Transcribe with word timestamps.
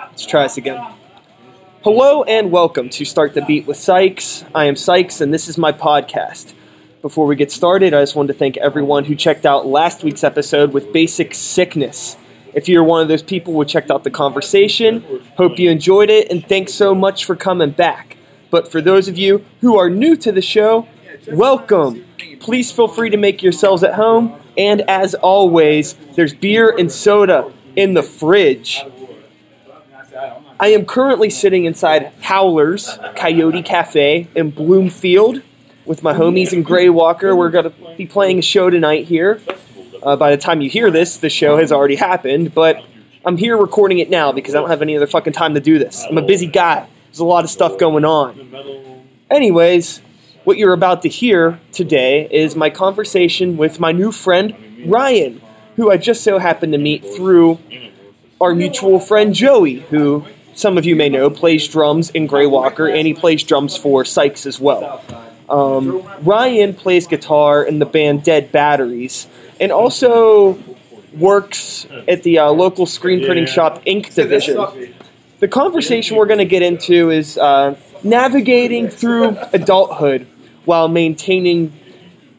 Let's 0.00 0.26
try 0.26 0.42
this 0.44 0.56
again. 0.56 0.84
Hello 1.82 2.24
and 2.24 2.50
welcome 2.50 2.88
to 2.90 3.04
Start 3.04 3.34
the 3.34 3.42
Beat 3.42 3.66
with 3.66 3.76
Sykes. 3.76 4.44
I 4.54 4.64
am 4.64 4.76
Sykes 4.76 5.20
and 5.20 5.32
this 5.32 5.48
is 5.48 5.56
my 5.56 5.72
podcast. 5.72 6.54
Before 7.00 7.26
we 7.26 7.36
get 7.36 7.52
started, 7.52 7.94
I 7.94 8.02
just 8.02 8.16
wanted 8.16 8.32
to 8.32 8.38
thank 8.38 8.56
everyone 8.56 9.04
who 9.04 9.14
checked 9.14 9.46
out 9.46 9.66
last 9.66 10.02
week's 10.02 10.24
episode 10.24 10.72
with 10.72 10.92
Basic 10.92 11.34
Sickness. 11.34 12.16
If 12.52 12.68
you're 12.68 12.82
one 12.82 13.02
of 13.02 13.08
those 13.08 13.22
people 13.22 13.54
who 13.54 13.64
checked 13.64 13.90
out 13.90 14.02
the 14.02 14.10
conversation, 14.10 15.04
hope 15.36 15.58
you 15.58 15.70
enjoyed 15.70 16.10
it 16.10 16.30
and 16.30 16.44
thanks 16.46 16.74
so 16.74 16.94
much 16.94 17.24
for 17.24 17.36
coming 17.36 17.70
back. 17.70 18.16
But 18.50 18.70
for 18.70 18.80
those 18.80 19.06
of 19.06 19.16
you 19.16 19.44
who 19.60 19.78
are 19.78 19.88
new 19.88 20.16
to 20.16 20.32
the 20.32 20.42
show, 20.42 20.88
welcome. 21.28 22.04
Please 22.40 22.72
feel 22.72 22.88
free 22.88 23.10
to 23.10 23.16
make 23.16 23.42
yourselves 23.42 23.84
at 23.84 23.94
home. 23.94 24.40
And 24.56 24.80
as 24.82 25.14
always, 25.14 25.94
there's 26.16 26.34
beer 26.34 26.74
and 26.76 26.90
soda 26.90 27.52
in 27.78 27.94
the 27.94 28.02
fridge. 28.02 28.84
I 30.58 30.68
am 30.70 30.84
currently 30.84 31.30
sitting 31.30 31.64
inside 31.64 32.12
Howler's 32.22 32.98
Coyote 33.14 33.62
Cafe 33.62 34.26
in 34.34 34.50
Bloomfield 34.50 35.42
with 35.86 36.02
my 36.02 36.12
homies 36.12 36.52
in 36.52 36.64
Grey 36.64 36.88
Walker. 36.88 37.36
We're 37.36 37.50
going 37.50 37.70
to 37.70 37.94
be 37.96 38.04
playing 38.04 38.40
a 38.40 38.42
show 38.42 38.68
tonight 38.68 39.04
here. 39.04 39.40
Uh, 40.02 40.16
by 40.16 40.32
the 40.32 40.36
time 40.36 40.60
you 40.60 40.68
hear 40.68 40.90
this, 40.90 41.18
the 41.18 41.30
show 41.30 41.56
has 41.58 41.70
already 41.70 41.94
happened, 41.94 42.52
but 42.52 42.84
I'm 43.24 43.36
here 43.36 43.56
recording 43.56 44.00
it 44.00 44.10
now 44.10 44.32
because 44.32 44.56
I 44.56 44.58
don't 44.58 44.70
have 44.70 44.82
any 44.82 44.96
other 44.96 45.06
fucking 45.06 45.32
time 45.32 45.54
to 45.54 45.60
do 45.60 45.78
this. 45.78 46.04
I'm 46.04 46.18
a 46.18 46.22
busy 46.22 46.48
guy. 46.48 46.88
There's 47.06 47.20
a 47.20 47.24
lot 47.24 47.44
of 47.44 47.50
stuff 47.50 47.78
going 47.78 48.04
on. 48.04 49.06
Anyways, 49.30 50.00
what 50.42 50.58
you're 50.58 50.72
about 50.72 51.02
to 51.02 51.08
hear 51.08 51.60
today 51.70 52.28
is 52.28 52.56
my 52.56 52.70
conversation 52.70 53.56
with 53.56 53.78
my 53.78 53.92
new 53.92 54.10
friend 54.10 54.56
Ryan, 54.84 55.40
who 55.78 55.92
I 55.92 55.96
just 55.96 56.24
so 56.24 56.40
happened 56.40 56.72
to 56.72 56.78
meet 56.78 57.04
through 57.06 57.60
our 58.40 58.52
mutual 58.52 58.98
friend 58.98 59.32
Joey, 59.32 59.78
who 59.78 60.26
some 60.52 60.76
of 60.76 60.84
you 60.84 60.96
may 60.96 61.08
know 61.08 61.30
plays 61.30 61.68
drums 61.68 62.10
in 62.10 62.26
Grey 62.26 62.46
Walker, 62.46 62.88
and 62.88 63.06
he 63.06 63.14
plays 63.14 63.44
drums 63.44 63.76
for 63.76 64.04
Sykes 64.04 64.44
as 64.44 64.58
well. 64.58 65.00
Um, 65.48 66.02
Ryan 66.22 66.74
plays 66.74 67.06
guitar 67.06 67.62
in 67.62 67.78
the 67.78 67.86
band 67.86 68.24
Dead 68.24 68.50
Batteries, 68.50 69.28
and 69.60 69.70
also 69.70 70.58
works 71.14 71.86
at 72.08 72.24
the 72.24 72.40
uh, 72.40 72.50
local 72.50 72.84
screen 72.84 73.24
printing 73.24 73.46
shop 73.46 73.80
Ink 73.86 74.12
Division. 74.12 74.56
The 75.38 75.46
conversation 75.46 76.16
we're 76.16 76.26
going 76.26 76.38
to 76.38 76.44
get 76.44 76.62
into 76.62 77.10
is 77.10 77.38
uh, 77.38 77.76
navigating 78.02 78.88
through 78.88 79.38
adulthood 79.52 80.26
while 80.64 80.88
maintaining 80.88 81.72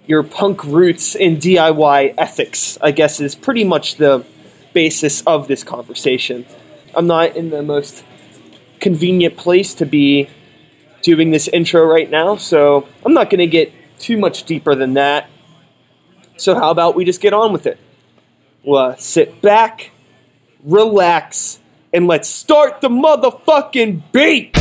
your 0.10 0.24
punk 0.24 0.64
roots 0.64 1.16
and 1.16 1.38
DIY 1.38 2.16
ethics, 2.18 2.80
I 2.82 2.90
guess, 2.90 3.20
is 3.20 3.36
pretty 3.36 3.64
much 3.64 3.98
the 3.98 4.26
basis 4.74 5.22
of 5.22 5.48
this 5.48 5.64
conversation. 5.64 6.48
I'm 6.96 7.06
not 7.06 7.36
in 7.36 7.52
the 7.52 7.62
most 7.62 8.04
convenient 8.80 9.38
place 9.38 9.76
to 9.76 9.86
be 9.86 10.28
doing 11.04 11.30
this 11.30 11.48
intro 11.50 11.86
right 11.86 12.10
now, 12.10 12.38
so 12.38 12.88
I'm 13.06 13.14
not 13.14 13.30
going 13.30 13.38
to 13.38 13.48
get 13.48 13.72
too 14.00 14.18
much 14.18 14.46
deeper 14.46 14.74
than 14.74 14.96
that. 14.96 15.30
So, 16.38 16.56
how 16.56 16.72
about 16.72 16.96
we 16.96 17.06
just 17.06 17.22
get 17.22 17.34
on 17.34 17.54
with 17.54 17.68
it? 17.68 17.78
We'll 18.64 18.80
uh, 18.80 18.96
sit 18.96 19.44
back, 19.44 19.92
relax, 20.64 21.60
and 21.94 22.08
let's 22.08 22.28
start 22.28 22.82
the 22.82 22.90
motherfucking 22.90 24.02
beat! 24.12 24.56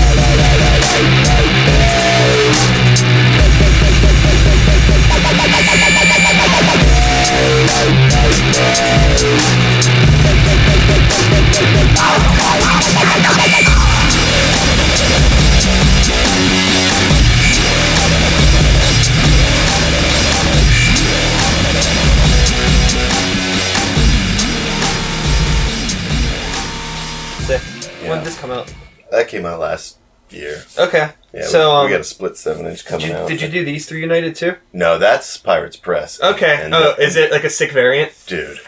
That 29.29 29.37
came 29.37 29.45
out 29.47 29.61
last 29.61 29.99
year. 30.31 30.63
Okay. 30.79 31.11
Yeah, 31.35 31.45
so, 31.45 31.69
we, 31.69 31.77
um, 31.77 31.85
we 31.85 31.91
got 31.91 32.01
a 32.01 32.05
split 32.05 32.37
seven 32.39 32.65
inch 32.65 32.79
did 32.79 32.87
coming 32.89 33.09
you, 33.09 33.13
out. 33.13 33.29
did 33.29 33.43
you 33.43 33.49
do 33.51 33.63
these 33.63 33.87
three 33.87 34.01
United 34.01 34.35
too? 34.35 34.57
No, 34.73 34.99
that's 34.99 35.37
Pirates 35.37 35.77
Press. 35.77 36.19
Okay. 36.23 36.61
And- 36.63 36.75
oh, 36.75 36.95
is 36.99 37.17
it 37.17 37.31
like 37.31 37.45
a 37.45 37.51
sick 37.51 37.73
variant? 37.73 38.13
dude? 38.27 38.59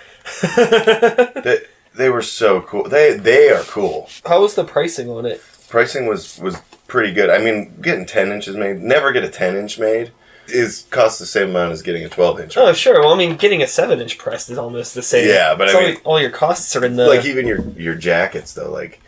They, 1.43 1.59
they 1.95 2.09
were 2.11 2.23
so 2.23 2.61
cool. 2.61 2.85
They 2.89 3.15
they 3.17 3.49
are 3.51 3.63
cool. 3.63 4.09
How 4.27 4.43
was 4.43 4.55
the 4.55 4.65
pricing 4.65 5.09
on 5.11 5.25
it? 5.27 5.43
Pricing 5.69 6.07
was 6.07 6.39
was 6.39 6.57
pretty 6.87 7.13
good. 7.13 7.31
I 7.31 7.39
mean, 7.39 7.81
getting 7.81 8.05
ten 8.07 8.31
inches 8.31 8.55
made, 8.57 8.81
never 8.81 9.11
get 9.13 9.25
a 9.25 9.29
ten 9.29 9.57
inch 9.57 9.79
made, 9.79 10.13
is 10.47 10.87
costs 10.91 11.19
the 11.19 11.27
same 11.27 11.51
amount 11.51 11.73
as 11.73 11.83
getting 11.83 12.05
a 12.05 12.09
twelve 12.09 12.39
inch. 12.39 12.57
Oh, 12.57 12.73
sure. 12.75 13.01
Well, 13.01 13.13
I 13.15 13.17
mean, 13.17 13.37
getting 13.37 13.63
a 13.63 13.67
seven 13.67 14.01
inch 14.01 14.19
pressed 14.19 14.51
is 14.51 14.59
almost 14.59 14.95
the 14.95 15.03
same. 15.03 15.27
Yeah, 15.29 15.55
but 15.57 15.69
I 15.69 15.81
It's 15.81 16.01
all- 16.05 16.13
all 16.13 16.21
your 16.21 16.31
costs 16.31 16.77
are 16.77 16.85
in 16.85 16.97
the. 16.97 17.07
like 17.09 17.25
even 17.25 17.47
your 17.47 17.61
your 17.71 17.95
jackets 17.97 18.53
though, 18.53 18.71
like 18.71 19.01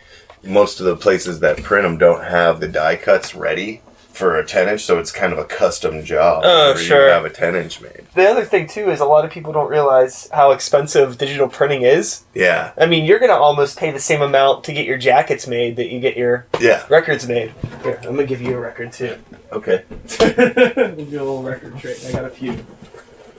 most 0.43 0.79
of 0.79 0.85
the 0.85 0.95
places 0.95 1.39
that 1.39 1.61
print 1.63 1.83
them 1.83 1.97
don't 1.97 2.23
have 2.23 2.59
the 2.59 2.67
die 2.67 2.95
cuts 2.97 3.35
ready 3.35 3.81
for 4.13 4.37
a 4.37 4.45
ten 4.45 4.69
inch, 4.69 4.81
so 4.81 4.99
it's 4.99 5.11
kind 5.11 5.33
of 5.33 5.39
a 5.39 5.43
custom 5.43 6.03
job. 6.05 6.43
Oh, 6.45 6.67
whenever 6.67 6.79
sure. 6.79 7.07
You 7.07 7.13
have 7.13 7.25
a 7.25 7.29
ten 7.31 7.55
inch 7.55 7.81
made. 7.81 8.05
the 8.13 8.29
other 8.29 8.45
thing 8.45 8.67
too 8.67 8.91
is 8.91 8.99
a 8.99 9.05
lot 9.05 9.25
of 9.25 9.31
people 9.31 9.51
don't 9.51 9.69
realize 9.69 10.29
how 10.31 10.51
expensive 10.51 11.17
digital 11.17 11.47
printing 11.47 11.81
is. 11.81 12.23
Yeah, 12.35 12.73
I 12.77 12.85
mean, 12.85 13.05
you're 13.05 13.19
gonna 13.19 13.33
almost 13.33 13.77
pay 13.77 13.89
the 13.91 13.99
same 13.99 14.21
amount 14.21 14.63
to 14.65 14.73
get 14.73 14.85
your 14.85 14.99
jackets 14.99 15.47
made 15.47 15.77
that 15.77 15.89
you 15.89 15.99
get 15.99 16.15
your 16.15 16.45
yeah. 16.59 16.85
records 16.89 17.27
made. 17.27 17.53
Here, 17.81 17.99
I'm 18.03 18.15
gonna 18.15 18.25
give 18.25 18.41
you 18.41 18.55
a 18.55 18.59
record 18.59 18.91
too. 18.93 19.17
Okay, 19.51 19.83
we'll 20.19 21.05
do 21.05 21.17
a 21.17 21.25
little 21.25 21.43
record 21.43 21.77
trade. 21.79 21.97
I 22.07 22.11
got 22.11 22.25
a 22.25 22.29
few. 22.29 22.63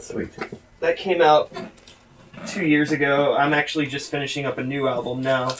sweet. 0.00 0.31
That 0.81 0.97
came 0.97 1.22
out 1.22 1.53
two 2.48 2.66
years 2.66 2.91
ago. 2.91 3.36
I'm 3.36 3.54
actually 3.54 3.86
just 3.86 4.10
finishing 4.10 4.44
up 4.44 4.59
a 4.59 4.65
new 4.65 4.88
album 4.88 5.22
now. 5.22 5.56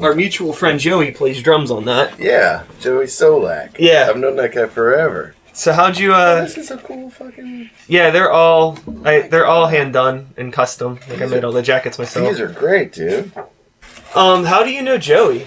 Our 0.00 0.14
mutual 0.14 0.52
friend 0.52 0.80
Joey 0.80 1.12
plays 1.12 1.42
drums 1.42 1.70
on 1.70 1.84
that. 1.84 2.18
Yeah, 2.18 2.64
Joey 2.80 3.06
Solak. 3.06 3.78
Yeah. 3.78 4.08
I've 4.10 4.16
known 4.16 4.36
that 4.36 4.52
guy 4.52 4.66
forever. 4.66 5.34
So 5.52 5.72
how'd 5.72 5.98
you? 5.98 6.12
uh 6.12 6.42
this 6.42 6.58
is 6.58 6.70
a 6.72 6.78
cool 6.78 7.10
fucking. 7.10 7.70
Yeah, 7.86 8.10
they're 8.10 8.30
all 8.32 8.76
I, 9.04 9.20
they're 9.28 9.46
all 9.46 9.68
hand 9.68 9.92
done 9.92 10.34
and 10.36 10.52
custom. 10.52 10.98
Like 11.08 11.22
I 11.22 11.26
made 11.26 11.44
all 11.44 11.52
the 11.52 11.62
jackets 11.62 11.98
myself. 11.98 12.28
These 12.28 12.40
are 12.40 12.48
great, 12.48 12.92
dude. 12.92 13.32
Um, 14.16 14.44
how 14.44 14.64
do 14.64 14.70
you 14.70 14.82
know 14.82 14.98
Joey? 14.98 15.46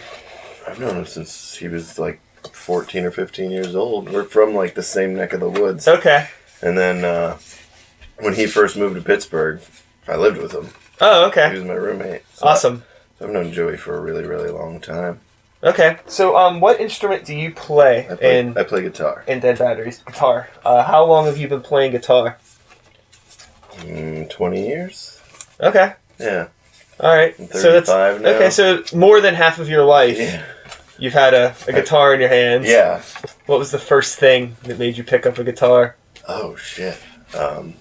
I've 0.66 0.80
known 0.80 0.96
him 0.98 1.06
since 1.06 1.56
he 1.58 1.68
was 1.68 2.00
like 2.00 2.22
14 2.54 3.06
or 3.06 3.12
15 3.12 3.52
years 3.52 3.76
old. 3.76 4.10
We're 4.10 4.24
from 4.24 4.54
like 4.54 4.76
the 4.76 4.84
same 4.84 5.14
neck 5.16 5.34
of 5.34 5.40
the 5.40 5.50
woods. 5.50 5.88
Okay. 5.88 6.30
And 6.62 6.78
then 6.78 7.04
uh, 7.06 7.38
when 8.20 8.34
he 8.34 8.46
first 8.46 8.78
moved 8.78 8.96
to 8.96 9.02
Pittsburgh, 9.02 9.62
I 10.08 10.16
lived 10.16 10.38
with 10.38 10.54
him. 10.54 10.70
Oh, 11.00 11.28
okay. 11.28 11.42
He 11.42 11.48
okay. 11.48 11.60
was 11.60 11.68
my 11.68 11.74
roommate. 11.74 12.24
So 12.34 12.48
Awesome. 12.48 12.84
I've 13.22 13.30
known 13.30 13.52
Joey 13.52 13.78
for 13.78 13.96
a 13.98 14.02
really, 14.02 14.26
really 14.26 14.50
long 14.50 14.80
time. 14.80 15.20
Okay. 15.64 15.98
So, 16.06 16.38
um, 16.38 16.60
what 16.60 16.80
instrument 16.80 17.26
do 17.26 17.36
you 17.36 17.52
play 17.52 18.08
I 18.10 18.16
play, 18.16 18.40
in 18.40 18.58
I 18.58 18.64
play 18.64 18.82
guitar. 18.84 19.24
in 19.28 19.40
Dead 19.40 19.58
Batteries? 19.58 20.00
Guitar. 20.06 20.50
Uh, 20.64 20.84
how 20.84 21.04
long 21.06 21.26
have 21.26 21.38
you 21.38 21.48
been 21.48 21.62
playing 21.62 21.92
guitar? 21.94 22.38
Mm, 23.78 24.30
20 24.30 24.68
years? 24.68 25.20
Okay. 25.60 25.94
Yeah. 26.20 26.48
All 27.00 27.16
right. 27.16 27.36
I'm 27.40 27.48
So 27.48 27.72
that's 27.72 27.90
35 27.90 28.22
now. 28.22 28.30
okay. 28.30 28.50
So 28.50 28.84
more 28.96 29.20
than 29.22 29.36
half 29.36 29.60
of 29.60 29.70
your 29.70 29.84
life, 29.84 30.18
Yeah. 30.18 30.44
you've 31.00 31.14
had 31.14 31.34
a, 31.34 31.56
a 31.68 31.74
guitar 31.74 32.14
in 32.14 32.20
your 32.20 32.30
hands. 32.30 32.68
Yeah. 32.68 33.02
What 33.48 33.60
was 33.60 33.72
the 33.72 33.80
first 33.80 34.18
thing 34.20 34.58
that 34.64 34.78
made 34.80 34.98
you 34.98 35.04
pick 35.04 35.26
up 35.26 35.38
a 35.38 35.44
guitar? 35.44 35.96
Oh, 36.28 36.56
shit. 36.56 36.98
Um, 37.36 37.76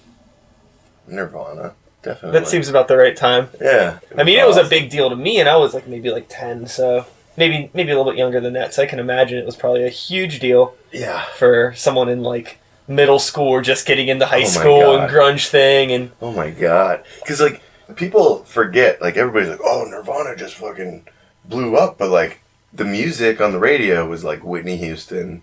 Nirvana. 1.07 1.73
Definitely. 2.07 2.39
That 2.39 2.47
seems 2.47 2.69
about 2.69 2.87
the 2.87 2.97
right 2.97 3.15
time. 3.15 3.49
Yeah. 3.61 3.99
I 4.17 4.23
mean, 4.23 4.39
it 4.39 4.47
was 4.47 4.57
a 4.57 4.63
big 4.67 4.89
deal 4.89 5.09
to 5.09 5.15
me, 5.15 5.39
and 5.39 5.47
I 5.49 5.57
was 5.57 5.73
like 5.73 5.87
maybe 5.87 6.09
like 6.09 6.25
ten, 6.29 6.67
so 6.67 7.05
maybe 7.35 7.69
maybe 7.73 7.91
a 7.91 7.97
little 7.97 8.11
bit 8.11 8.17
younger 8.17 8.39
than 8.39 8.53
that. 8.53 8.73
So 8.73 8.83
I 8.83 8.85
can 8.85 8.99
imagine 8.99 9.37
it 9.37 9.45
was 9.45 9.55
probably 9.55 9.83
a 9.85 9.89
huge 9.89 10.39
deal 10.39 10.75
Yeah. 10.91 11.23
for 11.35 11.73
someone 11.75 12.09
in 12.09 12.23
like 12.23 12.59
middle 12.87 13.19
school 13.19 13.49
or 13.49 13.61
just 13.61 13.85
getting 13.85 14.07
into 14.07 14.25
high 14.25 14.43
Oh 14.43 14.45
school 14.45 14.97
and 14.97 15.11
grunge 15.11 15.47
thing. 15.49 15.91
And 15.91 16.11
Oh 16.21 16.31
my 16.31 16.49
god. 16.51 17.03
Because, 17.19 17.41
like, 17.41 17.61
people 17.97 18.43
forget, 18.45 19.01
like, 19.01 19.17
everybody's 19.17 19.49
like, 19.49 19.59
oh, 19.63 19.85
Nirvana 19.89 20.35
just 20.37 20.55
fucking 20.55 21.05
blew 21.43 21.75
up. 21.75 21.97
But, 21.97 22.09
like, 22.11 22.39
the 22.73 22.85
music 22.85 23.41
on 23.41 23.51
the 23.51 23.59
radio 23.59 24.07
was, 24.07 24.23
like, 24.23 24.41
Whitney 24.41 24.77
Houston, 24.77 25.41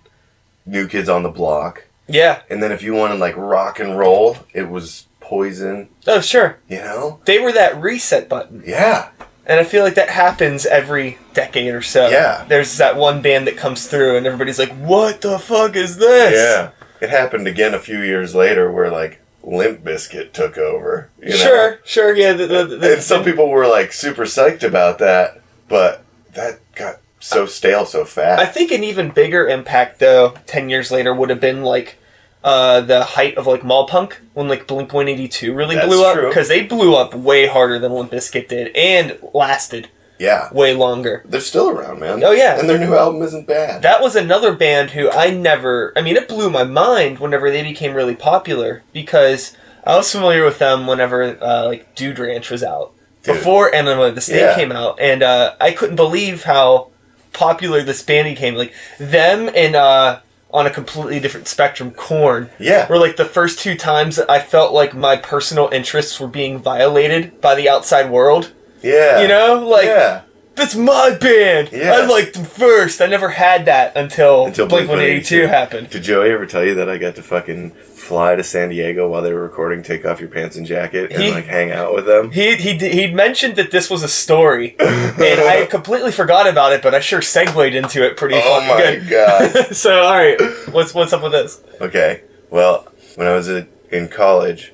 New 0.64 0.88
Kids 0.88 1.08
on 1.10 1.22
the 1.22 1.28
Block. 1.28 1.84
yeah, 2.08 2.40
And 2.48 2.62
then 2.62 2.72
if 2.72 2.82
you 2.82 2.94
wanted, 2.94 3.18
like, 3.20 3.36
rock 3.36 3.78
and 3.78 3.98
roll, 3.98 4.38
it 4.54 4.70
was 4.70 5.06
Poison, 5.24 5.88
oh 6.06 6.20
sure, 6.20 6.58
you 6.68 6.76
know? 6.78 7.18
they 7.24 7.38
were 7.38 7.52
that 7.52 7.80
reset 7.80 8.28
button, 8.28 8.62
Yeah. 8.66 9.08
and 9.46 9.58
I 9.58 9.64
feel 9.64 9.82
like 9.82 9.94
that 9.94 10.10
happens 10.10 10.66
every 10.66 11.18
decade 11.32 11.72
or 11.74 11.80
so. 11.82 12.08
Yeah. 12.10 12.44
there's 12.46 12.76
that 12.76 12.96
one 12.96 13.22
band 13.22 13.46
that 13.46 13.56
comes 13.56 13.86
through, 13.86 14.16
and 14.18 14.26
everybody's 14.26 14.58
like, 14.58 14.72
"What 14.76 15.22
the 15.22 15.38
fuck 15.38 15.76
is 15.76 15.96
this?" 15.96 16.34
Yeah. 16.34 16.70
It 17.00 17.10
happened 17.10 17.46
again 17.48 17.74
a 17.74 17.78
few 17.78 18.00
years 18.00 18.34
later 18.34 18.70
where, 18.70 18.90
like, 18.90 19.20
Limp 19.42 19.82
Bizkit 19.84 20.32
took 20.32 20.56
over. 20.56 21.10
You 21.20 21.30
know? 21.30 21.36
Sure, 21.36 21.78
sure, 21.84 22.16
yeah. 22.16 22.32
The, 22.34 22.46
the, 22.46 22.64
the, 22.76 22.92
And 22.94 23.02
some 23.02 23.24
people 23.24 23.48
were 23.50 23.66
like 23.66 23.92
super 23.92 24.22
psyched 24.24 24.62
about 24.62 24.98
that, 25.00 25.40
but 25.68 26.02
that 26.34 26.60
got 26.74 27.00
so 27.18 27.44
stale 27.46 27.84
so 27.86 28.04
fast. 28.04 28.40
I 28.40 28.46
think 28.46 28.70
an 28.72 28.84
even 28.84 29.10
bigger 29.10 29.46
impact, 29.48 29.98
though, 30.00 30.34
ten 30.46 30.68
years 30.70 30.90
later, 30.90 31.14
would 31.14 31.28
have 31.30 31.40
been 31.40 31.62
like 31.62 31.96
uh, 32.44 32.80
the 32.82 33.02
height 33.02 33.36
of 33.36 33.46
like 33.48 33.64
mall 33.64 33.86
punk 33.88 34.20
when 34.34 34.46
like 34.48 34.66
Blink 34.68 34.92
One 34.92 35.08
Eighty 35.08 35.26
Two 35.26 35.54
really 35.54 35.74
That's 35.74 35.88
blew 35.88 36.04
up 36.04 36.14
true. 36.14 36.28
because 36.28 36.46
they 36.48 36.62
blew 36.62 36.94
up 36.94 37.14
way 37.14 37.46
harder 37.46 37.78
than 37.80 37.90
Limp 37.92 38.12
Bizkit 38.12 38.48
did 38.48 38.70
and 38.76 39.18
lasted 39.32 39.88
yeah. 40.18 40.52
way 40.52 40.74
longer. 40.74 41.22
They're 41.26 41.40
still 41.40 41.70
around, 41.70 42.00
man. 42.00 42.22
Oh, 42.22 42.30
yeah. 42.30 42.60
And 42.60 42.68
their 42.70 42.78
new 42.78 42.94
album 42.94 43.22
isn't 43.22 43.46
bad. 43.48 43.82
That 43.82 44.00
was 44.00 44.14
another 44.14 44.54
band 44.54 44.90
who 44.90 45.10
I 45.10 45.30
never. 45.30 45.92
I 45.96 46.02
mean, 46.02 46.16
it 46.16 46.28
blew 46.28 46.50
my 46.50 46.64
mind 46.64 47.18
whenever 47.18 47.50
they 47.50 47.62
became 47.62 47.94
really 47.94 48.14
popular 48.14 48.82
because 48.92 49.56
I 49.84 49.96
was 49.96 50.12
familiar 50.12 50.44
with 50.44 50.58
them 50.58 50.86
whenever 50.86 51.36
uh, 51.42 51.66
like 51.66 51.94
Dude 51.94 52.18
Ranch 52.18 52.50
was 52.50 52.62
out 52.62 52.92
Dude. 53.22 53.36
before 53.36 53.74
and 53.74 53.88
then 53.88 53.98
when 53.98 54.14
the 54.14 54.20
state 54.20 54.40
Yeah. 54.40 54.54
came 54.54 54.70
out, 54.70 55.00
and 55.00 55.22
uh, 55.22 55.54
I 55.60 55.72
couldn't 55.72 55.96
believe 55.96 56.44
how 56.44 56.90
popular 57.32 57.82
this 57.82 58.02
band 58.02 58.26
became. 58.28 58.54
Like 58.54 58.72
them 58.98 59.50
and 59.54 59.74
uh, 59.74 60.20
on 60.54 60.66
a 60.66 60.70
completely 60.70 61.18
different 61.18 61.48
spectrum, 61.48 61.90
Korn 61.90 62.48
yeah. 62.60 62.86
where 62.86 62.98
like 62.98 63.16
the 63.16 63.24
first 63.24 63.58
two 63.58 63.76
times 63.76 64.16
that 64.16 64.30
I 64.30 64.38
felt 64.38 64.72
like 64.72 64.94
my 64.94 65.16
personal 65.16 65.68
interests 65.72 66.18
were 66.20 66.28
being 66.28 66.60
violated 66.60 67.40
by 67.40 67.56
the 67.56 67.68
outside 67.68 68.08
world. 68.08 68.54
Yeah. 68.80 69.20
You 69.20 69.28
know, 69.28 69.66
like 69.68 69.86
yeah. 69.86 70.22
That's 70.54 70.74
my 70.74 71.16
band. 71.20 71.70
I 71.74 72.06
liked 72.06 72.34
them 72.34 72.44
first. 72.44 73.00
I 73.00 73.06
never 73.06 73.28
had 73.30 73.64
that 73.66 73.96
until, 73.96 74.46
Until 74.46 74.66
Blink 74.66 74.88
One 74.88 75.00
Eighty 75.00 75.22
Two 75.22 75.46
happened. 75.46 75.90
Did 75.90 76.02
Joey 76.02 76.30
ever 76.30 76.46
tell 76.46 76.64
you 76.64 76.74
that 76.76 76.88
I 76.88 76.98
got 76.98 77.16
to 77.16 77.22
fucking 77.22 77.70
fly 77.70 78.36
to 78.36 78.44
San 78.44 78.68
Diego 78.68 79.08
while 79.08 79.22
they 79.22 79.32
were 79.32 79.42
recording 79.42 79.82
Take 79.82 80.04
Off 80.04 80.20
Your 80.20 80.28
Pants 80.28 80.56
and 80.56 80.66
Jacket 80.66 81.10
and 81.10 81.22
He- 81.22 81.32
like 81.32 81.46
hang 81.46 81.70
out 81.72 81.94
with 81.94 82.06
them? 82.06 82.30
He 82.30 82.56
he 82.56 82.76
he 82.78 83.10
mentioned 83.12 83.56
that 83.56 83.70
this 83.70 83.88
was 83.90 84.02
a 84.02 84.08
story, 84.08 84.76
and 84.78 85.40
I 85.40 85.66
completely 85.70 86.12
forgot 86.12 86.46
about 86.48 86.72
it, 86.72 86.82
but 86.82 86.94
I 86.94 87.00
sure 87.00 87.20
segued 87.22 87.74
into 87.74 88.04
it 88.04 88.16
pretty 88.16 88.36
Oh 88.38 88.60
my 88.68 88.76
good. 88.96 89.08
god. 89.08 89.66
so 89.76 90.02
all 90.02 90.14
right, 90.14 90.40
what's 90.70 90.94
what's 90.94 91.12
up 91.12 91.22
with 91.22 91.32
this? 91.32 91.60
Okay. 91.80 92.22
Well, 92.50 92.86
when 93.16 93.26
I 93.26 93.32
was 93.34 93.48
uh, 93.48 93.64
in 93.90 94.08
college, 94.08 94.72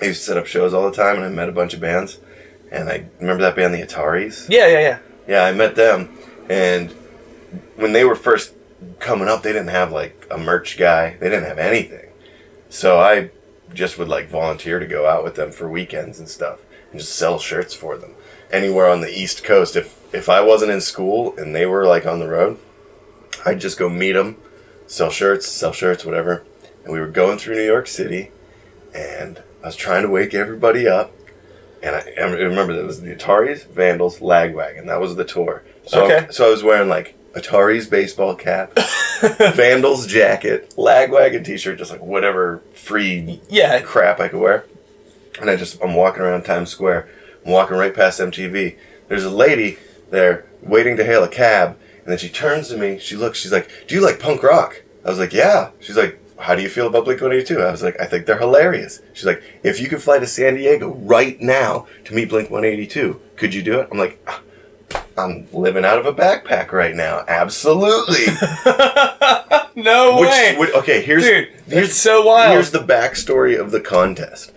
I 0.00 0.06
used 0.06 0.20
to 0.20 0.26
set 0.28 0.36
up 0.38 0.46
shows 0.46 0.72
all 0.72 0.88
the 0.90 0.96
time 0.96 1.16
and 1.16 1.24
I 1.24 1.28
met 1.28 1.48
a 1.48 1.52
bunch 1.52 1.74
of 1.74 1.80
bands. 1.80 2.18
And 2.74 2.88
I 2.88 3.06
remember 3.20 3.42
that 3.44 3.54
band, 3.54 3.72
the 3.72 3.82
Ataris? 3.82 4.48
Yeah, 4.50 4.66
yeah, 4.66 4.80
yeah. 4.80 4.98
Yeah, 5.28 5.44
I 5.44 5.52
met 5.52 5.76
them. 5.76 6.18
And 6.50 6.90
when 7.76 7.92
they 7.92 8.04
were 8.04 8.16
first 8.16 8.52
coming 8.98 9.28
up, 9.28 9.42
they 9.42 9.52
didn't 9.52 9.68
have 9.68 9.92
like 9.92 10.26
a 10.30 10.36
merch 10.36 10.76
guy, 10.76 11.16
they 11.20 11.28
didn't 11.30 11.46
have 11.46 11.58
anything. 11.58 12.08
So 12.68 12.98
I 12.98 13.30
just 13.72 13.96
would 13.98 14.08
like 14.08 14.28
volunteer 14.28 14.80
to 14.80 14.86
go 14.86 15.08
out 15.08 15.22
with 15.22 15.36
them 15.36 15.52
for 15.52 15.68
weekends 15.68 16.18
and 16.18 16.28
stuff 16.28 16.60
and 16.90 17.00
just 17.00 17.14
sell 17.14 17.38
shirts 17.38 17.74
for 17.74 17.96
them. 17.96 18.14
Anywhere 18.50 18.88
on 18.88 19.00
the 19.00 19.10
East 19.10 19.44
Coast, 19.44 19.76
if 19.76 19.98
if 20.12 20.28
I 20.28 20.40
wasn't 20.40 20.72
in 20.72 20.80
school 20.80 21.36
and 21.38 21.54
they 21.54 21.66
were 21.66 21.86
like 21.86 22.06
on 22.06 22.18
the 22.18 22.28
road, 22.28 22.58
I'd 23.46 23.60
just 23.60 23.78
go 23.78 23.88
meet 23.88 24.12
them, 24.12 24.36
sell 24.86 25.10
shirts, 25.10 25.46
sell 25.46 25.72
shirts, 25.72 26.04
whatever. 26.04 26.44
And 26.82 26.92
we 26.92 27.00
were 27.00 27.08
going 27.08 27.38
through 27.38 27.54
New 27.54 27.64
York 27.64 27.86
City, 27.86 28.30
and 28.92 29.42
I 29.62 29.66
was 29.66 29.76
trying 29.76 30.02
to 30.02 30.10
wake 30.10 30.34
everybody 30.34 30.86
up. 30.88 31.12
And 31.84 31.94
I, 31.94 32.00
I 32.18 32.24
remember 32.24 32.72
that 32.72 32.80
it 32.80 32.86
was 32.86 33.02
the 33.02 33.14
Ataris, 33.14 33.66
Vandals, 33.66 34.18
Lagwagon. 34.20 34.86
That 34.86 35.00
was 35.00 35.16
the 35.16 35.24
tour. 35.24 35.62
So, 35.86 36.04
Okay. 36.06 36.26
so 36.30 36.46
I 36.46 36.50
was 36.50 36.62
wearing 36.62 36.88
like 36.88 37.14
Ataris 37.34 37.90
baseball 37.90 38.34
cap, 38.34 38.72
Vandals 39.54 40.06
jacket, 40.06 40.72
Lagwagon 40.76 41.44
t-shirt, 41.44 41.76
just 41.78 41.90
like 41.90 42.00
whatever 42.00 42.62
free 42.72 43.40
Yeah, 43.50 43.80
crap 43.80 44.18
I 44.18 44.28
could 44.28 44.40
wear. 44.40 44.64
And 45.40 45.50
I 45.50 45.56
just, 45.56 45.82
I'm 45.82 45.94
walking 45.94 46.22
around 46.22 46.44
Times 46.44 46.70
Square. 46.70 47.08
I'm 47.44 47.52
walking 47.52 47.76
right 47.76 47.94
past 47.94 48.18
MTV. 48.20 48.76
There's 49.08 49.24
a 49.24 49.30
lady 49.30 49.78
there 50.10 50.46
waiting 50.62 50.96
to 50.96 51.04
hail 51.04 51.22
a 51.24 51.28
cab. 51.28 51.76
And 52.02 52.10
then 52.12 52.18
she 52.18 52.28
turns 52.28 52.68
to 52.68 52.76
me. 52.78 52.98
She 52.98 53.16
looks, 53.16 53.38
she's 53.40 53.52
like, 53.52 53.68
Do 53.88 53.94
you 53.94 54.00
like 54.00 54.18
punk 54.20 54.42
rock? 54.42 54.82
I 55.04 55.10
was 55.10 55.18
like, 55.18 55.32
Yeah. 55.32 55.70
She's 55.80 55.96
like, 55.96 56.18
How 56.44 56.54
do 56.54 56.60
you 56.60 56.68
feel 56.68 56.86
about 56.86 57.04
Blink 57.06 57.22
182? 57.22 57.62
I 57.62 57.70
was 57.70 57.82
like, 57.82 57.98
I 57.98 58.04
think 58.04 58.26
they're 58.26 58.38
hilarious. 58.38 59.00
She's 59.14 59.24
like, 59.24 59.42
If 59.62 59.80
you 59.80 59.88
could 59.88 60.02
fly 60.02 60.18
to 60.18 60.26
San 60.26 60.56
Diego 60.56 60.92
right 60.94 61.40
now 61.40 61.86
to 62.04 62.14
meet 62.14 62.28
Blink 62.28 62.50
182, 62.50 63.18
could 63.36 63.54
you 63.54 63.62
do 63.62 63.80
it? 63.80 63.88
I'm 63.90 63.96
like, 63.96 64.18
"Ah, 64.28 64.42
I'm 65.16 65.46
living 65.54 65.86
out 65.86 65.98
of 65.98 66.04
a 66.04 66.12
backpack 66.12 66.70
right 66.70 66.94
now. 66.94 67.24
Absolutely. 67.28 68.26
no 69.74 70.18
Which, 70.20 70.28
way, 70.28 70.56
which- 70.58 70.74
okay, 70.74 71.00
here's 71.02 71.22
dude. 71.24 71.48
here's 71.66 71.94
so 71.94 72.26
wild. 72.26 72.52
Here's 72.52 72.72
the 72.72 72.80
backstory 72.80 73.58
of 73.58 73.70
the 73.70 73.80
contest. 73.80 74.52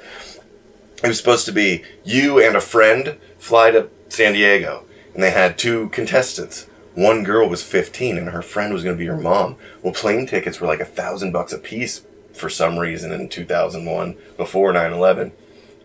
It 1.02 1.08
was 1.08 1.18
supposed 1.18 1.46
to 1.46 1.54
be 1.54 1.84
you 2.04 2.38
and 2.44 2.58
a 2.58 2.62
friend 2.62 3.18
fly 3.38 3.72
to 3.72 3.88
San 4.10 4.34
Diego, 4.34 4.84
and 5.14 5.24
they 5.24 5.32
had 5.32 5.58
two 5.58 5.88
contestants. 5.90 6.67
One 6.98 7.24
girl 7.24 7.48
was 7.48 7.62
15, 7.62 8.18
and 8.18 8.30
her 8.30 8.42
friend 8.42 8.74
was 8.74 8.84
going 8.84 8.96
to 8.96 9.00
be 9.00 9.06
her 9.06 9.16
mom. 9.16 9.56
Well, 9.84 9.94
plane 9.94 10.26
tickets 10.26 10.60
were 10.60 10.66
like 10.66 10.80
a 10.80 10.86
thousand 10.86 11.32
bucks 11.32 11.54
a 11.54 11.60
piece 11.60 12.02
for 12.34 12.50
some 12.50 12.80
reason 12.80 13.12
in 13.12 13.30
2001 13.30 14.18
before 14.36 14.74
9/11. 14.74 15.32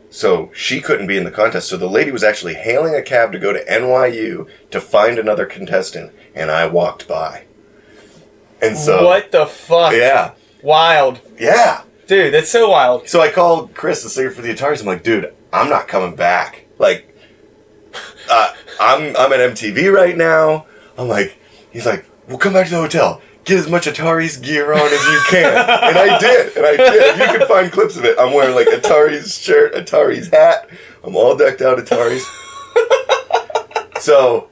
So 0.09 0.50
she 0.55 0.81
couldn't 0.81 1.09
be 1.09 1.19
in 1.19 1.25
the 1.25 1.31
contest. 1.31 1.69
So 1.69 1.76
the 1.76 1.87
lady 1.87 2.11
was 2.11 2.25
actually 2.25 2.55
hailing 2.55 2.94
a 2.94 3.03
cab 3.03 3.31
to 3.32 3.38
go 3.38 3.53
to 3.53 3.62
NYU 3.67 4.49
to 4.70 4.81
find 4.81 5.19
another 5.19 5.44
contestant, 5.44 6.12
and 6.35 6.50
I 6.50 6.67
walked 6.67 7.06
by. 7.06 7.44
And 8.62 8.79
so, 8.79 9.05
what 9.05 9.32
the 9.32 9.44
fuck? 9.44 9.93
yeah, 9.93 10.32
Wild, 10.62 11.20
yeah. 11.38 11.82
dude. 12.06 12.32
That's 12.32 12.49
so 12.49 12.70
wild. 12.70 13.06
So 13.06 13.20
I 13.20 13.31
called 13.31 13.75
Chris, 13.75 14.03
the 14.03 14.08
singer 14.08 14.31
for 14.31 14.41
the 14.41 14.49
Ataris. 14.55 14.81
I'm 14.81 14.87
like, 14.87 15.03
dude, 15.03 15.35
I'm 15.53 15.69
not 15.69 15.88
coming 15.88 16.17
back. 16.17 16.65
Like, 16.79 17.15
uh, 18.31 18.55
I'm 18.81 19.15
I'm 19.15 19.31
at 19.35 19.41
MTV 19.53 19.93
right 19.93 20.17
now. 20.17 20.65
I'm 20.99 21.09
like, 21.09 21.39
he's 21.71 21.87
like, 21.87 22.05
well, 22.29 22.39
come 22.39 22.53
back 22.53 22.67
to 22.67 22.73
the 22.73 22.81
hotel. 22.81 23.21
Get 23.44 23.59
as 23.59 23.69
much 23.69 23.87
Ataris 23.87 24.41
gear 24.41 24.73
on 24.73 24.81
as 24.81 25.05
you 25.05 25.21
can. 25.29 25.53
and 25.53 25.99
I 25.99 26.19
did. 26.19 26.56
And 26.56 26.65
I 26.65 26.77
did. 26.77 27.19
You 27.19 27.39
can 27.39 27.49
find 27.49 27.73
clips 27.73 27.97
of 27.97 28.05
it. 28.05 28.17
I'm 28.19 28.33
wearing 28.33 28.55
like 28.55 28.69
Ataris 28.69 29.43
shirt, 29.43 29.75
Ataris 29.75 30.33
hat. 30.33 30.69
I'm 31.03 31.17
all 31.17 31.37
decked 31.37 31.61
out 31.61 31.79
Ataris. 31.79 32.23
so 34.00 34.49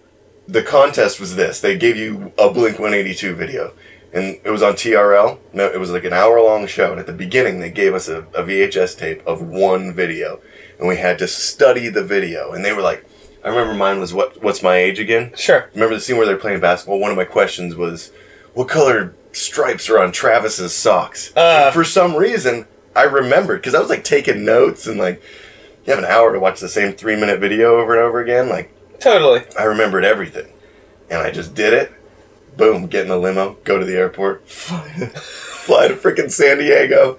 the 0.49 0.63
contest 0.63 1.21
was 1.21 1.37
this. 1.37 1.61
They 1.61 1.79
gave 1.79 1.97
you 1.97 2.33
a 2.37 2.51
Blink 2.51 2.79
182 2.81 3.35
video. 3.35 3.73
And 4.13 4.41
it 4.43 4.51
was 4.51 4.63
on 4.63 4.73
TRL. 4.73 5.39
No, 5.53 5.67
it 5.67 5.79
was 5.79 5.93
like 5.93 6.03
an 6.03 6.13
hour 6.13 6.41
long 6.43 6.67
show. 6.67 6.91
And 6.91 6.99
at 6.99 7.07
the 7.07 7.13
beginning, 7.13 7.61
they 7.61 7.71
gave 7.71 7.95
us 7.95 8.09
a, 8.09 8.23
a 8.35 8.43
VHS 8.43 8.99
tape 8.99 9.25
of 9.25 9.41
one 9.41 9.93
video. 9.95 10.41
And 10.81 10.89
we 10.89 10.97
had 10.97 11.19
to 11.21 11.29
study 11.29 11.89
the 11.89 12.03
video. 12.03 12.51
And 12.51 12.65
they 12.65 12.73
were 12.73 12.83
like, 12.83 13.05
I 13.45 13.49
remember 13.49 13.75
mine 13.75 14.01
was, 14.01 14.13
what? 14.13 14.43
what's 14.43 14.63
my 14.63 14.77
age 14.77 14.99
again? 14.99 15.32
Sure. 15.37 15.70
Remember 15.75 15.94
the 15.94 16.01
scene 16.01 16.17
where 16.17 16.27
they're 16.27 16.37
playing 16.37 16.61
basketball? 16.61 16.99
One 17.01 17.11
of 17.11 17.17
my 17.17 17.25
questions 17.25 17.75
was, 17.75 18.13
what 18.55 18.69
color 18.69 19.15
stripes 19.32 19.89
are 19.89 19.99
on 19.99 20.13
Travis's 20.13 20.75
socks? 20.75 21.35
Uh. 21.37 21.70
For 21.70 21.85
some 21.85 22.17
reason, 22.17 22.67
I 22.94 23.05
remembered 23.05 23.61
because 23.61 23.75
I 23.75 23.81
was 23.81 23.89
like 23.89 24.05
taking 24.05 24.44
notes 24.44 24.87
and 24.87 24.99
like, 24.99 25.23
you 25.87 25.94
have 25.94 26.03
an 26.03 26.11
hour 26.11 26.32
to 26.32 26.41
watch 26.41 26.61
the 26.61 26.69
same 26.69 26.93
three 26.93 27.17
minute 27.17 27.41
video 27.41 27.79
over 27.79 27.94
and 27.94 28.03
over 28.03 28.20
again. 28.20 28.49
Like, 28.49 28.73
Totally. 28.99 29.43
I 29.59 29.65
remembered 29.65 30.05
everything. 30.05 30.53
And 31.09 31.20
I 31.20 31.31
just 31.31 31.55
did 31.55 31.73
it. 31.73 31.93
Boom, 32.56 32.87
get 32.87 33.03
in 33.03 33.09
the 33.09 33.17
limo, 33.17 33.56
go 33.65 33.79
to 33.79 33.85
the 33.87 33.97
airport, 33.97 34.47
fly 34.49 34.93
to, 34.99 35.06
fly 35.06 35.89
to 35.89 35.94
freaking 35.94 36.31
San 36.31 36.59
Diego. 36.59 37.19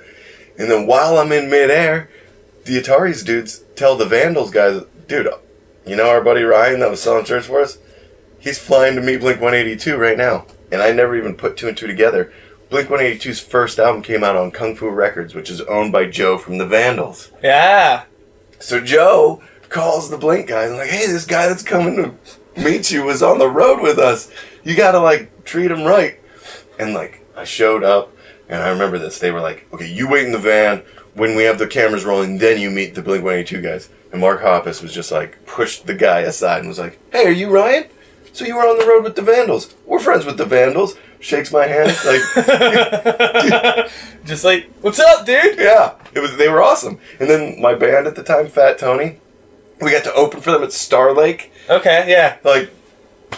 And 0.57 0.69
then 0.69 0.85
while 0.85 1.17
I'm 1.17 1.31
in 1.31 1.49
midair, 1.49 2.09
the 2.65 2.79
Ataris 2.79 3.25
dudes 3.25 3.63
tell 3.75 3.95
the 3.95 4.05
Vandals 4.05 4.51
guys, 4.51 4.83
dude, 5.07 5.27
you 5.85 5.95
know 5.95 6.09
our 6.09 6.23
buddy 6.23 6.43
Ryan 6.43 6.79
that 6.79 6.89
was 6.89 7.01
selling 7.01 7.25
shirts 7.25 7.47
for 7.47 7.61
us? 7.61 7.77
He's 8.39 8.59
flying 8.59 8.95
to 8.95 9.01
meet 9.01 9.19
Blink 9.19 9.39
182 9.39 9.97
right 9.97 10.17
now. 10.17 10.45
And 10.71 10.81
I 10.81 10.91
never 10.91 11.15
even 11.15 11.35
put 11.35 11.57
two 11.57 11.67
and 11.67 11.77
two 11.77 11.87
together. 11.87 12.31
Blink 12.69 12.87
182's 12.87 13.41
first 13.41 13.77
album 13.77 14.01
came 14.01 14.23
out 14.23 14.35
on 14.37 14.51
Kung 14.51 14.75
Fu 14.75 14.89
Records, 14.89 15.35
which 15.35 15.49
is 15.49 15.61
owned 15.61 15.91
by 15.91 16.05
Joe 16.05 16.37
from 16.37 16.57
the 16.57 16.65
Vandals. 16.65 17.31
Yeah. 17.43 18.05
So 18.59 18.79
Joe 18.79 19.43
calls 19.69 20.09
the 20.09 20.17
Blink 20.17 20.47
guys 20.47 20.69
and 20.69 20.77
like, 20.77 20.89
hey, 20.89 21.05
this 21.07 21.25
guy 21.25 21.47
that's 21.47 21.63
coming 21.63 21.95
to 21.97 22.61
meet 22.61 22.91
you 22.91 23.03
was 23.03 23.21
on 23.21 23.39
the 23.39 23.49
road 23.49 23.81
with 23.81 23.99
us. 23.99 24.31
You 24.63 24.75
gotta 24.75 24.99
like 24.99 25.43
treat 25.43 25.71
him 25.71 25.83
right. 25.83 26.19
And 26.79 26.93
like 26.93 27.25
I 27.35 27.43
showed 27.43 27.83
up 27.83 28.15
and 28.47 28.61
I 28.61 28.69
remember 28.69 28.97
this. 28.97 29.19
They 29.19 29.31
were 29.31 29.41
like, 29.41 29.67
okay, 29.73 29.91
you 29.91 30.09
wait 30.09 30.25
in 30.25 30.31
the 30.31 30.39
van. 30.39 30.83
When 31.13 31.35
we 31.35 31.43
have 31.43 31.57
the 31.59 31.67
cameras 31.67 32.05
rolling, 32.05 32.37
then 32.37 32.59
you 32.59 32.69
meet 32.69 32.95
the 32.95 33.01
Blink 33.01 33.23
182 33.23 33.61
guys. 33.61 33.89
And 34.11 34.21
Mark 34.21 34.41
Hoppus 34.41 34.81
was 34.81 34.93
just 34.93 35.11
like 35.11 35.45
pushed 35.45 35.85
the 35.87 35.93
guy 35.93 36.21
aside 36.21 36.59
and 36.59 36.67
was 36.69 36.79
like, 36.79 36.99
hey, 37.11 37.25
are 37.25 37.31
you 37.31 37.49
Ryan? 37.49 37.85
So 38.33 38.45
you 38.45 38.55
were 38.55 38.61
on 38.61 38.77
the 38.79 38.85
road 38.85 39.03
with 39.03 39.15
the 39.15 39.21
Vandals. 39.21 39.73
We're 39.85 39.99
friends 39.99 40.25
with 40.25 40.37
the 40.37 40.45
Vandals. 40.45 40.95
Shakes 41.19 41.51
my 41.51 41.67
hand. 41.67 41.89
Like, 42.05 42.21
Just 44.25 44.43
like, 44.43 44.69
what's 44.81 44.99
up, 44.99 45.25
dude? 45.25 45.59
yeah, 45.59 45.95
it 46.13 46.19
was. 46.19 46.35
They 46.37 46.49
were 46.49 46.63
awesome. 46.63 46.99
And 47.19 47.29
then 47.29 47.61
my 47.61 47.75
band 47.75 48.07
at 48.07 48.15
the 48.15 48.23
time, 48.23 48.47
Fat 48.47 48.79
Tony, 48.79 49.19
we 49.81 49.91
got 49.91 50.03
to 50.05 50.13
open 50.13 50.41
for 50.41 50.51
them 50.51 50.63
at 50.63 50.71
Star 50.71 51.13
Lake. 51.13 51.51
Okay, 51.69 52.05
yeah. 52.07 52.37
Like, 52.43 52.71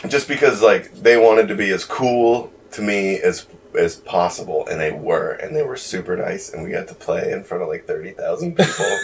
just 0.08 0.28
because 0.28 0.62
like 0.62 0.94
they 0.94 1.18
wanted 1.18 1.48
to 1.50 1.56
be 1.56 1.72
as 1.72 1.84
cool 1.86 2.52
to 2.72 2.82
me 2.82 3.20
as 3.20 3.48
as 3.78 3.96
possible, 3.98 4.68
and 4.68 4.80
they 4.80 4.92
were, 4.92 5.32
and 5.32 5.56
they 5.56 5.64
were 5.64 5.78
super 5.78 6.16
nice, 6.16 6.52
and 6.54 6.64
we 6.64 6.72
got 6.72 6.88
to 6.90 6.96
play 6.96 7.32
in 7.32 7.44
front 7.44 7.64
of 7.64 7.70
like 7.70 7.86
thirty 7.86 8.12
thousand 8.12 8.56
people. 8.58 8.86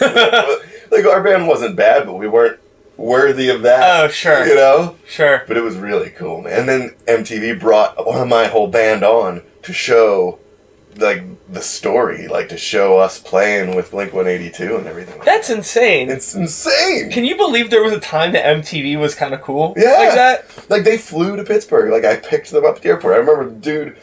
like 0.90 1.04
our 1.04 1.22
band 1.22 1.48
wasn't 1.48 1.76
bad, 1.76 2.06
but 2.06 2.14
we 2.14 2.28
weren't 2.28 2.58
worthy 2.96 3.48
of 3.48 3.62
that. 3.62 4.04
Oh, 4.04 4.08
sure. 4.08 4.46
you 4.46 4.54
know. 4.54 4.96
Sure. 5.06 5.42
But 5.48 5.56
it 5.56 5.62
was 5.62 5.76
really 5.76 6.10
cool, 6.10 6.42
man. 6.42 6.60
And 6.60 6.68
then 6.68 6.90
MTV 7.06 7.58
brought 7.58 7.96
my 8.28 8.46
whole 8.46 8.68
band 8.68 9.02
on 9.02 9.42
to 9.62 9.72
show 9.72 10.38
like 10.96 11.22
the 11.52 11.62
story, 11.62 12.28
like 12.28 12.48
to 12.48 12.56
show 12.58 12.98
us 12.98 13.18
playing 13.18 13.74
with 13.76 13.90
Blink 13.90 14.12
One 14.12 14.26
Eighty 14.26 14.50
Two 14.50 14.76
and 14.76 14.86
everything. 14.86 15.18
like 15.18 15.24
That's 15.26 15.48
insane. 15.50 16.10
it's 16.10 16.34
insane. 16.34 17.10
Can 17.10 17.24
you 17.24 17.36
believe 17.36 17.70
there 17.70 17.82
was 17.82 17.92
a 17.92 18.00
time 18.00 18.32
that 18.32 18.44
MTV 18.44 18.98
was 18.98 19.14
kind 19.14 19.32
of 19.32 19.40
cool? 19.40 19.74
Yeah. 19.76 19.92
Like 19.92 20.14
that? 20.14 20.70
Like 20.70 20.84
they 20.84 20.98
flew 20.98 21.36
to 21.36 21.44
Pittsburgh. 21.44 21.90
Like 21.90 22.04
I 22.04 22.16
picked 22.16 22.50
them 22.50 22.64
up 22.64 22.76
at 22.76 22.82
the 22.82 22.88
airport. 22.90 23.14
I 23.14 23.18
remember 23.18 23.48
dude, 23.50 23.96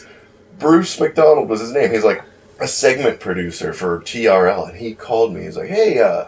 Bruce 0.60 1.00
McDonald 1.00 1.50
was 1.50 1.60
his 1.60 1.74
name. 1.74 1.92
He's 1.92 2.04
like 2.04 2.24
a 2.60 2.68
segment 2.68 3.20
producer 3.20 3.74
for 3.74 4.00
TRL, 4.00 4.70
and 4.70 4.78
he 4.78 4.94
called 4.94 5.34
me. 5.34 5.44
He's 5.44 5.58
like, 5.58 5.70
"Hey, 5.70 6.00
uh, 6.00 6.26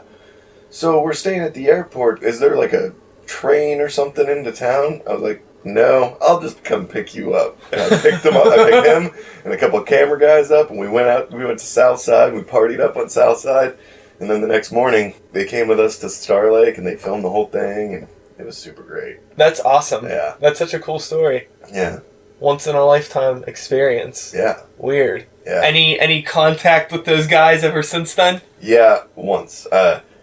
so 0.69 1.01
we're 1.01 1.13
staying 1.13 1.41
at 1.41 1.53
the 1.53 1.67
airport. 1.67 2.23
Is 2.23 2.39
there 2.39 2.55
like 2.55 2.73
a 2.73 2.93
train 3.25 3.81
or 3.81 3.89
something 3.89 4.27
into 4.27 4.51
town?" 4.51 5.01
I 5.09 5.13
was 5.13 5.21
like, 5.23 5.43
"No, 5.63 6.17
I'll 6.21 6.39
just 6.39 6.63
come 6.63 6.87
pick 6.87 7.15
you 7.15 7.33
up." 7.33 7.57
And 7.71 7.81
I 7.81 7.97
picked 7.97 8.25
him 8.25 8.35
up. 8.37 8.47
I 8.47 8.69
picked 8.69 8.87
him 8.87 9.09
and 9.43 9.53
a 9.53 9.57
couple 9.57 9.79
of 9.79 9.87
camera 9.87 10.19
guys 10.19 10.51
up, 10.51 10.69
and 10.69 10.79
we 10.79 10.87
went 10.87 11.07
out. 11.07 11.31
We 11.31 11.45
went 11.45 11.59
to 11.59 11.65
South 11.65 11.99
Side. 11.99 12.33
We 12.33 12.41
partied 12.41 12.79
up 12.79 12.97
on 12.97 13.09
South 13.09 13.39
Side, 13.39 13.75
and 14.19 14.29
then 14.29 14.41
the 14.41 14.47
next 14.47 14.71
morning 14.71 15.15
they 15.33 15.45
came 15.45 15.67
with 15.67 15.79
us 15.79 15.97
to 15.99 16.09
Star 16.09 16.51
Lake, 16.51 16.77
and 16.77 16.85
they 16.85 16.95
filmed 16.95 17.23
the 17.23 17.29
whole 17.31 17.47
thing, 17.47 17.95
and 17.95 18.07
it 18.37 18.45
was 18.45 18.57
super 18.57 18.83
great. 18.83 19.17
That's 19.37 19.59
awesome. 19.59 20.05
Yeah. 20.05 20.35
That's 20.39 20.59
such 20.59 20.73
a 20.73 20.79
cool 20.79 20.99
story. 20.99 21.47
Yeah, 21.73 21.99
Once 22.39 22.65
in 22.67 22.75
a 22.75 22.85
lifetime 22.85 23.43
experience. 23.47 24.33
yeah, 24.35 24.61
Weird. 24.77 25.25
yeah. 25.45 25.61
Any 25.63 25.99
any 25.99 26.21
contact 26.21 26.91
with 26.91 27.05
those 27.05 27.27
guys 27.27 27.63
ever 27.63 27.83
since 27.83 28.15
then? 28.15 28.41
Yeah, 28.61 29.03
once. 29.15 29.67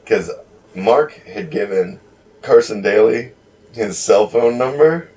Because 0.02 0.30
Mark 0.75 1.12
had 1.26 1.50
given 1.50 2.00
Carson 2.42 2.80
Daly 2.82 3.32
his 3.73 3.99
cell 3.99 4.26
phone 4.28 4.56
number, 4.56 5.11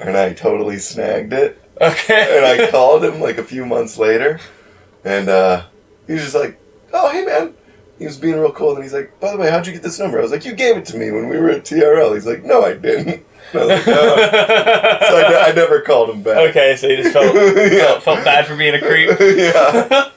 and 0.00 0.16
I 0.16 0.32
totally 0.32 0.78
snagged 0.78 1.32
it. 1.34 1.60
Okay. 1.80 2.36
And 2.38 2.46
I 2.46 2.70
called 2.70 3.04
him 3.04 3.20
like 3.20 3.36
a 3.38 3.44
few 3.44 3.66
months 3.66 3.98
later, 3.98 4.40
and 5.04 5.28
uh, 5.28 5.64
he 6.06 6.14
was 6.14 6.22
just 6.22 6.34
like, 6.34 6.58
"Oh, 6.92 7.10
hey 7.10 7.24
man." 7.24 7.54
He 7.98 8.04
was 8.06 8.16
being 8.16 8.38
real 8.38 8.52
cold, 8.52 8.76
and 8.76 8.84
he's 8.84 8.92
like, 8.94 9.18
"By 9.20 9.32
the 9.32 9.38
way, 9.38 9.50
how'd 9.50 9.66
you 9.66 9.72
get 9.72 9.82
this 9.82 9.98
number?" 9.98 10.18
I 10.18 10.22
was 10.22 10.30
like, 10.30 10.44
"You 10.44 10.52
gave 10.54 10.76
it 10.76 10.84
to 10.86 10.96
me 10.96 11.10
when 11.10 11.28
we 11.28 11.36
were 11.38 11.50
at 11.50 11.64
TRL." 11.64 12.14
He's 12.14 12.26
like, 12.26 12.44
"No, 12.44 12.62
I 12.64 12.74
didn't." 12.74 13.24
I 13.54 13.56
was 13.58 13.68
like, 13.68 13.86
"No." 13.86 14.16
so 15.08 15.16
I, 15.16 15.28
ne- 15.30 15.40
I 15.50 15.52
never 15.54 15.80
called 15.80 16.10
him 16.10 16.22
back. 16.22 16.36
okay, 16.50 16.76
so 16.76 16.86
you 16.86 16.98
just 16.98 17.12
felt, 17.12 17.34
Yeah. 17.56 17.78
felt 17.98 18.02
felt 18.04 18.24
bad 18.24 18.46
for 18.46 18.56
being 18.56 18.74
a 18.74 18.80
creep. 18.80 19.10
yeah. 19.20 20.10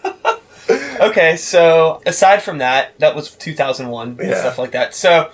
okay, 1.07 1.35
so 1.38 2.01
aside 2.05 2.41
from 2.43 2.59
that, 2.59 2.97
that 3.00 3.15
was 3.15 3.31
2001 3.35 4.17
and 4.21 4.35
stuff 4.35 4.57
like 4.57 4.71
that. 4.71 4.93
So, 4.93 5.31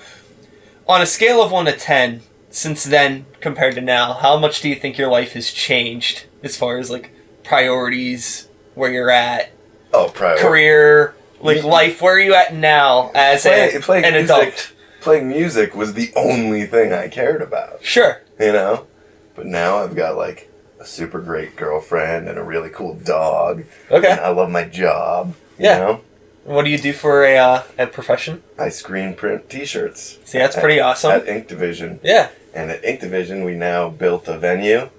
on 0.87 1.01
a 1.01 1.05
scale 1.05 1.41
of 1.41 1.51
1 1.51 1.65
to 1.65 1.73
10, 1.73 2.21
since 2.49 2.83
then 2.85 3.25
compared 3.41 3.75
to 3.75 3.81
now, 3.81 4.13
how 4.13 4.37
much 4.37 4.61
do 4.61 4.69
you 4.69 4.75
think 4.75 4.97
your 4.97 5.09
life 5.09 5.33
has 5.33 5.51
changed 5.51 6.25
as 6.43 6.55
far 6.55 6.77
as 6.77 6.89
like 6.89 7.11
priorities, 7.43 8.47
where 8.75 8.91
you're 8.91 9.11
at, 9.11 9.51
Oh, 9.93 10.09
prior. 10.13 10.37
career, 10.37 11.15
like 11.39 11.63
life, 11.63 12.01
where 12.01 12.15
are 12.15 12.19
you 12.19 12.33
at 12.35 12.53
now 12.53 13.11
as 13.15 13.43
Play- 13.43 13.73
a, 13.75 13.79
playing 13.79 14.05
an 14.05 14.13
music. 14.13 14.29
adult? 14.37 14.73
Playing 15.01 15.27
music 15.29 15.75
was 15.75 15.93
the 15.93 16.11
only 16.15 16.65
thing 16.65 16.91
I 16.93 17.07
cared 17.07 17.41
about. 17.41 17.83
Sure. 17.83 18.21
you 18.39 18.51
know. 18.51 18.87
But 19.35 19.45
now 19.45 19.77
I've 19.77 19.95
got 19.95 20.17
like 20.17 20.51
a 20.79 20.85
super 20.85 21.19
great 21.21 21.55
girlfriend 21.55 22.27
and 22.27 22.37
a 22.37 22.43
really 22.43 22.69
cool 22.69 22.95
dog. 22.95 23.59
And 23.89 24.03
Okay. 24.05 24.11
I 24.11 24.29
love 24.29 24.49
my 24.49 24.63
job. 24.65 25.35
Yeah. 25.59 25.73
You 25.77 25.83
know? 25.85 26.01
What 26.45 26.63
do 26.65 26.71
you 26.71 26.77
do 26.77 26.93
for 26.93 27.25
a, 27.25 27.37
uh, 27.37 27.63
a 27.77 27.87
profession? 27.87 28.41
I 28.57 28.69
screen 28.69 29.13
print 29.15 29.49
T-shirts. 29.49 30.17
See, 30.25 30.37
that's 30.37 30.55
at- 30.55 30.63
pretty 30.63 30.79
awesome. 30.79 31.11
At 31.11 31.27
Ink 31.27 31.47
Division, 31.47 31.99
Yeah. 32.03 32.29
and 32.53 32.71
at 32.71 32.83
Ink 32.85 33.01
Division, 33.01 33.43
we 33.43 33.53
now 33.53 33.89
built 33.89 34.27
a 34.29 34.37
venue, 34.37 34.89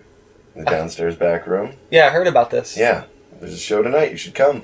the 0.54 0.64
downstairs 0.64 1.16
back 1.16 1.47
room. 1.47 1.73
Yeah, 1.90 2.07
I 2.07 2.11
heard 2.11 2.26
about 2.26 2.50
this. 2.50 2.76
Yeah, 2.76 3.04
there's 3.40 3.54
a 3.54 3.59
show 3.59 3.83
tonight. 3.83 4.11
You 4.11 4.16
should 4.18 4.35
come. 4.35 4.62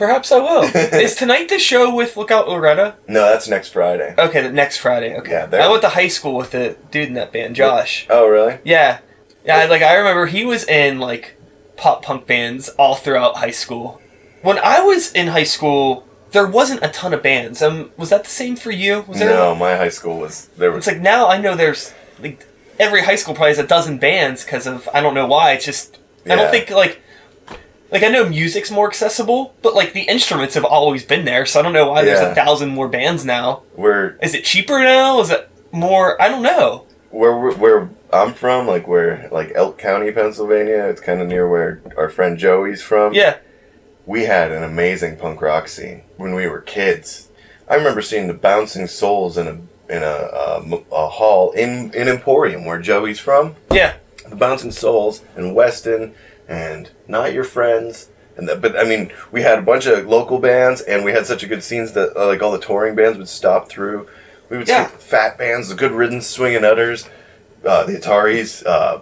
Perhaps 0.00 0.32
I 0.32 0.38
will. 0.38 0.62
Is 0.74 1.14
tonight 1.14 1.50
the 1.50 1.58
show 1.58 1.94
with 1.94 2.16
Lookout 2.16 2.48
Loretta? 2.48 2.94
No, 3.06 3.20
that's 3.26 3.46
next 3.48 3.74
Friday. 3.74 4.14
Okay, 4.16 4.40
the 4.40 4.50
next 4.50 4.78
Friday. 4.78 5.14
Okay. 5.18 5.30
Yeah, 5.32 5.44
they're- 5.44 5.60
I 5.60 5.68
went 5.68 5.82
to 5.82 5.90
high 5.90 6.08
school 6.08 6.36
with 6.36 6.52
the 6.52 6.74
dude 6.90 7.08
in 7.08 7.14
that 7.14 7.32
band, 7.32 7.54
Josh. 7.54 8.06
Oh, 8.08 8.26
really? 8.26 8.60
Yeah. 8.64 9.00
Yeah, 9.44 9.58
I- 9.58 9.66
like 9.66 9.82
I 9.82 9.94
remember 9.96 10.24
he 10.24 10.42
was 10.46 10.64
in 10.66 11.00
like 11.00 11.36
pop 11.76 12.02
punk 12.02 12.26
bands 12.26 12.70
all 12.78 12.94
throughout 12.94 13.36
high 13.36 13.50
school. 13.50 14.00
When 14.40 14.58
I 14.60 14.80
was 14.80 15.12
in 15.12 15.26
high 15.26 15.42
school, 15.44 16.06
there 16.30 16.46
wasn't 16.46 16.82
a 16.82 16.88
ton 16.88 17.12
of 17.12 17.22
bands. 17.22 17.60
Um, 17.60 17.90
was 17.98 18.08
that 18.08 18.24
the 18.24 18.30
same 18.30 18.56
for 18.56 18.70
you? 18.70 19.04
Was 19.06 19.18
there? 19.18 19.28
No, 19.28 19.54
my 19.54 19.76
high 19.76 19.90
school 19.90 20.18
was 20.18 20.46
there 20.56 20.70
was 20.72 20.78
It's 20.78 20.86
like 20.86 21.02
now 21.02 21.28
I 21.28 21.36
know 21.38 21.54
there's 21.54 21.92
like 22.22 22.46
every 22.78 23.02
high 23.02 23.16
school 23.16 23.34
probably 23.34 23.50
has 23.50 23.58
a 23.58 23.66
dozen 23.66 23.98
bands 23.98 24.44
because 24.46 24.66
of 24.66 24.88
I 24.94 25.02
don't 25.02 25.12
know 25.12 25.26
why. 25.26 25.52
It's 25.52 25.66
just 25.66 25.98
I 26.24 26.30
don't 26.36 26.38
Yeah. 26.38 26.50
think 26.52 26.70
like 26.70 27.02
like 27.92 28.02
I 28.02 28.08
know 28.08 28.28
music's 28.28 28.70
more 28.70 28.86
accessible, 28.88 29.54
but 29.62 29.74
like 29.74 29.92
the 29.92 30.02
instruments 30.02 30.54
have 30.54 30.64
always 30.64 31.04
been 31.04 31.24
there. 31.24 31.46
So 31.46 31.60
I 31.60 31.62
don't 31.62 31.72
know 31.72 31.90
why 31.90 32.04
there's 32.04 32.20
Yeah. 32.20 32.30
a 32.32 32.34
thousand 32.34 32.70
more 32.70 32.88
bands 32.88 33.24
now. 33.24 33.62
where 33.74 34.16
Is 34.22 34.34
it 34.34 34.44
cheaper 34.44 34.78
now? 34.80 35.20
Is 35.20 35.30
it 35.30 35.48
more? 35.72 36.20
I 36.20 36.28
don't 36.28 36.42
know. 36.42 36.86
where 37.10 37.36
where- 37.36 37.52
where 37.52 37.88
I'm 38.12 38.34
from, 38.34 38.66
like 38.68 38.86
where 38.86 39.28
like 39.32 39.52
Elk 39.54 39.78
County, 39.78 40.10
Pennsylvania. 40.12 40.84
It's 40.86 41.00
kind 41.00 41.20
of 41.20 41.26
near 41.28 41.48
where 41.48 41.80
our 41.96 42.08
friend 42.08 42.38
Joey's 42.38 42.82
from. 42.82 43.12
Yeah. 43.14 43.36
we 44.06 44.24
had 44.24 44.50
an 44.50 44.62
amazing 44.64 45.16
punk 45.16 45.40
rock 45.42 45.68
scene 45.68 46.02
when 46.16 46.34
we 46.34 46.46
were 46.48 46.60
kids. 46.60 47.28
I 47.68 47.74
remember 47.76 48.02
seeing 48.02 48.26
the 48.28 48.34
Bouncing 48.34 48.86
Souls 48.88 49.36
in 49.38 49.46
a 49.46 49.58
in 49.94 50.02
a, 50.04 50.16
um, 50.62 50.84
a 50.92 51.08
hall 51.08 51.50
in 51.52 51.92
in 51.94 52.06
Emporium 52.08 52.64
where 52.64 52.78
Joey's 52.80 53.18
from. 53.20 53.56
Yeah. 53.72 53.94
The 54.28 54.36
Bouncing 54.36 54.70
Souls 54.72 55.22
and 55.36 55.54
Weston 55.54 56.14
and 56.50 56.90
Not 57.08 57.32
Your 57.32 57.44
Friends. 57.44 58.08
And 58.36 58.48
the, 58.48 58.56
but 58.56 58.76
I 58.76 58.84
mean, 58.84 59.12
we 59.32 59.42
had 59.42 59.58
a 59.58 59.62
bunch 59.62 59.86
of 59.86 60.06
local 60.06 60.38
bands, 60.38 60.80
and 60.82 61.04
we 61.04 61.12
had 61.12 61.24
such 61.26 61.42
a 61.42 61.46
good 61.46 61.62
scenes 61.62 61.92
that 61.92 62.14
uh, 62.16 62.26
like 62.26 62.42
all 62.42 62.52
the 62.52 62.58
touring 62.58 62.94
bands 62.94 63.16
would 63.16 63.28
stop 63.28 63.68
through. 63.68 64.08
We 64.50 64.58
would 64.58 64.68
Yeah. 64.68 64.88
see 64.88 64.96
fat 64.98 65.38
bands, 65.38 65.68
the 65.68 65.74
Good 65.74 65.92
Riddance, 65.92 66.26
Swinging 66.26 66.64
Utters, 66.64 67.08
uh, 67.64 67.84
the 67.84 67.94
Ataris, 67.94 68.64
uh, 68.66 69.00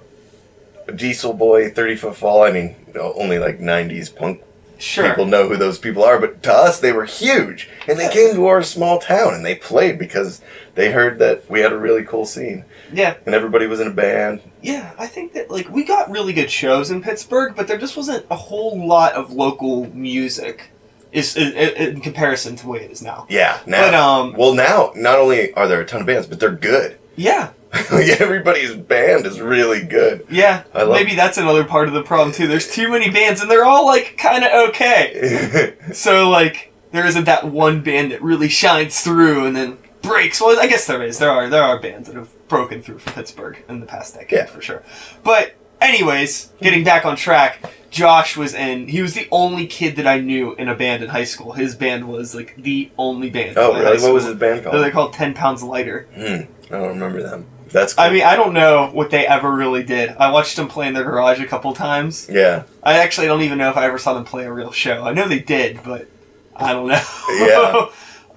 Diesel 0.94 1.32
Boy, 1.34 1.70
Thirty 1.70 1.96
Foot 1.96 2.16
Fall. 2.16 2.42
I 2.42 2.50
mean, 2.50 2.76
you 2.86 2.94
know, 2.94 3.12
only 3.16 3.38
like 3.38 3.60
'90s 3.60 4.14
punk 4.14 4.42
Sure. 4.78 5.08
people 5.08 5.26
know 5.26 5.48
who 5.48 5.56
those 5.56 5.78
people 5.78 6.04
are, 6.04 6.18
but 6.20 6.42
to 6.44 6.52
us 6.52 6.78
they 6.80 6.92
were 6.92 7.04
huge, 7.04 7.68
and 7.86 7.98
they 7.98 8.08
came 8.10 8.34
to 8.34 8.46
our 8.46 8.62
small 8.62 8.98
town 8.98 9.34
and 9.34 9.44
they 9.44 9.54
played 9.56 9.98
because 9.98 10.40
they 10.74 10.92
heard 10.92 11.18
that 11.18 11.50
we 11.50 11.60
had 11.60 11.72
a 11.72 11.78
really 11.78 12.04
cool 12.04 12.24
scene, 12.24 12.64
Yeah. 12.92 13.14
and 13.26 13.34
everybody 13.34 13.66
was 13.66 13.80
in 13.80 13.88
a 13.88 13.92
band. 13.92 14.40
Yeah, 14.62 14.92
I 14.98 15.06
think 15.08 15.32
that 15.34 15.50
like 15.50 15.68
we 15.68 15.82
got 15.84 16.10
really 16.10 16.32
good 16.32 16.50
shows 16.50 16.90
in 16.90 17.02
Pittsburgh, 17.02 17.54
but 17.56 17.66
there 17.68 17.78
just 17.78 17.96
wasn't 17.96 18.24
a 18.30 18.36
whole 18.36 18.86
lot 18.86 19.14
of 19.14 19.32
local 19.32 19.86
music, 19.94 20.70
is 21.10 21.36
in, 21.36 21.52
in 21.54 22.00
comparison 22.00 22.54
to 22.56 22.62
the 22.64 22.68
way 22.70 22.84
it 22.84 22.90
is 22.90 23.02
now. 23.02 23.26
Yeah, 23.28 23.58
now. 23.66 23.84
But 23.90 23.94
um, 23.94 24.34
well, 24.38 24.54
now 24.54 24.92
not 24.94 25.18
only 25.18 25.52
are 25.54 25.66
there 25.66 25.80
a 25.80 25.86
ton 25.86 26.00
of 26.02 26.06
bands, 26.06 26.26
but 26.26 26.38
they're 26.38 26.50
good. 26.50 26.98
yeah, 27.16 27.50
like 27.92 28.08
everybody's 28.20 28.74
band 28.74 29.26
is 29.26 29.40
really 29.40 29.84
good. 29.84 30.26
yeah. 30.30 30.64
I 30.74 30.82
love- 30.84 30.96
Maybe 30.96 31.14
that's 31.14 31.36
another 31.38 31.64
part 31.64 31.88
of 31.88 31.94
the 31.94 32.02
problem 32.02 32.32
too. 32.34 32.46
There's 32.46 32.70
too 32.72 32.88
many 32.90 33.10
bands, 33.10 33.40
and 33.42 33.50
they're 33.50 33.64
all 33.64 33.84
like 33.86 34.16
kind 34.16 34.44
of 34.44 34.68
okay. 34.70 35.74
So 35.92 36.30
like 36.30 36.72
there 36.92 37.04
isn't 37.06 37.24
that 37.24 37.46
one 37.46 37.82
band 37.82 38.12
that 38.12 38.22
really 38.22 38.48
shines 38.48 39.00
through 39.00 39.46
and 39.46 39.54
then 39.54 39.78
breaks. 40.00 40.40
Well, 40.40 40.58
I 40.58 40.66
guess 40.66 40.86
there 40.86 41.02
is. 41.02 41.18
There 41.18 41.30
are 41.30 41.48
there 41.50 41.62
are 41.62 41.78
bands 41.78 42.08
that 42.08 42.16
have 42.16 42.30
broken 42.48 42.80
through 42.80 42.98
from 43.00 43.12
Pittsburgh 43.12 43.62
in 43.68 43.80
the 43.80 43.86
past 43.86 44.14
decade 44.14 44.32
Yeah. 44.38 44.46
for 44.46 44.62
sure. 44.62 44.82
But 45.22 45.54
anyways, 45.82 46.52
getting 46.62 46.84
back 46.84 47.04
on 47.04 47.16
track, 47.16 47.70
Josh 47.90 48.36
was 48.36 48.54
in. 48.54 48.88
He 48.88 49.02
was 49.02 49.12
the 49.14 49.28
only 49.30 49.66
kid 49.66 49.96
that 49.96 50.06
I 50.06 50.20
knew 50.20 50.54
in 50.54 50.68
a 50.68 50.74
band 50.74 51.02
in 51.02 51.10
high 51.10 51.24
school. 51.24 51.52
His 51.52 51.74
band 51.74 52.08
was 52.08 52.34
like 52.34 52.54
the 52.56 52.90
only 52.96 53.28
band. 53.28 53.58
oh, 53.58 53.74
really? 53.78 54.00
What 54.02 54.14
was 54.14 54.24
his 54.24 54.36
band 54.36 54.62
called? 54.64 54.74
They're 54.76 54.90
called? 54.90 54.92
called 54.92 55.12
Ten 55.12 55.34
Pounds 55.34 55.62
Lighter. 55.62 56.06
Hmm, 56.14 56.74
I 56.74 56.78
don't 56.78 56.88
remember 56.88 57.22
them. 57.22 57.46
That's. 57.70 57.94
Cool. 57.94 58.04
I 58.04 58.10
mean, 58.10 58.22
I 58.22 58.36
don't 58.36 58.52
know 58.54 58.88
what 58.92 59.10
they 59.10 59.26
ever 59.26 59.50
really 59.52 59.82
did. 59.82 60.10
I 60.16 60.30
watched 60.30 60.56
them 60.56 60.68
play 60.68 60.88
in 60.88 60.94
their 60.94 61.04
garage 61.04 61.40
a 61.40 61.46
couple 61.46 61.72
times. 61.74 62.28
yeah, 62.30 62.64
I 62.82 62.94
actually 62.98 63.26
don't 63.26 63.42
even 63.42 63.58
know 63.58 63.70
if 63.70 63.76
I 63.76 63.86
ever 63.86 63.98
saw 63.98 64.14
them 64.14 64.24
play 64.24 64.44
a 64.44 64.52
real 64.52 64.72
show. 64.72 65.02
I 65.04 65.12
know 65.12 65.28
they 65.28 65.38
did, 65.40 65.80
but 65.84 66.08
I 66.56 66.72
don't 66.72 66.88
know. 66.88 67.00
Yeah. 67.30 67.86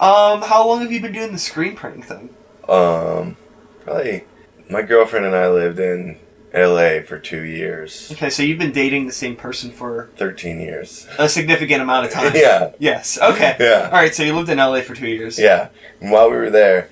um, 0.00 0.42
how 0.42 0.66
long 0.66 0.80
have 0.82 0.92
you 0.92 1.00
been 1.00 1.12
doing 1.12 1.32
the 1.32 1.38
screen 1.38 1.74
printing 1.76 2.02
thing? 2.02 2.30
um, 2.68 3.36
probably. 3.84 4.24
My 4.70 4.82
girlfriend 4.82 5.26
and 5.26 5.34
I 5.34 5.48
lived 5.50 5.78
in 5.78 6.18
L.A. 6.54 7.02
for 7.02 7.18
two 7.18 7.42
years, 7.42 8.10
Okay, 8.12 8.28
so 8.30 8.42
you've 8.42 8.58
been 8.58 8.72
dating 8.72 9.06
the 9.06 9.12
same 9.12 9.36
person 9.36 9.70
for 9.70 10.10
thirteen 10.16 10.60
years. 10.60 11.06
a 11.18 11.28
significant 11.28 11.82
amount 11.82 12.06
of 12.06 12.12
time. 12.12 12.32
yeah, 12.36 12.72
Yes. 12.78 13.18
Okay. 13.20 13.56
yeah. 13.58 13.86
All 13.86 13.98
right. 13.98 14.14
So 14.14 14.22
you 14.22 14.34
lived 14.34 14.48
in 14.50 14.58
LA 14.58 14.80
for 14.82 14.94
two 14.94 15.08
years. 15.08 15.38
Yeah. 15.38 15.68
And 16.00 16.10
while 16.10 16.30
we 16.30 16.36
were 16.36 16.50
there, 16.50 16.90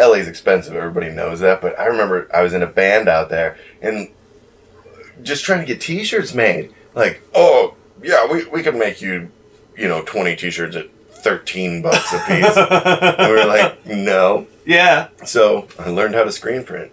LA's 0.00 0.26
expensive. 0.28 0.74
Everybody 0.74 1.10
knows 1.10 1.40
that. 1.40 1.60
But 1.60 1.78
I 1.78 1.84
remember 1.86 2.28
I 2.34 2.42
was 2.42 2.52
in 2.54 2.62
a 2.62 2.66
band 2.66 3.08
out 3.08 3.28
there 3.28 3.56
and 3.82 4.08
just 5.22 5.44
trying 5.44 5.60
to 5.60 5.66
get 5.66 5.80
t 5.80 6.02
shirts 6.04 6.34
made. 6.34 6.72
like, 6.94 7.22
oh 7.34 7.74
yeah, 8.02 8.26
we 8.30 8.46
we 8.46 8.62
could 8.62 8.76
make 8.76 9.00
you, 9.02 9.30
you 9.76 9.86
know, 9.88 10.02
twenty 10.02 10.34
t-shirts 10.36 10.74
at 10.76 10.86
thirteen 11.10 11.82
bucks 11.82 12.12
a 12.12 12.18
piece. 12.26 12.56
and 12.56 13.28
we 13.32 13.38
were 13.40 13.44
like, 13.46 13.84
no. 13.86 14.46
yeah. 14.64 15.08
So 15.26 15.68
I 15.78 15.90
learned 15.90 16.14
how 16.14 16.24
to 16.24 16.32
screen 16.32 16.64
print. 16.64 16.90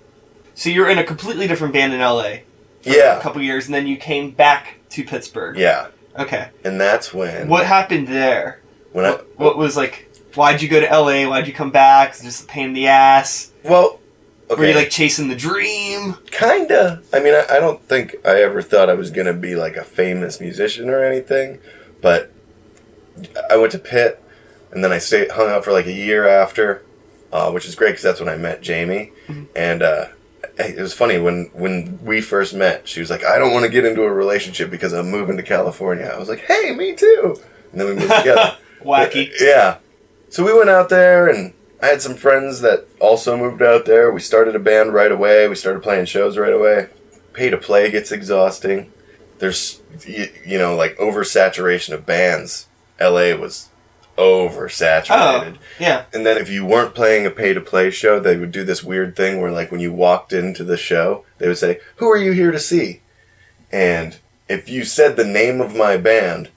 So 0.54 0.70
you're 0.70 0.90
in 0.90 0.98
a 0.98 1.04
completely 1.04 1.48
different 1.48 1.74
band 1.74 1.94
in 1.94 2.00
LA 2.02 2.38
yeah. 2.84 3.18
a 3.18 3.22
couple 3.22 3.42
years, 3.42 3.68
and 3.68 3.74
then 3.76 3.88
you 3.88 3.96
came 3.96 4.32
back 4.32 4.80
to 4.90 5.04
Pittsburgh. 5.04 5.56
yeah, 5.58 5.88
Okay. 6.18 6.50
and 6.64 6.82
that's 6.82 7.14
when 7.14 7.48
What 7.48 7.66
happened 7.68 8.08
there? 8.08 8.62
when 8.92 9.06
I 9.06 9.12
What, 9.12 9.38
what 9.38 9.58
was 9.58 9.78
like? 9.78 10.07
Why'd 10.38 10.62
you 10.62 10.70
go 10.70 10.80
to 10.80 10.86
LA? 10.86 11.28
Why'd 11.28 11.48
you 11.48 11.54
come 11.54 11.72
back? 11.72 12.12
Was 12.12 12.22
it 12.22 12.26
just 12.26 12.44
a 12.44 12.48
pain 12.48 12.68
in 12.68 12.74
the 12.74 12.88
ass? 12.88 13.52
well, 13.64 14.00
okay, 14.52 14.62
Were 14.62 14.68
you 14.68 14.76
like 14.76 14.92
chasing 14.92 15.30
the 15.30 15.36
dream? 15.36 16.16
Kinda. 16.30 17.02
I 17.12 17.20
mean, 17.20 17.34
I, 17.34 17.46
I 17.50 17.60
don't 17.60 17.82
think 17.82 18.16
I 18.24 18.42
ever 18.44 18.62
thought 18.62 18.88
I 18.90 18.94
was 18.94 19.10
gonna 19.10 19.34
be 19.34 19.56
like 19.56 19.76
a 19.76 19.84
famous 19.84 20.40
musician 20.40 20.90
or 20.90 21.04
anything, 21.04 21.60
but 22.02 22.32
I 23.50 23.58
went 23.58 23.72
to 23.72 23.80
Pitt, 23.80 24.24
and 24.72 24.84
then 24.84 24.92
I 24.92 25.00
stayed 25.00 25.32
hung 25.32 25.50
out 25.50 25.66
for 25.66 25.72
like 25.72 25.88
a 25.88 25.92
year 25.92 26.28
after, 26.28 26.84
uh, 27.34 27.50
which 27.52 27.66
is 27.66 27.74
great 27.74 27.90
because 27.90 28.04
that's 28.04 28.20
when 28.20 28.30
I 28.30 28.38
met 28.38 28.62
Jamie, 28.62 29.12
and 29.56 29.82
uh, 29.82 30.06
it 30.60 30.78
was 30.80 30.94
funny 30.94 31.18
when 31.18 31.50
when 31.54 31.98
we 32.04 32.22
first 32.22 32.54
met. 32.54 32.88
She 32.88 33.00
was 33.00 33.10
like, 33.10 33.24
"I 33.24 33.40
don't 33.40 33.54
want 33.54 33.66
to 33.66 33.72
get 33.72 33.86
into 33.86 34.04
a 34.04 34.14
relationship 34.14 34.70
because 34.70 34.94
I'm 34.94 35.10
moving 35.10 35.36
to 35.38 35.44
California." 35.44 36.06
I 36.06 36.20
was 36.20 36.30
like, 36.30 36.42
"Hey, 36.42 36.76
me 36.76 36.94
too," 36.94 37.42
and 37.72 37.82
then 37.82 37.88
we 37.88 37.96
moved 37.96 38.14
together. 38.14 38.56
Wacky. 38.86 39.32
Yeah. 39.42 39.78
So 40.30 40.44
we 40.46 40.54
went 40.54 40.70
out 40.70 40.90
there, 40.90 41.28
and 41.28 41.54
I 41.82 41.88
had 41.88 42.02
some 42.02 42.16
friends 42.16 42.62
that 42.62 42.88
also 43.00 43.38
moved 43.38 43.62
out 43.62 43.86
there. 43.86 44.12
We 44.12 44.20
started 44.20 44.56
a 44.56 44.60
band 44.60 44.94
right 44.94 45.12
away. 45.12 45.48
We 45.48 45.56
started 45.56 45.84
playing 45.84 46.06
shows 46.06 46.38
right 46.38 46.54
away. 46.54 46.90
Pay 47.34 47.50
to 47.50 47.58
play 47.58 47.92
gets 47.92 48.12
exhausting. 48.12 48.92
There's, 49.40 49.82
you, 50.06 50.28
you 50.46 50.58
know, 50.58 50.76
like 50.76 50.98
oversaturation 50.98 51.94
of 51.94 52.06
bands. 52.06 52.68
LA 53.00 53.36
was 53.36 53.70
oversaturated. 54.18 55.56
Oh, 55.56 55.60
yeah. 55.80 56.06
And 56.14 56.26
then 56.26 56.38
if 56.38 56.50
you 56.50 56.66
weren't 56.66 56.96
playing 56.96 57.26
a 57.26 57.32
pay 57.32 57.54
to 57.54 57.62
play 57.62 57.92
show, 57.92 58.20
they 58.20 58.38
would 58.38 58.52
do 58.52 58.64
this 58.64 58.84
weird 58.84 59.16
thing 59.16 59.40
where, 59.40 59.52
like, 59.52 59.72
when 59.72 59.80
you 59.80 59.94
walked 59.94 60.34
into 60.34 60.64
the 60.64 60.78
show, 60.78 61.24
they 61.38 61.48
would 61.48 61.58
say, 61.58 61.80
Who 61.98 62.10
are 62.10 62.18
you 62.18 62.32
here 62.32 62.52
to 62.52 62.60
see? 62.60 63.02
And 63.72 64.18
if 64.50 64.70
you 64.70 64.84
said 64.84 65.16
the 65.16 65.26
name 65.26 65.62
of 65.62 65.76
my 65.76 65.98
band, 65.98 66.50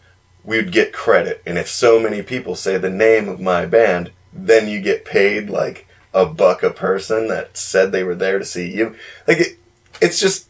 we 0.44 0.56
would 0.56 0.72
get 0.72 0.92
credit. 0.92 1.42
And 1.46 1.58
if 1.58 1.68
so 1.68 2.00
many 2.00 2.22
people 2.22 2.54
say 2.54 2.76
the 2.78 2.90
name 2.90 3.28
of 3.28 3.40
my 3.40 3.66
band, 3.66 4.10
then 4.32 4.68
you 4.68 4.80
get 4.80 5.04
paid 5.04 5.50
like 5.50 5.86
a 6.14 6.26
buck 6.26 6.62
a 6.62 6.70
person 6.70 7.28
that 7.28 7.56
said 7.56 7.92
they 7.92 8.02
were 8.04 8.14
there 8.14 8.38
to 8.38 8.44
see 8.44 8.74
you. 8.74 8.96
Like, 9.26 9.38
it, 9.38 9.58
it's 10.00 10.18
just, 10.20 10.48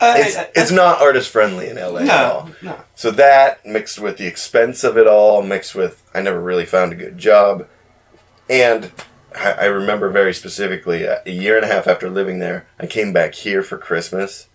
Uh, 0.00 0.14
it's, 0.18 0.36
uh, 0.36 0.46
it's 0.54 0.70
not 0.70 1.00
artist 1.00 1.30
friendly 1.30 1.68
in 1.68 1.76
LA 1.76 2.00
at 2.00 2.10
all. 2.32 2.46
no, 2.62 2.70
no. 2.70 2.80
So 2.94 3.10
that 3.12 3.64
mixed 3.66 3.98
with 3.98 4.16
the 4.18 4.26
expense 4.26 4.84
of 4.84 4.96
it 4.96 5.06
all, 5.06 5.42
mixed 5.42 5.74
with 5.74 6.02
I 6.14 6.20
never 6.20 6.40
really 6.40 6.66
found 6.66 6.92
a 6.92 6.96
good 6.96 7.18
job, 7.18 7.66
and 8.48 8.90
I, 9.34 9.52
I 9.52 9.64
remember 9.66 10.08
very 10.10 10.32
specifically 10.34 11.02
a, 11.04 11.22
a 11.26 11.30
year 11.30 11.56
and 11.56 11.64
a 11.64 11.68
half 11.68 11.86
after 11.86 12.08
living 12.08 12.38
there, 12.38 12.66
I 12.78 12.86
came 12.86 13.12
back 13.12 13.34
here 13.34 13.62
for 13.62 13.76
Christmas, 13.78 14.48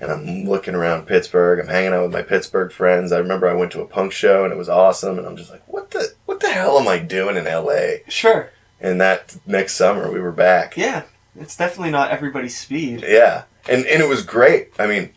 and 0.00 0.10
I'm 0.10 0.44
looking 0.44 0.74
around 0.74 1.06
Pittsburgh. 1.06 1.58
I'm 1.60 1.68
hanging 1.68 1.92
out 1.92 2.02
with 2.02 2.12
my 2.12 2.22
Pittsburgh 2.22 2.72
friends. 2.72 3.12
I 3.12 3.18
remember 3.18 3.48
I 3.48 3.54
went 3.54 3.72
to 3.72 3.80
a 3.80 3.86
punk 3.86 4.12
show 4.12 4.44
and 4.44 4.52
it 4.52 4.56
was 4.56 4.68
awesome, 4.68 5.18
and 5.18 5.26
I'm 5.26 5.36
just 5.36 5.50
like, 5.50 5.66
what 5.66 5.90
the 5.90 6.14
what 6.26 6.40
the 6.40 6.50
hell 6.50 6.78
am 6.78 6.88
I 6.88 6.98
doing 6.98 7.36
in 7.36 7.44
LA? 7.44 8.02
Sure. 8.08 8.50
And 8.80 9.00
that 9.00 9.36
next 9.46 9.74
summer 9.74 10.10
we 10.10 10.20
were 10.20 10.32
back. 10.32 10.76
Yeah. 10.76 11.02
It's 11.40 11.56
definitely 11.56 11.90
not 11.90 12.10
everybody's 12.10 12.56
speed. 12.56 13.04
Yeah, 13.06 13.44
and 13.68 13.86
and 13.86 14.02
it 14.02 14.08
was 14.08 14.22
great. 14.22 14.70
I 14.78 14.86
mean, 14.86 15.10